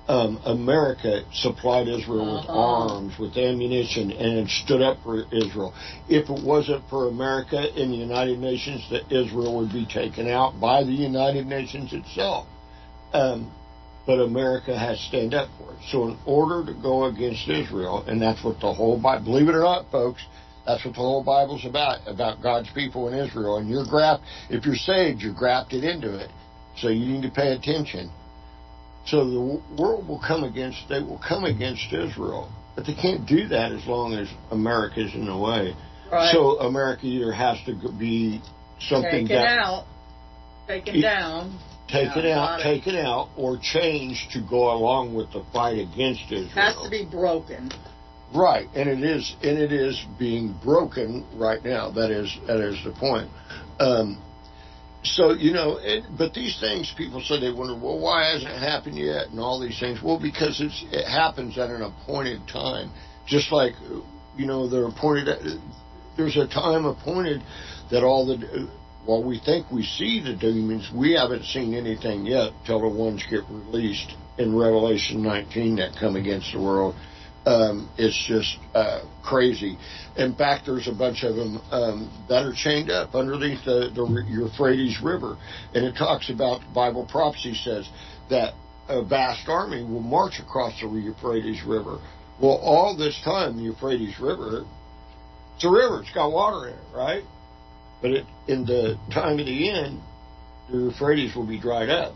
Um, 0.06 0.40
America 0.46 1.22
supplied 1.32 1.86
Israel 1.86 2.36
with 2.36 2.44
Uh-huh. 2.48 2.58
arms, 2.58 3.18
with 3.18 3.36
ammunition, 3.36 4.10
and 4.10 4.38
it 4.38 4.48
stood 4.48 4.80
up 4.82 4.96
for 5.02 5.24
Israel. 5.32 5.74
If 6.08 6.30
it 6.30 6.42
wasn't 6.42 6.82
for 6.88 7.08
America 7.08 7.58
and 7.76 7.92
the 7.92 7.96
United 7.96 8.38
Nations, 8.38 8.82
that 8.90 9.10
Israel 9.12 9.54
would 9.56 9.72
be 9.72 9.84
taken 9.86 10.26
out 10.28 10.58
by 10.60 10.82
the 10.82 10.92
United 10.92 11.46
Nations 11.46 11.92
itself. 11.92 12.46
Um, 13.12 13.50
but 14.08 14.20
America 14.20 14.76
has 14.76 14.96
to 14.96 15.04
stand 15.04 15.34
up 15.34 15.50
for 15.58 15.74
it. 15.74 15.78
So, 15.90 16.08
in 16.08 16.18
order 16.24 16.64
to 16.64 16.72
go 16.80 17.04
against 17.04 17.46
Israel, 17.46 18.02
and 18.06 18.20
that's 18.20 18.42
what 18.42 18.58
the 18.58 18.72
whole 18.72 18.98
Bible, 18.98 19.26
believe 19.26 19.48
it 19.48 19.54
or 19.54 19.60
not, 19.60 19.90
folks, 19.90 20.24
that's 20.64 20.82
what 20.82 20.94
the 20.94 21.00
whole 21.00 21.22
Bible's 21.22 21.66
about, 21.66 22.00
about 22.06 22.42
God's 22.42 22.70
people 22.70 23.08
in 23.08 23.14
Israel. 23.14 23.58
And 23.58 23.68
you're 23.68 23.84
graft, 23.84 24.22
if 24.48 24.64
you're 24.64 24.76
saved, 24.76 25.20
you're 25.20 25.34
grafted 25.34 25.84
into 25.84 26.18
it. 26.18 26.30
So 26.78 26.88
you 26.88 27.04
need 27.04 27.22
to 27.22 27.30
pay 27.30 27.52
attention. 27.52 28.10
So 29.04 29.28
the 29.28 29.62
world 29.78 30.08
will 30.08 30.22
come 30.26 30.42
against, 30.42 30.88
they 30.88 31.02
will 31.02 31.20
come 31.26 31.44
against 31.44 31.92
Israel. 31.92 32.50
But 32.76 32.86
they 32.86 32.94
can't 32.94 33.28
do 33.28 33.46
that 33.48 33.72
as 33.72 33.84
long 33.86 34.14
as 34.14 34.28
America's 34.50 35.14
in 35.14 35.26
the 35.26 35.36
way. 35.36 35.76
Right. 36.10 36.32
So 36.32 36.60
America 36.60 37.04
either 37.04 37.32
has 37.32 37.58
to 37.66 37.74
be 37.98 38.40
something 38.80 39.28
taken 39.28 39.36
that 39.36 39.58
out, 39.58 39.84
taken 40.66 40.96
It- 40.96 41.02
down. 41.02 41.58
Taken 41.88 42.24
Yeah, 42.24 42.38
out, 42.38 42.60
taken 42.60 42.96
out, 42.96 43.30
or 43.36 43.58
changed 43.60 44.30
to 44.32 44.40
go 44.48 44.70
along 44.72 45.14
with 45.14 45.32
the 45.32 45.44
fight 45.52 45.78
against 45.78 46.22
Israel. 46.30 46.44
It 46.44 46.50
has 46.50 46.76
to 46.82 46.90
be 46.90 47.04
broken. 47.10 47.70
right, 48.34 48.68
and 48.74 48.88
it 48.88 49.02
is, 49.02 49.34
and 49.42 49.58
it 49.58 49.72
is 49.72 50.04
being 50.18 50.54
broken 50.62 51.26
right 51.34 51.62
now. 51.64 51.90
That 51.90 52.10
is, 52.10 52.36
that 52.46 52.60
is 52.60 52.82
the 52.84 52.92
point. 52.92 53.30
Um, 53.80 54.22
so 55.04 55.32
you 55.32 55.52
know, 55.52 55.78
it, 55.80 56.04
but 56.18 56.34
these 56.34 56.58
things, 56.60 56.92
people 56.96 57.20
say 57.20 57.40
they 57.40 57.52
wonder, 57.52 57.74
well, 57.74 57.98
why 58.00 58.32
hasn't 58.32 58.50
it 58.50 58.58
happened 58.58 58.96
yet, 58.98 59.28
and 59.28 59.38
all 59.40 59.60
these 59.60 59.78
things. 59.78 60.00
Well, 60.02 60.18
because 60.20 60.60
it's 60.60 60.84
it 60.92 61.06
happens 61.08 61.56
at 61.56 61.70
an 61.70 61.82
appointed 61.82 62.40
time, 62.48 62.90
just 63.26 63.52
like 63.52 63.72
you 64.36 64.46
know 64.46 64.68
they're 64.68 64.88
appointed. 64.88 65.60
There's 66.16 66.36
a 66.36 66.48
time 66.48 66.84
appointed 66.84 67.42
that 67.92 68.02
all 68.02 68.26
the 68.26 68.68
while 69.08 69.24
we 69.24 69.38
think 69.38 69.70
we 69.72 69.82
see 69.82 70.20
the 70.20 70.34
demons, 70.34 70.90
we 70.94 71.14
haven't 71.14 71.44
seen 71.44 71.72
anything 71.72 72.26
yet 72.26 72.52
till 72.66 72.80
the 72.82 72.88
ones 72.88 73.24
get 73.30 73.40
released 73.48 74.14
in 74.36 74.54
Revelation 74.54 75.22
19 75.22 75.76
that 75.76 75.96
come 75.98 76.14
against 76.14 76.52
the 76.52 76.60
world. 76.60 76.94
Um, 77.46 77.88
it's 77.96 78.22
just 78.28 78.58
uh, 78.74 79.00
crazy. 79.24 79.78
In 80.18 80.34
fact, 80.34 80.66
there's 80.66 80.88
a 80.88 80.92
bunch 80.92 81.24
of 81.24 81.36
them 81.36 81.56
um, 81.70 82.26
that 82.28 82.44
are 82.44 82.52
chained 82.54 82.90
up 82.90 83.14
underneath 83.14 83.64
the, 83.64 83.88
the 83.94 84.04
Euphrates 84.28 85.00
River, 85.02 85.38
and 85.72 85.86
it 85.86 85.96
talks 85.96 86.28
about 86.28 86.60
Bible 86.74 87.06
prophecy 87.10 87.54
says 87.54 87.88
that 88.28 88.52
a 88.90 89.02
vast 89.02 89.48
army 89.48 89.84
will 89.84 90.02
march 90.02 90.38
across 90.38 90.78
the 90.82 90.86
Euphrates 90.86 91.62
River. 91.64 91.98
Well, 92.42 92.58
all 92.58 92.94
this 92.94 93.18
time, 93.24 93.56
the 93.56 93.62
Euphrates 93.62 94.20
River, 94.20 94.66
it's 95.54 95.64
a 95.64 95.70
river. 95.70 96.02
It's 96.02 96.12
got 96.12 96.30
water 96.30 96.68
in 96.68 96.74
it, 96.74 96.84
right? 96.94 97.24
But 98.00 98.10
it, 98.12 98.26
in 98.46 98.64
the 98.64 98.98
time 99.12 99.38
of 99.38 99.46
the 99.46 99.70
end, 99.70 100.00
the 100.70 100.78
Euphrates 100.78 101.34
will 101.34 101.46
be 101.46 101.58
dried 101.58 101.88
up. 101.88 102.14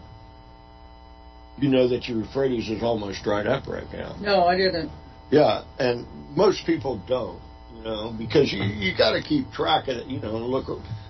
You 1.58 1.68
know 1.68 1.88
that 1.88 2.08
your 2.08 2.20
Euphrates 2.20 2.68
is 2.68 2.82
almost 2.82 3.22
dried 3.22 3.46
up 3.46 3.66
right 3.66 3.90
now. 3.92 4.16
No, 4.20 4.44
I 4.44 4.56
didn't. 4.56 4.90
Yeah, 5.30 5.64
and 5.78 6.06
most 6.36 6.64
people 6.66 7.02
don't, 7.06 7.40
you 7.76 7.82
know, 7.82 8.14
because 8.16 8.52
you 8.52 8.62
you 8.62 8.96
got 8.96 9.12
to 9.12 9.22
keep 9.22 9.50
track 9.52 9.88
of 9.88 9.96
it, 9.96 10.06
you 10.06 10.20
know, 10.20 10.36
and 10.36 10.46
look. 10.46 10.66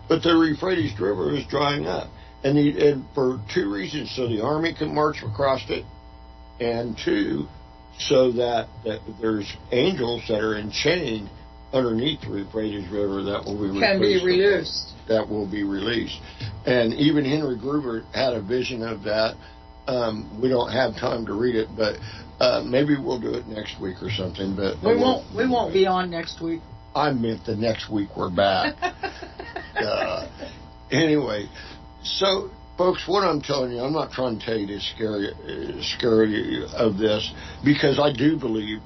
But 0.08 0.22
the 0.22 0.30
Euphrates 0.30 0.98
River 0.98 1.34
is 1.36 1.46
drying 1.46 1.86
up, 1.86 2.08
and 2.44 2.56
the, 2.56 2.90
and 2.90 3.04
for 3.14 3.40
two 3.52 3.72
reasons: 3.72 4.12
so 4.14 4.28
the 4.28 4.42
army 4.42 4.74
can 4.74 4.94
march 4.94 5.22
across 5.22 5.62
it, 5.68 5.84
and 6.60 6.96
two, 7.04 7.46
so 7.98 8.32
that, 8.32 8.68
that 8.84 9.00
there's 9.20 9.52
angels 9.70 10.22
that 10.28 10.40
are 10.40 10.56
enchained 10.56 11.28
underneath 11.72 12.20
the 12.20 12.38
Euphrates 12.38 12.88
River 12.90 13.22
that 13.22 13.44
will 13.44 13.72
be 13.72 13.80
Can 13.80 14.00
be 14.00 14.24
released. 14.24 14.92
That 15.08 15.28
will 15.28 15.50
be 15.50 15.64
released, 15.64 16.20
and 16.64 16.94
even 16.94 17.24
Henry 17.24 17.56
Gruver 17.56 18.04
had 18.12 18.34
a 18.34 18.40
vision 18.40 18.82
of 18.82 19.02
that. 19.02 19.36
Um, 19.88 20.40
we 20.40 20.48
don't 20.48 20.70
have 20.70 20.94
time 20.94 21.26
to 21.26 21.32
read 21.32 21.56
it, 21.56 21.68
but 21.76 21.96
uh, 22.38 22.62
maybe 22.64 22.96
we'll 22.96 23.20
do 23.20 23.34
it 23.34 23.46
next 23.48 23.80
week 23.80 23.96
or 24.00 24.10
something. 24.10 24.54
But 24.54 24.76
We 24.82 24.96
won't. 24.96 25.26
We 25.34 25.48
won't 25.48 25.72
be 25.72 25.86
on 25.86 26.10
next 26.10 26.40
week. 26.40 26.60
I 26.94 27.10
meant 27.12 27.44
the 27.46 27.56
next 27.56 27.90
week 27.90 28.10
we're 28.16 28.30
back. 28.30 28.76
uh, 29.76 30.28
anyway, 30.90 31.48
so 32.04 32.50
folks, 32.76 33.04
what 33.06 33.22
I'm 33.22 33.40
telling 33.40 33.72
you, 33.72 33.80
I'm 33.80 33.92
not 33.92 34.12
trying 34.12 34.38
to 34.38 34.44
tell 34.44 34.56
you 34.56 34.66
to 34.66 34.80
scare 34.80 35.18
you, 35.18 35.30
uh, 35.30 35.82
scare 35.96 36.24
you 36.24 36.66
of 36.74 36.98
this 36.98 37.32
because 37.64 37.98
I 37.98 38.12
do 38.12 38.38
believe. 38.38 38.78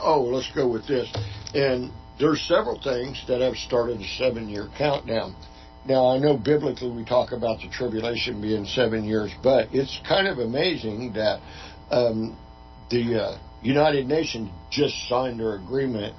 Oh, 0.00 0.22
let's 0.22 0.50
go 0.54 0.66
with 0.66 0.86
this. 0.86 1.12
And 1.52 1.92
there's 2.18 2.40
several 2.42 2.80
things 2.80 3.22
that 3.28 3.40
have 3.40 3.56
started 3.56 4.00
a 4.00 4.08
seven-year 4.18 4.68
countdown. 4.78 5.34
Now 5.86 6.08
I 6.08 6.18
know 6.18 6.36
biblically 6.36 6.90
we 6.90 7.04
talk 7.04 7.32
about 7.32 7.60
the 7.60 7.68
tribulation 7.68 8.40
being 8.40 8.64
seven 8.64 9.04
years, 9.04 9.32
but 9.42 9.68
it's 9.72 10.00
kind 10.08 10.26
of 10.26 10.38
amazing 10.38 11.12
that 11.14 11.40
um, 11.90 12.36
the 12.90 13.22
uh, 13.22 13.38
United 13.62 14.06
Nations 14.06 14.50
just 14.70 14.94
signed 15.08 15.40
their 15.40 15.56
agreement 15.56 16.14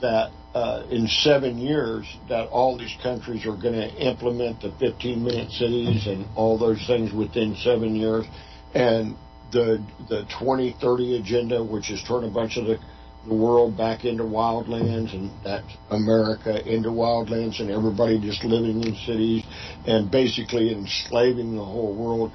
that 0.00 0.30
uh, 0.54 0.84
in 0.90 1.06
seven 1.06 1.58
years 1.58 2.06
that 2.28 2.48
all 2.48 2.76
these 2.76 2.94
countries 3.02 3.46
are 3.46 3.56
going 3.56 3.74
to 3.74 3.88
implement 3.96 4.60
the 4.60 4.70
15 4.78 5.24
minute 5.24 5.50
cities 5.50 6.06
and 6.06 6.26
all 6.36 6.58
those 6.58 6.84
things 6.86 7.12
within 7.12 7.56
seven 7.56 7.94
years 7.96 8.26
and 8.74 9.16
the 9.52 9.82
the 10.08 10.22
2030 10.38 11.18
agenda 11.18 11.62
which 11.64 11.90
is 11.90 12.02
turn 12.06 12.24
a 12.24 12.30
bunch 12.30 12.58
of 12.58 12.66
the, 12.66 12.78
the 13.26 13.34
world 13.34 13.76
back 13.76 14.04
into 14.04 14.24
wildlands 14.24 15.14
and 15.14 15.30
that's 15.44 15.76
America 15.90 16.60
into 16.68 16.88
wildlands 16.88 17.60
and 17.60 17.70
everybody 17.70 18.20
just 18.20 18.44
living 18.44 18.82
in 18.82 18.94
cities 19.06 19.44
and 19.86 20.10
basically 20.10 20.72
enslaving 20.72 21.54
the 21.54 21.64
whole 21.64 21.94
world. 21.94 22.32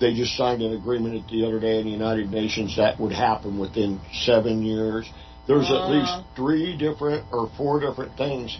They 0.00 0.14
just 0.14 0.36
signed 0.36 0.62
an 0.62 0.74
agreement 0.74 1.28
the 1.30 1.46
other 1.46 1.60
day 1.60 1.78
in 1.78 1.84
the 1.84 1.90
United 1.90 2.30
Nations 2.30 2.76
that 2.76 2.98
would 2.98 3.12
happen 3.12 3.58
within 3.58 4.00
seven 4.24 4.62
years. 4.62 5.08
There's 5.46 5.70
at 5.70 5.90
least 5.90 6.12
three 6.34 6.76
different 6.76 7.26
or 7.30 7.50
four 7.56 7.78
different 7.80 8.16
things 8.16 8.58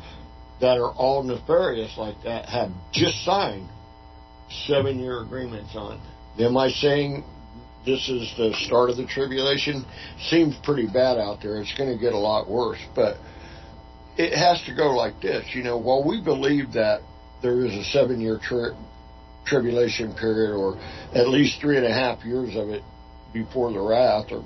that 0.61 0.79
are 0.79 0.93
all 0.93 1.23
nefarious 1.23 1.97
like 1.97 2.23
that 2.25 2.47
have 2.47 2.71
just 2.93 3.25
signed 3.25 3.69
seven 4.67 4.99
year 4.99 5.23
agreements 5.23 5.75
on. 5.75 6.01
Am 6.39 6.57
I 6.57 6.69
saying 6.69 7.25
this 7.85 8.09
is 8.09 8.33
the 8.37 8.55
start 8.67 8.91
of 8.91 8.97
the 8.97 9.07
tribulation? 9.07 9.85
Seems 10.29 10.57
pretty 10.63 10.87
bad 10.87 11.19
out 11.19 11.39
there. 11.43 11.61
It's 11.61 11.75
going 11.77 11.93
to 11.93 11.99
get 11.99 12.13
a 12.13 12.19
lot 12.19 12.49
worse, 12.49 12.81
but 12.95 13.17
it 14.17 14.37
has 14.37 14.63
to 14.67 14.75
go 14.75 14.91
like 14.91 15.21
this. 15.21 15.45
You 15.55 15.63
know, 15.63 15.79
while 15.79 16.07
we 16.07 16.23
believe 16.23 16.73
that 16.73 17.01
there 17.43 17.65
is 17.65 17.73
a 17.75 17.85
seven 17.85 18.21
year 18.21 18.41
tri- 18.43 18.77
tribulation 19.47 20.15
period 20.15 20.57
or 20.57 20.77
at 21.15 21.29
least 21.29 21.61
three 21.61 21.77
and 21.77 21.85
a 21.85 21.93
half 21.93 22.25
years 22.25 22.57
of 22.57 22.71
it 22.71 22.83
before 23.33 23.71
the 23.73 23.81
wrath 23.81 24.27
or 24.31 24.45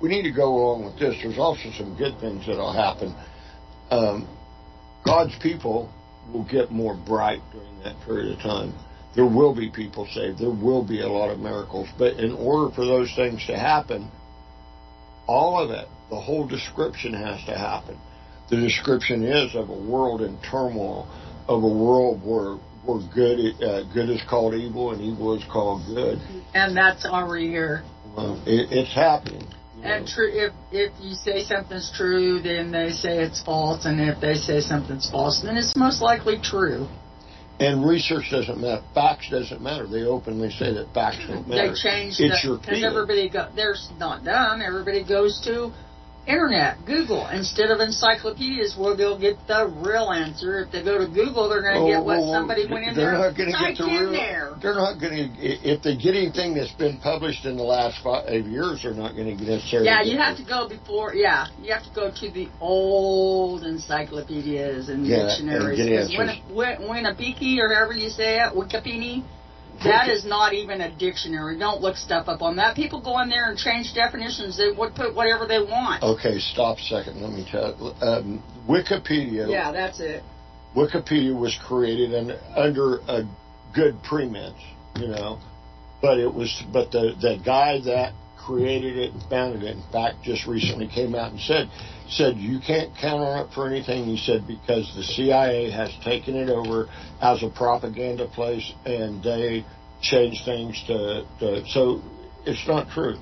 we 0.00 0.08
need 0.08 0.22
to 0.22 0.30
go 0.30 0.54
along 0.54 0.84
with 0.84 0.98
this. 0.98 1.16
There's 1.22 1.38
also 1.38 1.70
some 1.76 1.96
good 1.98 2.20
things 2.20 2.46
that'll 2.46 2.72
happen. 2.72 3.16
Um, 3.90 4.28
God's 5.04 5.36
people 5.42 5.92
will 6.32 6.44
get 6.44 6.70
more 6.70 6.94
bright 6.94 7.40
during 7.52 7.80
that 7.82 7.96
period 8.06 8.36
of 8.36 8.38
time. 8.38 8.72
There 9.14 9.26
will 9.26 9.54
be 9.54 9.70
people 9.70 10.06
saved. 10.06 10.38
There 10.38 10.50
will 10.50 10.84
be 10.84 11.00
a 11.00 11.08
lot 11.08 11.30
of 11.30 11.38
miracles. 11.38 11.88
But 11.98 12.18
in 12.20 12.32
order 12.32 12.74
for 12.74 12.84
those 12.84 13.12
things 13.16 13.44
to 13.46 13.58
happen, 13.58 14.10
all 15.26 15.62
of 15.62 15.70
it, 15.70 15.88
the 16.10 16.20
whole 16.20 16.46
description 16.46 17.14
has 17.14 17.44
to 17.46 17.56
happen. 17.56 17.98
The 18.50 18.56
description 18.56 19.24
is 19.24 19.54
of 19.54 19.68
a 19.68 19.78
world 19.78 20.22
in 20.22 20.38
turmoil, 20.40 21.06
of 21.48 21.62
a 21.62 21.68
world 21.68 22.22
where 22.24 22.58
where 22.84 23.06
good 23.14 23.62
uh, 23.62 23.82
good 23.92 24.08
is 24.08 24.22
called 24.28 24.54
evil 24.54 24.92
and 24.92 25.02
evil 25.02 25.36
is 25.36 25.44
called 25.52 25.84
good. 25.86 26.18
And 26.54 26.74
that's 26.74 27.04
already 27.04 27.48
here. 27.48 27.82
Well, 28.16 28.42
it, 28.46 28.72
it's 28.72 28.94
happening. 28.94 29.46
you 29.76 29.84
And 29.84 30.06
true, 30.06 30.30
if 30.32 30.52
if 30.72 30.92
you 31.00 31.14
say 31.14 31.44
something's 31.44 31.92
true, 31.94 32.40
then 32.40 32.70
they 32.70 32.90
say 32.90 33.18
it's 33.22 33.42
false, 33.42 33.84
and 33.84 34.00
if 34.00 34.20
they 34.20 34.34
say 34.34 34.60
something's 34.60 35.10
false, 35.10 35.42
then 35.42 35.56
it's 35.58 35.76
most 35.76 36.00
likely 36.00 36.38
true. 36.42 36.88
And 37.60 37.84
research 37.84 38.30
doesn't 38.30 38.60
matter. 38.60 38.82
Facts 38.94 39.30
doesn't 39.30 39.60
matter. 39.60 39.86
They 39.86 40.02
openly 40.02 40.50
say 40.50 40.72
that 40.74 40.94
facts 40.94 41.18
don't 41.26 41.48
matter. 41.48 41.68
They 41.68 41.74
change 41.74 42.14
It's 42.18 42.44
your 42.44 42.58
because 42.58 42.84
everybody 42.84 43.28
go. 43.28 43.48
There's 43.54 43.90
not 43.98 44.24
dumb. 44.24 44.62
Everybody 44.62 45.02
goes 45.04 45.40
to 45.44 45.72
internet, 46.28 46.76
Google 46.84 47.26
instead 47.28 47.70
of 47.70 47.80
encyclopedias, 47.80 48.76
where 48.76 48.94
they'll 48.94 49.18
get 49.18 49.36
the 49.48 49.66
real 49.82 50.10
answer. 50.12 50.60
If 50.60 50.70
they 50.72 50.84
go 50.84 50.98
to 50.98 51.06
Google, 51.08 51.48
they're 51.48 51.62
going 51.62 51.74
to 51.74 51.80
oh, 51.80 51.88
get 51.88 51.96
oh, 52.00 52.02
what 52.04 52.18
Oh, 52.18 52.22
oh, 52.22 52.28
oh, 52.30 52.32
somebody 52.34 52.66
went 52.70 52.84
in 52.86 52.94
they're 52.94 53.12
there 53.16 53.30
not 53.30 53.36
going 53.36 53.50
to 53.52 53.58
get 53.58 53.78
the 53.78 53.84
real. 53.84 54.12
there. 54.12 54.54
They're 54.60 54.74
not 54.74 55.00
going 55.00 55.14
to. 55.16 55.24
If 55.40 55.82
they 55.82 55.96
get 55.96 56.14
anything 56.14 56.54
that's 56.54 56.72
been 56.74 56.98
published 57.00 57.44
in 57.46 57.56
the 57.56 57.62
last 57.64 58.02
five 58.04 58.28
years, 58.46 58.82
they're 58.84 58.92
not 58.94 59.16
going 59.16 59.26
to 59.32 59.36
get 59.36 59.48
necessarily. 59.48 59.88
Yeah, 59.88 60.02
you 60.02 60.18
have 60.18 60.36
the- 60.36 60.44
to 60.44 60.48
go 60.48 60.68
before. 60.68 61.14
Yeah, 61.14 61.46
you 61.62 61.72
have 61.72 61.84
to 61.84 61.94
go 61.94 62.10
to 62.12 62.30
the 62.30 62.48
old 62.60 63.64
encyclopedias 63.64 64.88
and 64.88 65.06
Yeah, 65.06 65.16
and 65.16 65.28
dictionaries. 65.48 65.78
get 65.78 65.88
'Cause 65.88 66.14
answers. 66.14 66.44
Win- 66.52 66.78
Win- 66.88 67.04
Winnipegi 67.04 67.58
or 67.58 67.72
however 67.72 67.92
you 67.94 68.10
say 68.10 68.36
it, 68.40 68.52
Wikipedia. 68.52 69.22
That 69.84 70.08
is 70.08 70.24
not 70.24 70.54
even 70.54 70.80
a 70.80 70.90
dictionary. 70.90 71.58
Don't 71.58 71.80
look 71.80 71.96
stuff 71.96 72.28
up 72.28 72.42
on 72.42 72.56
that. 72.56 72.74
People 72.74 73.00
go 73.00 73.20
in 73.20 73.28
there 73.28 73.48
and 73.48 73.56
change 73.56 73.94
definitions. 73.94 74.56
They 74.58 74.70
would 74.70 74.94
put 74.94 75.14
whatever 75.14 75.46
they 75.46 75.60
want. 75.60 76.02
Okay, 76.02 76.38
stop 76.38 76.78
a 76.78 76.82
second. 76.82 77.22
Let 77.22 77.32
me 77.32 77.46
tell. 77.50 77.96
Um, 78.02 78.42
Wikipedia. 78.68 79.48
Yeah, 79.48 79.70
that's 79.72 80.00
it. 80.00 80.22
Wikipedia 80.76 81.38
was 81.38 81.56
created 81.66 82.12
and 82.12 82.32
under 82.56 82.98
a 83.08 83.22
good 83.74 84.02
premise, 84.02 84.60
you 84.96 85.08
know, 85.08 85.38
but 86.02 86.18
it 86.18 86.32
was 86.32 86.62
but 86.72 86.90
the 86.90 87.14
the 87.20 87.40
guy 87.44 87.80
that 87.84 88.12
created 88.46 88.96
it 88.96 89.12
and 89.12 89.22
founded 89.28 89.62
it, 89.62 89.76
in 89.76 89.82
fact, 89.92 90.22
just 90.22 90.46
recently 90.46 90.88
came 90.88 91.14
out 91.14 91.32
and 91.32 91.40
said 91.40 91.68
said 92.08 92.36
you 92.36 92.58
can't 92.58 92.90
count 92.98 93.20
on 93.20 93.46
it 93.46 93.52
for 93.52 93.66
anything. 93.68 94.04
He 94.04 94.16
said 94.16 94.46
because 94.46 94.90
the 94.96 95.02
CIA 95.02 95.70
has 95.70 95.90
taken 96.04 96.34
it 96.36 96.48
over 96.48 96.88
as 97.20 97.42
a 97.42 97.50
propaganda 97.50 98.26
place 98.28 98.72
and 98.86 99.22
they 99.22 99.64
change 100.00 100.42
things 100.44 100.82
to, 100.86 101.26
to 101.40 101.66
so 101.68 102.00
it's 102.46 102.66
not 102.66 102.88
true. 102.90 103.16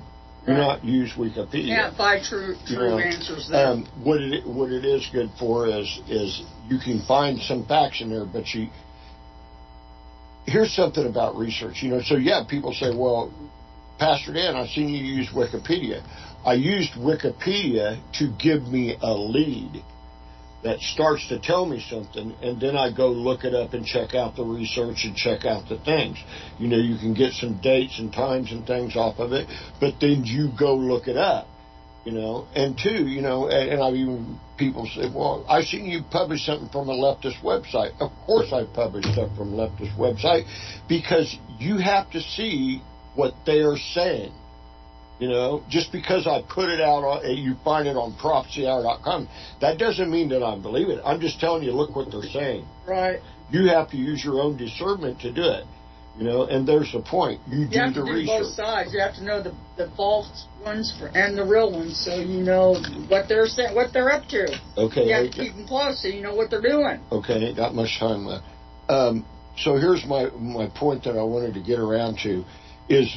Do 0.45 0.53
Right. 0.53 0.57
not 0.59 0.85
use 0.85 1.11
Wikipedia. 1.17 1.75
Can't 1.75 1.97
find 1.97 2.23
true 2.23 2.55
You 2.67 2.75
true 2.77 2.89
know, 2.91 2.99
answers 2.99 3.49
there. 3.49 3.67
Um, 3.67 3.85
what 4.01 4.21
it 4.21 4.47
what 4.47 4.71
it 4.71 4.85
is 4.85 5.05
good 5.11 5.29
for 5.37 5.67
is 5.67 5.99
is 6.07 6.41
you 6.69 6.77
can 6.79 7.01
find 7.05 7.37
some 7.41 7.65
facts 7.65 7.99
in 7.99 8.09
there, 8.09 8.23
but 8.23 8.47
you 8.53 8.69
here's 10.45 10.73
something 10.73 11.05
about 11.05 11.35
research. 11.35 11.83
You 11.83 11.89
know, 11.89 12.01
so 12.01 12.15
yeah, 12.15 12.43
people 12.47 12.73
say, 12.73 12.95
well, 12.95 13.33
Pastor 13.99 14.33
Dan, 14.33 14.55
I've 14.55 14.69
seen 14.69 14.89
you 14.89 15.03
use 15.03 15.29
Wikipedia. 15.29 16.03
I 16.45 16.53
used 16.53 16.93
Wikipedia 16.93 17.99
to 18.19 18.31
give 18.37 18.63
me 18.63 18.95
a 19.01 19.13
lead 19.13 19.83
that 20.63 20.79
starts 20.79 21.27
to 21.29 21.39
tell 21.39 21.65
me 21.65 21.83
something, 21.89 22.33
and 22.41 22.59
then 22.59 22.75
I 22.75 22.91
go 22.91 23.09
look 23.09 23.43
it 23.43 23.53
up 23.53 23.73
and 23.73 23.85
check 23.85 24.15
out 24.15 24.35
the 24.35 24.43
research 24.43 25.05
and 25.05 25.15
check 25.15 25.45
out 25.45 25.69
the 25.69 25.79
things. 25.79 26.17
You 26.59 26.67
know, 26.67 26.77
you 26.77 26.97
can 26.97 27.13
get 27.13 27.33
some 27.33 27.59
dates 27.61 27.99
and 27.99 28.11
times 28.11 28.51
and 28.51 28.65
things 28.65 28.95
off 28.95 29.19
of 29.19 29.33
it, 29.33 29.47
but 29.79 29.95
then 29.99 30.23
you 30.25 30.51
go 30.57 30.75
look 30.75 31.07
it 31.07 31.17
up 31.17 31.47
you 32.07 32.13
know. 32.13 32.47
And 32.55 32.79
two, 32.81 33.05
you 33.05 33.21
know, 33.21 33.49
and, 33.49 33.69
and 33.69 33.83
I've 33.83 33.93
even 33.93 34.39
people 34.57 34.85
say, 34.95 35.11
well, 35.13 35.45
I've 35.49 35.65
seen 35.65 35.85
you 35.85 36.03
publish 36.09 36.45
something 36.45 36.69
from 36.69 36.87
a 36.87 36.93
leftist 36.93 37.41
website. 37.43 37.91
Of 37.99 38.11
course, 38.25 38.53
I 38.53 38.63
publish 38.63 39.03
stuff 39.11 39.35
from 39.35 39.51
leftist 39.51 39.97
website 39.97 40.45
because 40.87 41.37
you 41.59 41.79
have 41.79 42.09
to 42.11 42.21
see 42.21 42.81
what 43.17 43.33
they 43.45 43.59
are 43.59 43.77
saying. 43.77 44.31
You 45.19 45.29
know, 45.29 45.63
just 45.67 45.91
because 45.91 46.27
I 46.27 46.41
put 46.47 46.69
it 46.69 46.79
out 46.79 47.03
on, 47.03 47.35
you 47.37 47.55
find 47.65 47.87
it 47.87 47.97
on 47.97 48.13
prophecyhour.com, 48.13 49.27
that 49.61 49.79
doesn't 49.79 50.11
mean 50.11 50.29
that 50.29 50.43
I 50.43 50.57
believe 50.59 50.89
it. 50.89 51.01
I'm 51.03 51.19
just 51.19 51.39
telling 51.39 51.63
you, 51.63 51.71
look 51.71 51.95
what 51.95 52.11
they're 52.11 52.21
saying. 52.29 52.65
right. 52.87 53.19
You 53.49 53.67
have 53.69 53.89
to 53.91 53.97
use 53.97 54.23
your 54.25 54.41
own 54.41 54.57
discernment 54.57 55.21
to 55.21 55.31
do 55.31 55.41
it. 55.41 55.63
You 56.17 56.25
know, 56.25 56.43
and 56.47 56.67
there's 56.67 56.91
the 56.91 56.99
point. 57.01 57.39
You 57.47 57.65
do 57.67 57.75
You 57.75 57.81
have 57.81 57.93
the 57.93 58.01
to 58.01 58.05
do 58.07 58.11
research. 58.11 58.27
both 58.41 58.53
sides. 58.53 58.93
You 58.93 58.99
have 58.99 59.15
to 59.15 59.23
know 59.23 59.41
the, 59.41 59.53
the 59.77 59.89
false 59.95 60.45
ones 60.63 60.93
for, 60.99 61.07
and 61.07 61.37
the 61.37 61.45
real 61.45 61.71
ones, 61.71 61.97
so 62.03 62.15
you 62.19 62.41
know 62.43 62.75
what 63.07 63.29
they're 63.29 63.45
saying, 63.45 63.73
what 63.75 63.93
they're 63.93 64.11
up 64.11 64.27
to. 64.29 64.59
Okay. 64.77 65.05
You 65.07 65.13
have 65.13 65.31
to 65.31 65.37
keep 65.37 65.53
them 65.55 65.65
close, 65.67 66.01
so 66.01 66.07
you 66.09 66.21
know 66.21 66.35
what 66.35 66.49
they're 66.49 66.61
doing. 66.61 66.99
Okay, 67.11 67.35
ain't 67.35 67.55
got 67.55 67.73
much 67.73 67.97
time 67.99 68.25
left. 68.25 68.43
Um, 68.89 69.25
so 69.57 69.77
here's 69.77 70.05
my 70.05 70.29
my 70.31 70.67
point 70.75 71.03
that 71.05 71.17
I 71.17 71.23
wanted 71.23 71.53
to 71.53 71.61
get 71.61 71.79
around 71.79 72.19
to 72.23 72.43
is 72.89 73.15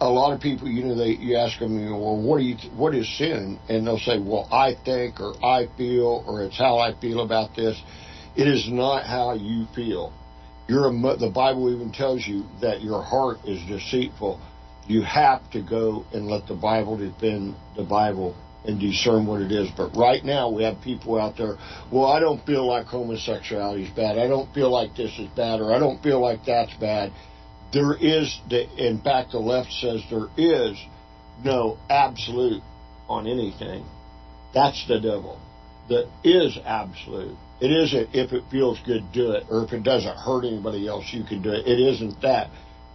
a 0.00 0.08
lot 0.08 0.32
of 0.32 0.40
people, 0.40 0.68
you 0.68 0.84
know, 0.84 0.94
they 0.94 1.10
you 1.10 1.36
ask 1.36 1.58
them, 1.58 1.78
you 1.78 1.90
know, 1.90 1.98
well, 1.98 2.16
what 2.20 2.38
do 2.38 2.44
you 2.44 2.56
what 2.76 2.94
is 2.94 3.08
sin? 3.16 3.58
And 3.68 3.86
they'll 3.86 3.98
say, 3.98 4.18
well, 4.18 4.48
I 4.52 4.74
think 4.84 5.20
or 5.20 5.34
I 5.44 5.68
feel 5.76 6.24
or 6.26 6.42
it's 6.42 6.58
how 6.58 6.78
I 6.78 6.98
feel 7.00 7.20
about 7.20 7.54
this. 7.56 7.80
It 8.36 8.48
is 8.48 8.68
not 8.68 9.06
how 9.06 9.34
you 9.34 9.66
feel. 9.74 10.12
You're 10.66 10.88
a, 10.88 11.16
the 11.16 11.30
Bible 11.32 11.72
even 11.74 11.92
tells 11.92 12.26
you 12.26 12.44
that 12.60 12.82
your 12.82 13.02
heart 13.02 13.38
is 13.46 13.62
deceitful. 13.66 14.40
You 14.86 15.02
have 15.02 15.48
to 15.52 15.62
go 15.62 16.04
and 16.12 16.26
let 16.26 16.46
the 16.46 16.54
Bible 16.54 16.96
defend 16.96 17.54
the 17.76 17.84
Bible 17.84 18.34
and 18.66 18.80
discern 18.80 19.26
what 19.26 19.42
it 19.42 19.52
is. 19.52 19.68
But 19.76 19.94
right 19.94 20.24
now 20.24 20.50
we 20.50 20.64
have 20.64 20.80
people 20.80 21.20
out 21.20 21.36
there, 21.36 21.56
well, 21.92 22.06
I 22.06 22.18
don't 22.18 22.44
feel 22.46 22.66
like 22.66 22.86
homosexuality 22.86 23.84
is 23.84 23.90
bad. 23.90 24.18
I 24.18 24.26
don't 24.26 24.52
feel 24.54 24.70
like 24.70 24.96
this 24.96 25.12
is 25.18 25.28
bad 25.36 25.60
or 25.60 25.72
I 25.72 25.78
don't 25.78 26.02
feel 26.02 26.20
like 26.20 26.44
that's 26.46 26.74
bad. 26.74 27.12
There 27.74 27.94
is, 27.94 28.40
the, 28.48 28.68
in 28.78 29.00
fact, 29.00 29.32
the 29.32 29.38
left 29.38 29.72
says 29.72 30.00
there 30.08 30.28
is 30.38 30.78
no 31.42 31.76
absolute 31.90 32.62
on 33.08 33.26
anything. 33.26 33.84
That's 34.54 34.86
the 34.86 35.00
devil. 35.00 35.40
That 35.88 36.08
is 36.22 36.56
absolute. 36.64 37.36
It 37.60 37.72
isn't 37.72 38.14
if 38.14 38.32
it 38.32 38.44
feels 38.50 38.78
good, 38.86 39.10
do 39.12 39.32
it, 39.32 39.44
or 39.50 39.64
if 39.64 39.72
it 39.72 39.82
doesn't 39.82 40.16
hurt 40.16 40.44
anybody 40.44 40.86
else, 40.86 41.12
you 41.12 41.24
can 41.24 41.42
do 41.42 41.50
it. 41.50 41.66
It 41.66 41.80
isn't 41.80 42.22
that. 42.22 42.50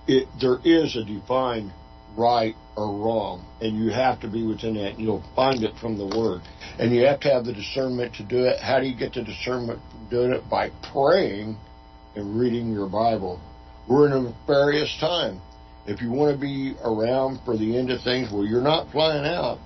It, 0.07 0.27
there 0.39 0.59
is 0.63 0.95
a 0.95 1.03
defined 1.03 1.71
right 2.17 2.55
or 2.75 2.87
wrong, 2.97 3.45
and 3.61 3.77
you 3.77 3.91
have 3.91 4.21
to 4.21 4.27
be 4.27 4.45
within 4.45 4.75
that, 4.75 4.93
and 4.93 4.99
you'll 4.99 5.23
find 5.35 5.63
it 5.63 5.75
from 5.79 5.97
the 5.97 6.07
Word. 6.17 6.41
And 6.79 6.95
you 6.95 7.05
have 7.05 7.19
to 7.21 7.29
have 7.29 7.45
the 7.45 7.53
discernment 7.53 8.15
to 8.15 8.23
do 8.23 8.45
it. 8.45 8.59
How 8.59 8.79
do 8.79 8.87
you 8.87 8.95
get 8.97 9.13
the 9.13 9.23
discernment 9.23 9.79
from 9.91 10.09
doing 10.09 10.31
it? 10.31 10.49
By 10.49 10.71
praying 10.93 11.57
and 12.15 12.39
reading 12.39 12.71
your 12.71 12.87
Bible. 12.87 13.41
We're 13.89 14.05
in 14.05 14.13
a 14.13 14.21
nefarious 14.21 14.95
time. 14.99 15.41
If 15.87 16.01
you 16.01 16.11
want 16.11 16.35
to 16.35 16.39
be 16.39 16.75
around 16.83 17.39
for 17.43 17.57
the 17.57 17.75
end 17.75 17.89
of 17.89 18.01
things, 18.03 18.31
well, 18.31 18.45
you're 18.45 18.61
not 18.61 18.91
flying 18.91 19.25
out. 19.25 19.57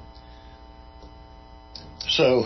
So 2.08 2.46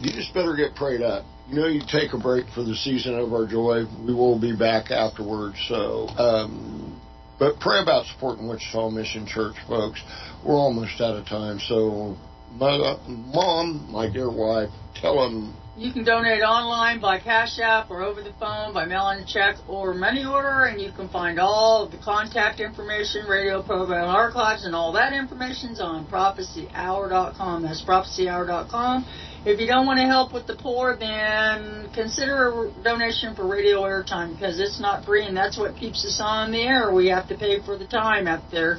you 0.00 0.12
just 0.12 0.32
better 0.32 0.54
get 0.54 0.76
prayed 0.76 1.02
up. 1.02 1.24
You 1.48 1.56
know, 1.56 1.66
you 1.66 1.82
take 1.86 2.12
a 2.12 2.18
break 2.18 2.46
for 2.54 2.62
the 2.62 2.76
season 2.76 3.18
of 3.18 3.32
our 3.32 3.46
joy. 3.46 3.84
We 4.06 4.14
will 4.14 4.38
be 4.38 4.54
back 4.54 4.92
afterwards. 4.92 5.56
So, 5.68 6.08
um, 6.16 7.00
but 7.38 7.58
pray 7.58 7.80
about 7.82 8.06
supporting 8.06 8.48
Wichita 8.48 8.90
Mission 8.90 9.26
Church, 9.26 9.56
folks. 9.66 10.00
We're 10.44 10.54
almost 10.54 11.00
out 11.00 11.16
of 11.16 11.26
time. 11.26 11.58
So, 11.58 12.16
my, 12.52 12.96
mom, 13.08 13.88
my 13.90 14.10
dear 14.10 14.30
wife, 14.30 14.70
tell 14.94 15.28
them 15.28 15.56
You 15.78 15.92
can 15.92 16.04
donate 16.04 16.40
online 16.40 17.00
by 17.00 17.18
Cash 17.18 17.58
App 17.58 17.90
or 17.90 18.02
over 18.02 18.22
the 18.22 18.32
phone 18.40 18.72
by 18.72 18.86
mailing 18.86 19.20
a 19.20 19.26
check 19.26 19.56
or 19.68 19.92
money 19.92 20.24
order, 20.24 20.64
and 20.64 20.80
you 20.80 20.90
can 20.90 21.06
find 21.10 21.38
all 21.38 21.84
of 21.84 21.90
the 21.90 21.98
contact 21.98 22.60
information, 22.60 23.26
radio 23.26 23.62
program 23.62 24.08
archives, 24.08 24.64
and 24.64 24.74
all 24.74 24.92
that 24.92 25.12
information's 25.12 25.78
on 25.78 26.06
prophecyhour.com. 26.06 27.62
That's 27.62 27.84
prophecyhour.com. 27.84 29.04
If 29.44 29.60
you 29.60 29.66
don't 29.66 29.84
want 29.84 29.98
to 29.98 30.06
help 30.06 30.32
with 30.32 30.46
the 30.46 30.56
poor, 30.56 30.96
then 30.96 31.90
consider 31.94 32.68
a 32.68 32.82
donation 32.82 33.36
for 33.36 33.46
radio 33.46 33.82
airtime 33.82 34.32
because 34.32 34.58
it's 34.58 34.80
not 34.80 35.04
free, 35.04 35.26
and 35.26 35.36
that's 35.36 35.58
what 35.58 35.76
keeps 35.76 36.06
us 36.06 36.18
on 36.24 36.52
the 36.52 36.62
air. 36.62 36.90
We 36.90 37.08
have 37.08 37.28
to 37.28 37.36
pay 37.36 37.60
for 37.60 37.76
the 37.76 37.86
time 37.86 38.26
up 38.28 38.50
there. 38.50 38.78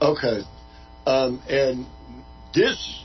Okay. 0.00 0.40
Um, 1.06 1.42
and 1.50 1.84
this, 2.54 3.04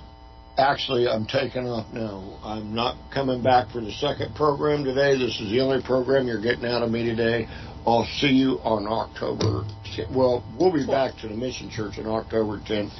actually, 0.59 1.07
I'm 1.07 1.25
taking 1.25 1.67
off 1.67 1.91
now. 1.93 2.39
I'm 2.43 2.75
not 2.75 2.97
coming 3.13 3.41
back 3.41 3.71
for 3.71 3.81
the 3.81 3.91
second 3.91 4.35
program 4.35 4.83
today. 4.83 5.17
This 5.17 5.39
is 5.39 5.49
the 5.49 5.61
only 5.61 5.81
program 5.81 6.27
you're 6.27 6.41
getting 6.41 6.65
out 6.65 6.83
of 6.83 6.91
me 6.91 7.03
today. 7.03 7.47
I'll 7.87 8.07
see 8.19 8.27
you 8.27 8.59
on 8.63 8.85
October. 8.85 9.65
10th. 9.95 10.11
Well, 10.13 10.43
we'll 10.59 10.73
be 10.73 10.85
back 10.85 11.15
to 11.21 11.27
the 11.27 11.35
Mission 11.35 11.69
Church 11.69 11.97
on 11.97 12.07
October 12.07 12.59
10th, 12.59 12.91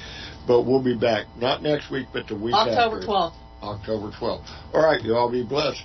but 0.47 0.64
we'll 0.64 0.84
be 0.84 0.97
back 0.97 1.26
not 1.38 1.62
next 1.62 1.91
week, 1.91 2.07
but 2.14 2.28
the 2.28 2.36
week 2.36 2.53
October 2.53 2.97
after. 2.97 3.07
12th. 3.07 3.34
October 3.62 4.12
12th. 4.12 4.45
All 4.74 4.84
right, 4.84 5.01
you 5.01 5.16
all 5.16 5.30
be 5.30 5.43
blessed. 5.43 5.84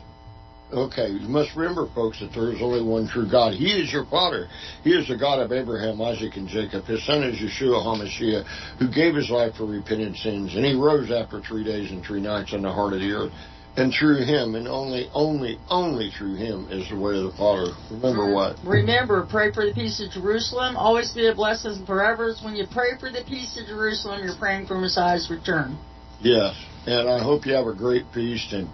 Okay, 0.74 1.08
you 1.08 1.28
must 1.28 1.54
remember, 1.54 1.86
folks, 1.94 2.18
that 2.18 2.32
there 2.34 2.50
is 2.50 2.60
only 2.60 2.82
one 2.82 3.06
true 3.06 3.30
God. 3.30 3.54
He 3.54 3.70
is 3.70 3.92
your 3.92 4.06
Father. 4.06 4.48
He 4.82 4.90
is 4.90 5.06
the 5.06 5.16
God 5.16 5.38
of 5.38 5.52
Abraham, 5.52 6.02
Isaac, 6.02 6.36
and 6.36 6.48
Jacob. 6.48 6.84
His 6.84 7.06
son 7.06 7.22
is 7.22 7.38
Yeshua 7.38 7.78
HaMashiach, 7.78 8.78
who 8.78 8.90
gave 8.90 9.14
his 9.14 9.30
life 9.30 9.54
for 9.54 9.66
repentant 9.66 10.16
sins, 10.16 10.56
and 10.56 10.64
he 10.64 10.74
rose 10.74 11.12
after 11.12 11.40
three 11.40 11.62
days 11.62 11.92
and 11.92 12.04
three 12.04 12.20
nights 12.20 12.52
on 12.52 12.62
the 12.62 12.72
heart 12.72 12.92
of 12.92 12.98
the 12.98 13.12
earth. 13.12 13.32
And 13.76 13.92
through 13.92 14.24
him, 14.24 14.56
and 14.56 14.66
only, 14.66 15.08
only, 15.14 15.58
only 15.68 16.10
through 16.10 16.36
him 16.36 16.68
is 16.70 16.88
the 16.88 16.98
way 16.98 17.18
of 17.18 17.24
the 17.24 17.36
Father. 17.38 17.74
Remember 17.90 18.32
what? 18.32 18.56
Remember, 18.64 19.26
pray 19.30 19.52
for 19.52 19.66
the 19.66 19.74
peace 19.74 20.00
of 20.00 20.10
Jerusalem. 20.10 20.76
Always 20.76 21.12
be 21.12 21.28
a 21.28 21.34
blessing 21.34 21.84
forever. 21.86 22.34
When 22.42 22.54
you 22.56 22.66
pray 22.70 22.98
for 22.98 23.10
the 23.10 23.22
peace 23.26 23.58
of 23.60 23.66
Jerusalem, 23.66 24.22
you're 24.24 24.38
praying 24.38 24.66
for 24.66 24.78
Messiah's 24.78 25.30
return. 25.30 25.78
Yes, 26.20 26.54
and 26.86 27.08
I 27.08 27.22
hope 27.22 27.46
you 27.46 27.54
have 27.54 27.66
a 27.66 27.74
great 27.74 28.06
feast 28.14 28.52
and 28.52 28.68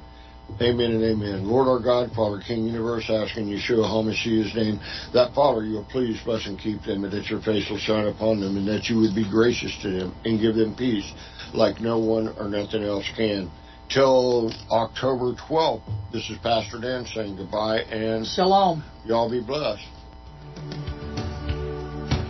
amen 0.61 0.93
and 0.93 1.05
amen. 1.05 1.47
Lord 1.47 1.69
our 1.69 1.81
God, 1.81 2.15
Father, 2.15 2.41
King 2.41 2.65
Universe, 2.65 3.11
asking 3.11 3.47
Yeshua 3.47 3.85
HaMashiach's 3.85 4.55
name, 4.55 4.81
that 5.13 5.33
Father, 5.35 5.65
you 5.65 5.75
will 5.77 5.85
please 5.85 6.21
bless 6.25 6.47
and 6.47 6.59
keep 6.59 6.83
them, 6.83 7.05
and 7.05 7.13
that 7.13 7.31
your 7.31 7.41
face 7.41 7.69
will 7.71 7.79
shine 7.79 8.07
upon 8.07 8.41
them, 8.41 8.57
and 8.57 8.67
that 8.69 8.89
you 8.89 8.99
would 8.99 9.15
be 9.15 9.29
gracious 9.29 9.77
to 9.83 9.91
them 9.91 10.15
and 10.25 10.41
give 10.41 10.55
them 10.55 10.75
peace 10.75 11.13
like 11.55 11.81
no 11.81 11.99
one 11.99 12.29
or 12.39 12.49
nothing 12.49 12.83
else 12.83 13.09
can. 13.17 13.51
Till 13.89 14.53
October 14.71 15.35
12th, 15.35 15.83
this 16.13 16.29
is 16.31 16.39
Pastor 16.39 16.81
Dan 16.81 17.05
saying 17.07 17.37
goodbye, 17.37 17.81
and 17.91 18.27
Shalom. 18.27 18.85
y'all 19.05 19.31
be 19.31 19.41
blessed. 19.41 19.83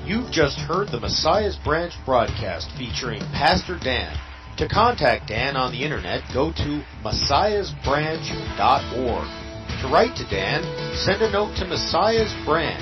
You've 0.07 0.33
just 0.33 0.59
heard 0.59 0.89
the 0.89 0.99
Messiah's 0.99 1.57
Branch 1.65 1.93
broadcast 2.05 2.71
featuring 2.77 3.21
Pastor 3.33 3.79
Dan. 3.83 4.30
To 4.61 4.69
contact 4.69 5.29
Dan 5.29 5.57
on 5.57 5.73
the 5.73 5.83
internet, 5.83 6.23
go 6.35 6.53
to 6.53 6.85
messiahsbranch.org. 7.01 9.29
To 9.81 9.89
write 9.89 10.13
to 10.21 10.29
Dan, 10.29 10.61
send 11.01 11.23
a 11.23 11.31
note 11.33 11.57
to 11.57 11.65
Messiah's 11.65 12.35
Branch, 12.45 12.77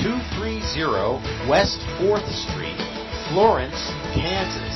230 0.00 1.20
West 1.44 1.76
4th 2.00 2.24
Street, 2.48 2.80
Florence, 3.28 3.76
Kansas, 4.16 4.72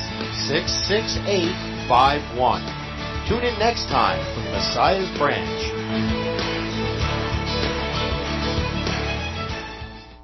66851. 0.52 2.60
Tune 3.26 3.44
in 3.48 3.58
next 3.58 3.88
time 3.88 4.20
for 4.36 4.44
Messiah's 4.52 5.08
Branch. 5.16 6.23